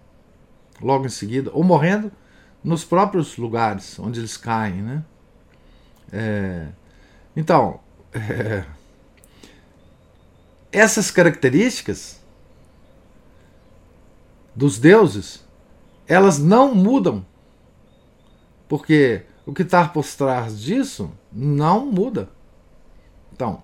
logo 0.81 1.05
em 1.05 1.09
seguida, 1.09 1.49
ou 1.53 1.63
morrendo 1.63 2.11
nos 2.63 2.83
próprios 2.83 3.37
lugares 3.37 3.97
onde 3.99 4.19
eles 4.19 4.37
caem. 4.37 4.81
Né? 4.81 5.03
É, 6.11 6.67
então, 7.35 7.79
é, 8.13 8.65
essas 10.71 11.09
características 11.11 12.19
dos 14.55 14.77
deuses, 14.77 15.43
elas 16.07 16.37
não 16.37 16.73
mudam. 16.75 17.25
Porque 18.67 19.23
o 19.45 19.53
que 19.53 19.63
está 19.63 19.87
por 19.87 20.05
trás 20.05 20.59
disso 20.59 21.11
não 21.31 21.85
muda. 21.85 22.29
Então, 23.33 23.63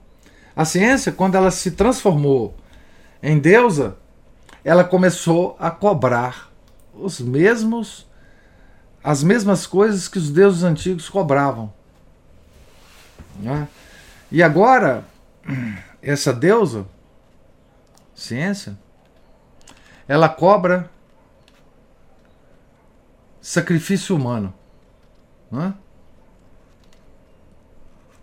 a 0.55 0.63
ciência, 0.63 1.11
quando 1.11 1.35
ela 1.35 1.51
se 1.51 1.71
transformou 1.71 2.55
em 3.21 3.37
deusa, 3.37 3.97
ela 4.63 4.83
começou 4.83 5.55
a 5.59 5.69
cobrar 5.69 6.51
os 6.93 7.19
mesmos 7.19 8.07
as 9.05 9.21
mesmas 9.21 9.67
coisas 9.67 10.07
que 10.07 10.17
os 10.17 10.31
deuses 10.31 10.63
antigos 10.63 11.07
cobravam. 11.07 11.71
Né? 13.39 13.67
E 14.31 14.41
agora, 14.41 15.05
essa 16.01 16.33
deusa, 16.33 16.87
ciência, 18.15 18.75
ela 20.07 20.27
cobra 20.27 20.89
sacrifício 23.39 24.15
humano. 24.15 24.51
Não 25.51 25.65
é? 25.65 25.73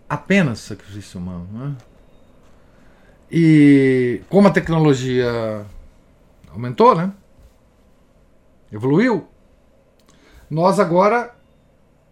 Apenas 0.09 0.59
sacrifício 0.59 1.17
humano. 1.17 1.47
Não 1.49 1.67
é? 1.67 1.75
E 3.31 4.21
como 4.29 4.49
a 4.49 4.51
tecnologia 4.51 5.65
aumentou, 6.51 6.93
né? 6.93 7.13
Evoluiu. 8.69 9.32
Nós 10.53 10.79
agora 10.79 11.35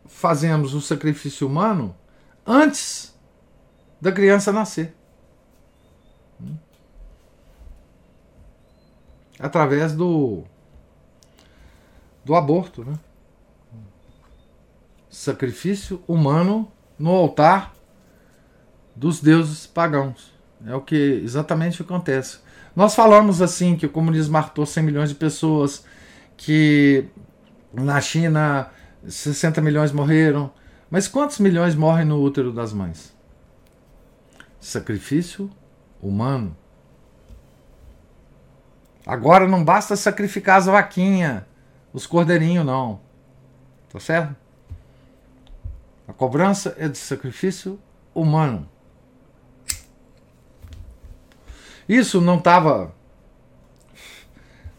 fazemos 0.08 0.74
o 0.74 0.82
sacrifício 0.82 1.46
humano 1.46 1.96
antes 2.44 3.16
da 4.02 4.12
criança 4.12 4.52
nascer. 4.52 4.96
Através 9.38 9.94
do 9.94 10.44
do 12.26 12.34
aborto, 12.34 12.84
né? 12.84 12.96
Sacrifício 15.08 16.04
humano 16.08 16.72
no 16.98 17.12
altar 17.12 17.76
dos 18.96 19.22
deuses 19.22 19.68
pagãos. 19.68 20.34
É 20.66 20.74
o 20.74 20.82
que 20.82 20.96
exatamente 20.96 21.84
acontece. 21.84 22.40
Nós 22.76 22.96
falamos 22.96 23.40
assim 23.40 23.78
que 23.78 23.86
o 23.86 23.90
comunismo 23.92 24.34
matou 24.34 24.66
100 24.66 24.84
milhões 24.84 25.10
de 25.10 25.16
pessoas, 25.16 25.86
que 26.36 27.08
na 27.74 28.00
China 28.02 28.70
60 29.08 29.62
milhões 29.62 29.92
morreram, 29.92 30.52
mas 30.90 31.08
quantos 31.08 31.40
milhões 31.40 31.76
morrem 31.76 32.06
no 32.06 32.22
útero 32.22 32.52
das 32.52 32.74
mães? 32.74 33.16
Sacrifício 34.60 35.50
humano. 36.02 36.56
Agora 39.06 39.48
não 39.48 39.64
basta 39.64 39.96
sacrificar 39.96 40.58
as 40.58 40.66
vaquinhas 40.68 41.44
os 41.94 42.08
cordeirinhos 42.08 42.66
não. 42.66 43.02
Tá 43.92 44.00
certo? 44.00 44.36
A 46.08 46.14
cobrança 46.14 46.76
é 46.78 46.88
de 46.88 46.98
sacrifício 46.98 47.80
humano. 48.14 48.68
Isso 51.88 52.22
não 52.22 52.38
estava 52.38 52.94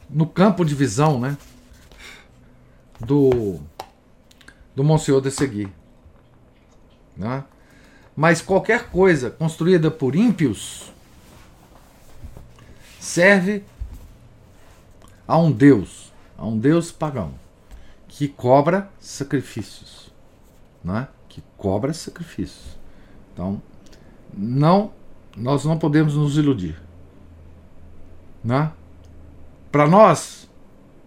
no 0.09 0.27
campo 0.27 0.65
de 0.65 0.75
visão, 0.75 1.21
né? 1.21 1.37
Do 3.07 3.61
do 4.75 4.83
Monsenhor 4.83 5.21
de 5.21 5.31
Segui. 5.31 5.69
Né? 7.17 7.45
Mas 8.17 8.41
qualquer 8.41 8.89
coisa 8.89 9.31
construída 9.31 9.91
por 9.91 10.17
ímpios 10.17 10.91
serve 12.99 13.65
a 15.27 15.37
um 15.37 15.53
Deus 15.53 16.03
a 16.43 16.47
um 16.47 16.59
deus 16.59 16.91
pagão 16.91 17.35
que 18.09 18.27
cobra 18.27 18.91
sacrifícios, 18.99 20.13
né? 20.83 21.07
que 21.29 21.41
cobra 21.57 21.93
sacrifícios. 21.93 22.77
Então, 23.33 23.63
não, 24.35 24.93
nós 25.37 25.65
não 25.65 25.79
podemos 25.79 26.17
nos 26.17 26.37
iludir. 26.37 26.77
Né? 28.43 28.73
Para 29.71 29.87
nós, 29.87 30.51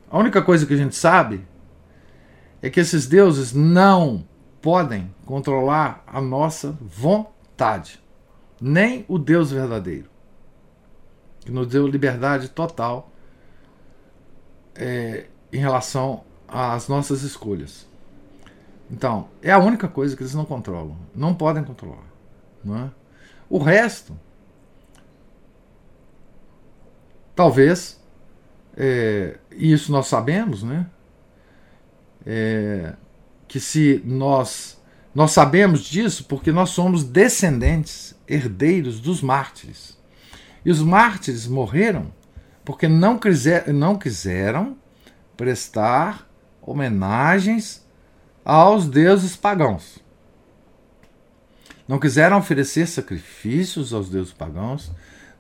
a 0.10 0.18
única 0.18 0.42
coisa 0.42 0.66
que 0.66 0.74
a 0.74 0.78
gente 0.78 0.96
sabe 0.96 1.46
é 2.66 2.70
que 2.72 2.80
esses 2.80 3.06
deuses 3.06 3.54
não 3.54 4.28
podem 4.60 5.14
controlar 5.24 6.04
a 6.08 6.20
nossa 6.20 6.76
vontade, 6.82 8.04
nem 8.60 9.06
o 9.08 9.20
Deus 9.20 9.52
verdadeiro, 9.52 10.10
que 11.42 11.52
nos 11.52 11.68
deu 11.68 11.86
liberdade 11.86 12.50
total 12.50 13.12
é, 14.74 15.28
em 15.54 15.60
relação 15.60 16.24
às 16.48 16.88
nossas 16.88 17.22
escolhas. 17.22 17.88
Então, 18.90 19.30
é 19.44 19.52
a 19.52 19.60
única 19.60 19.88
coisa 19.88 20.18
que 20.18 20.24
eles 20.24 20.34
não 20.34 20.44
controlam. 20.44 20.98
Não 21.14 21.36
podem 21.36 21.64
controlar. 21.64 22.08
Não 22.64 22.86
é? 22.86 22.92
O 23.48 23.60
resto, 23.60 24.20
talvez, 27.36 28.04
é, 28.76 29.38
e 29.52 29.72
isso 29.72 29.92
nós 29.92 30.08
sabemos, 30.08 30.64
né? 30.64 30.90
É, 32.26 32.94
que 33.48 33.60
se 33.60 34.02
nós 34.04 34.76
nós 35.16 35.32
sabemos 35.32 35.82
disso 35.86 36.26
porque 36.26 36.52
nós 36.52 36.72
somos 36.72 37.06
descendentes, 37.06 38.14
herdeiros 38.28 39.00
dos 39.00 39.22
mártires. 39.22 39.98
E 40.66 40.70
os 40.70 40.82
mártires 40.82 41.48
morreram 41.48 42.14
porque 42.66 42.90
não, 42.90 43.18
quiser, 43.18 43.72
não 43.72 43.96
quiseram 43.98 44.76
prestar 45.38 46.28
homenagens 46.62 47.86
aos 48.44 48.88
deuses 48.88 49.38
pagãos. 49.38 50.00
Não 51.88 51.98
quiseram 51.98 52.38
oferecer 52.38 52.86
sacrifícios 52.88 53.94
aos 53.94 54.10
deuses 54.10 54.34
pagãos, 54.34 54.92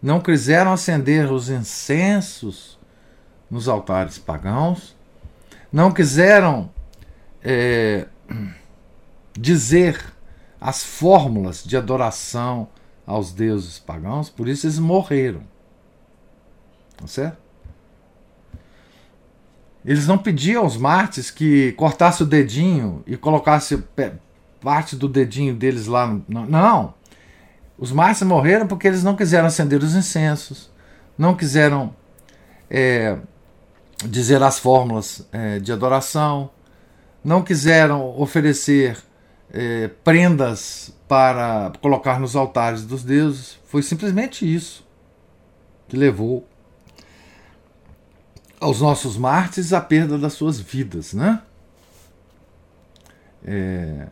não 0.01 0.21
quiseram 0.21 0.71
acender 0.71 1.29
os 1.29 1.49
incensos 1.49 2.79
nos 3.49 3.67
altares 3.67 4.17
pagãos, 4.17 4.95
não 5.71 5.91
quiseram 5.91 6.69
é, 7.45 8.07
dizer 9.37 10.03
as 10.59 10.83
fórmulas 10.83 11.63
de 11.63 11.77
adoração 11.77 12.67
aos 13.05 13.31
deuses 13.31 13.77
pagãos, 13.77 14.29
por 14.29 14.47
isso 14.47 14.65
eles 14.65 14.79
morreram. 14.79 15.43
Tá 16.97 17.05
certo? 17.05 17.37
Eles 19.85 20.07
não 20.07 20.17
pediam 20.17 20.63
aos 20.63 20.75
mártires 20.75 21.29
que 21.29 21.73
cortasse 21.73 22.23
o 22.23 22.25
dedinho 22.25 23.03
e 23.05 23.15
colocasse 23.15 23.83
parte 24.59 24.95
do 24.95 25.07
dedinho 25.07 25.53
deles 25.53 25.85
lá. 25.85 26.07
No... 26.27 26.47
Não. 26.47 26.95
Os 27.77 27.91
mártires 27.91 28.27
morreram 28.27 28.65
porque 28.65 28.87
eles 28.87 29.03
não 29.03 29.15
quiseram 29.15 29.45
acender 29.45 29.83
os 29.83 29.93
incensos, 29.93 30.71
não 31.15 31.35
quiseram 31.35 31.93
é, 32.67 33.19
dizer 34.05 34.41
as 34.41 34.57
fórmulas 34.57 35.27
é, 35.31 35.59
de 35.59 35.71
adoração, 35.71 36.49
não 37.25 37.41
quiseram 37.41 38.19
oferecer 38.21 38.99
é, 39.51 39.87
prendas 40.03 40.93
para 41.07 41.71
colocar 41.81 42.19
nos 42.19 42.35
altares 42.35 42.85
dos 42.85 43.03
deuses. 43.03 43.57
Foi 43.65 43.81
simplesmente 43.81 44.45
isso 44.45 44.85
que 45.87 45.97
levou 45.97 46.47
aos 48.59 48.79
nossos 48.79 49.17
mártires 49.17 49.73
a 49.73 49.81
perda 49.81 50.19
das 50.19 50.33
suas 50.33 50.59
vidas, 50.59 51.13
né? 51.13 51.41
É... 53.43 54.07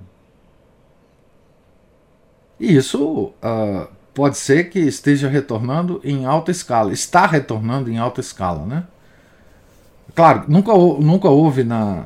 E 2.59 2.76
isso 2.76 3.26
uh, 3.26 3.88
pode 4.14 4.38
ser 4.38 4.70
que 4.70 4.80
esteja 4.80 5.28
retornando 5.30 6.01
em 6.03 6.26
alta 6.26 6.49
escala, 6.49 6.91
está 6.91 7.28
retornando 7.28 7.91
em 7.91 7.97
alta 7.99 8.22
escala, 8.22 8.66
né? 8.66 8.88
Claro, 10.16 10.45
nunca, 10.47 10.72
nunca 10.74 11.30
houve 11.30 11.64
na, 11.64 12.05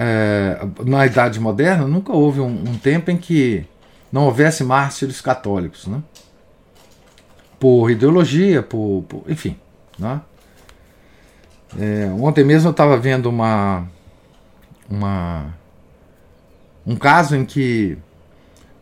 é, 0.00 0.56
na 0.86 1.04
Idade 1.04 1.40
Moderna, 1.40 1.84
nunca 1.84 2.12
houve 2.12 2.38
um, 2.38 2.46
um, 2.46 2.78
tempo 2.78 3.10
em 3.10 3.16
que 3.16 3.66
não 4.12 4.26
houvesse 4.26 4.62
mártires 4.62 5.20
católicos, 5.20 5.88
né? 5.88 6.00
Por 7.58 7.90
ideologia, 7.90 8.62
por, 8.62 9.04
por 9.08 9.24
enfim, 9.28 9.56
né? 9.98 10.20
É, 11.76 12.08
ontem 12.20 12.44
mesmo 12.44 12.68
eu 12.68 12.70
estava 12.70 12.96
vendo 12.96 13.28
uma, 13.28 13.88
uma 14.88 15.52
um 16.86 16.94
caso 16.94 17.34
em 17.34 17.44
que 17.44 17.98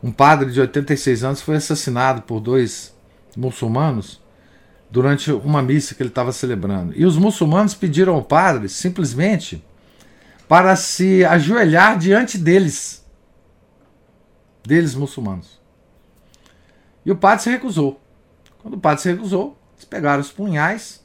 um 0.02 0.12
padre 0.12 0.52
de 0.52 0.60
86 0.60 1.24
anos 1.24 1.40
foi 1.40 1.56
assassinado 1.56 2.22
por 2.22 2.40
dois 2.40 2.94
muçulmanos 3.34 4.20
durante 4.90 5.32
uma 5.32 5.62
missa 5.62 5.94
que 5.94 6.02
ele 6.02 6.10
estava 6.10 6.30
celebrando. 6.30 6.92
E 6.94 7.06
os 7.06 7.16
muçulmanos 7.16 7.74
pediram 7.74 8.14
ao 8.14 8.22
padre 8.22 8.68
simplesmente 8.68 9.64
para 10.48 10.76
se 10.76 11.24
ajoelhar 11.24 11.98
diante 11.98 12.38
deles, 12.38 13.04
deles 14.64 14.94
muçulmanos. 14.94 15.60
E 17.04 17.10
o 17.10 17.16
padre 17.16 17.44
se 17.44 17.50
recusou. 17.50 18.00
Quando 18.58 18.74
o 18.74 18.80
padre 18.80 19.02
se 19.02 19.12
recusou, 19.12 19.56
eles 19.74 19.84
pegaram 19.84 20.20
os 20.20 20.30
punhais 20.30 21.04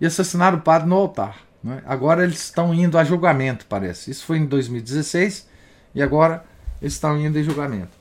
e 0.00 0.06
assassinaram 0.06 0.58
o 0.58 0.62
padre 0.62 0.88
no 0.88 0.96
altar. 0.96 1.40
Né? 1.62 1.82
Agora 1.86 2.24
eles 2.24 2.42
estão 2.42 2.72
indo 2.72 2.98
a 2.98 3.04
julgamento, 3.04 3.66
parece. 3.66 4.10
Isso 4.10 4.24
foi 4.24 4.38
em 4.38 4.46
2016 4.46 5.48
e 5.94 6.02
agora 6.02 6.44
eles 6.80 6.94
estão 6.94 7.18
indo 7.18 7.38
em 7.38 7.42
julgamento. 7.42 7.96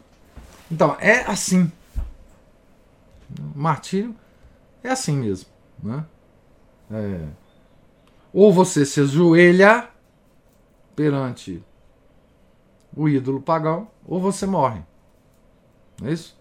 Então, 0.72 0.96
é 1.00 1.22
assim. 1.22 1.72
O 3.56 3.60
martírio 3.60 4.16
é 4.84 4.90
assim 4.90 5.18
mesmo. 5.18 5.50
Né? 5.82 6.06
É. 6.92 7.20
Ou 8.34 8.54
você 8.54 8.86
se 8.86 9.02
ajoelha 9.02 9.90
perante 10.98 11.64
o 12.96 13.08
ídolo 13.08 13.40
pagão, 13.40 13.88
ou 14.04 14.20
você 14.20 14.48
morre. 14.48 14.82
Não 16.02 16.10
é 16.10 16.12
isso? 16.12 16.36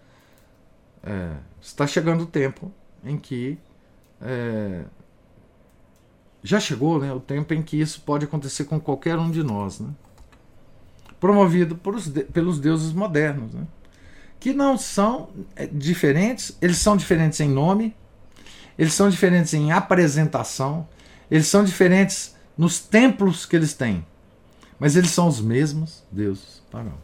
É, 1.02 1.36
está 1.60 1.86
chegando 1.86 2.22
o 2.22 2.26
tempo 2.26 2.72
em 3.04 3.18
que. 3.18 3.58
É, 4.20 4.84
já 6.42 6.58
chegou 6.58 6.98
né, 6.98 7.12
o 7.12 7.20
tempo 7.20 7.52
em 7.52 7.62
que 7.62 7.78
isso 7.78 8.00
pode 8.00 8.24
acontecer 8.24 8.64
com 8.64 8.80
qualquer 8.80 9.18
um 9.18 9.30
de 9.30 9.42
nós. 9.42 9.78
Né? 9.78 9.90
Promovido 11.20 11.78
os, 11.84 12.08
pelos 12.08 12.58
deuses 12.58 12.92
modernos. 12.92 13.52
Né? 13.52 13.66
Que 14.40 14.54
não 14.54 14.78
são 14.78 15.28
é, 15.54 15.66
diferentes, 15.66 16.56
eles 16.62 16.78
são 16.78 16.96
diferentes 16.96 17.40
em 17.40 17.48
nome, 17.48 17.94
eles 18.78 18.94
são 18.94 19.10
diferentes 19.10 19.52
em 19.52 19.72
apresentação, 19.72 20.88
eles 21.30 21.46
são 21.46 21.62
diferentes 21.62 22.34
nos 22.56 22.78
templos 22.78 23.44
que 23.44 23.56
eles 23.56 23.74
têm. 23.74 24.06
Mas 24.78 24.94
eles 24.96 25.10
são 25.10 25.26
os 25.26 25.40
mesmos 25.40 26.02
deuses 26.12 26.62
pagãos. 26.70 26.94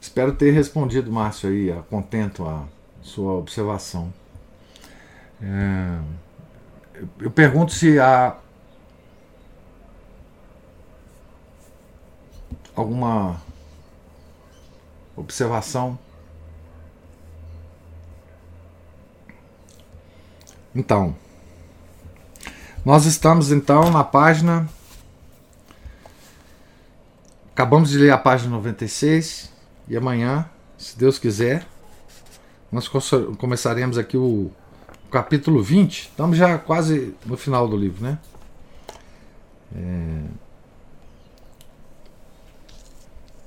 Espero 0.00 0.32
ter 0.36 0.52
respondido, 0.52 1.10
Márcio, 1.10 1.50
aí, 1.50 1.74
contento 1.90 2.46
a 2.46 2.64
sua 3.02 3.32
observação. 3.32 4.14
É, 5.42 5.98
eu 7.18 7.30
pergunto 7.32 7.72
se 7.72 7.98
há 7.98 8.38
alguma 12.76 13.42
observação 15.16 15.98
Então, 20.74 21.14
nós 22.84 23.06
estamos 23.06 23.52
então 23.52 23.90
na 23.90 24.02
página. 24.02 24.68
Acabamos 27.52 27.90
de 27.90 27.98
ler 27.98 28.10
a 28.10 28.18
página 28.18 28.50
96 28.50 29.52
e 29.88 29.96
amanhã, 29.96 30.48
se 30.76 30.98
Deus 30.98 31.18
quiser, 31.18 31.66
nós 32.72 32.88
começaremos 33.38 33.96
aqui 33.96 34.16
o, 34.16 34.50
capítulo 35.14 35.62
20. 35.62 36.08
Estamos 36.08 36.36
já 36.36 36.58
quase 36.58 37.14
no 37.24 37.36
final 37.36 37.68
do 37.68 37.76
livro, 37.76 38.02
né? 38.02 38.18
É... 39.72 40.22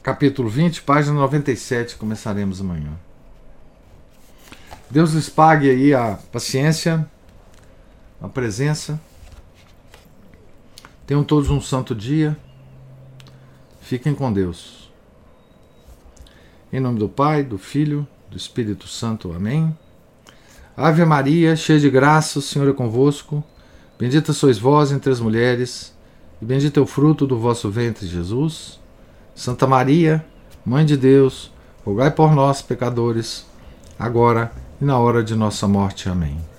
Capítulo 0.02 0.48
20, 0.48 0.84
página 0.84 1.14
97, 1.14 1.98
começaremos 1.98 2.62
amanhã. 2.62 2.94
Deus 4.90 5.12
lhes 5.12 5.28
pague 5.28 5.70
aí 5.70 5.94
a 5.94 6.18
paciência 6.32 7.06
a 8.22 8.28
presença. 8.28 9.00
Tenham 11.06 11.24
todos 11.24 11.50
um 11.50 11.62
santo 11.62 11.96
dia. 11.96 12.38
Fiquem 13.82 14.14
com 14.14 14.32
Deus. 14.32 14.92
Em 16.72 16.80
nome 16.80 17.00
do 17.00 17.08
Pai, 17.08 17.44
do 17.44 17.58
Filho, 17.58 18.06
do 18.30 18.36
Espírito 18.36 18.88
Santo. 18.88 19.32
Amém. 19.34 19.76
Ave 20.76 21.06
Maria, 21.06 21.56
cheia 21.56 21.80
de 21.80 21.90
graça, 21.90 22.40
o 22.40 22.42
Senhor 22.42 22.70
é 22.70 22.74
convosco. 22.74 23.44
Bendita 23.98 24.34
sois 24.34 24.60
vós 24.60 24.92
entre 24.92 25.12
as 25.12 25.20
mulheres, 25.20 25.96
e 26.40 26.46
bendito 26.46 26.80
é 26.80 26.84
o 26.84 26.86
fruto 26.86 27.26
do 27.26 27.40
vosso 27.40 27.72
ventre, 27.72 28.06
Jesus. 28.06 28.80
Santa 29.34 29.66
Maria, 29.66 30.24
Mãe 30.68 30.86
de 30.86 30.98
Deus, 30.98 31.50
rogai 31.86 32.12
por 32.12 32.36
nós, 32.36 32.62
pecadores, 32.62 33.46
agora 33.98 34.52
e 34.82 34.84
na 34.84 35.00
hora 35.00 35.24
de 35.24 35.34
nossa 35.34 35.66
morte. 35.66 36.10
Amém. 36.10 36.57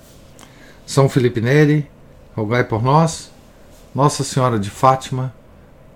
São 0.89 1.07
Felipe 1.07 1.39
Neri, 1.39 1.87
rogai 2.35 2.63
por 2.63 2.81
nós. 2.81 3.29
Nossa 3.93 4.23
Senhora 4.23 4.57
de 4.57 4.71
Fátima, 4.71 5.31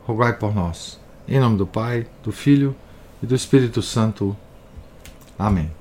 rogai 0.05 0.33
por 0.33 0.53
nós. 0.53 0.99
Em 1.27 1.39
nome 1.39 1.57
do 1.57 1.65
Pai, 1.65 2.05
do 2.21 2.31
Filho 2.31 2.75
e 3.19 3.25
do 3.25 3.33
Espírito 3.33 3.81
Santo. 3.81 4.37
Amém. 5.37 5.71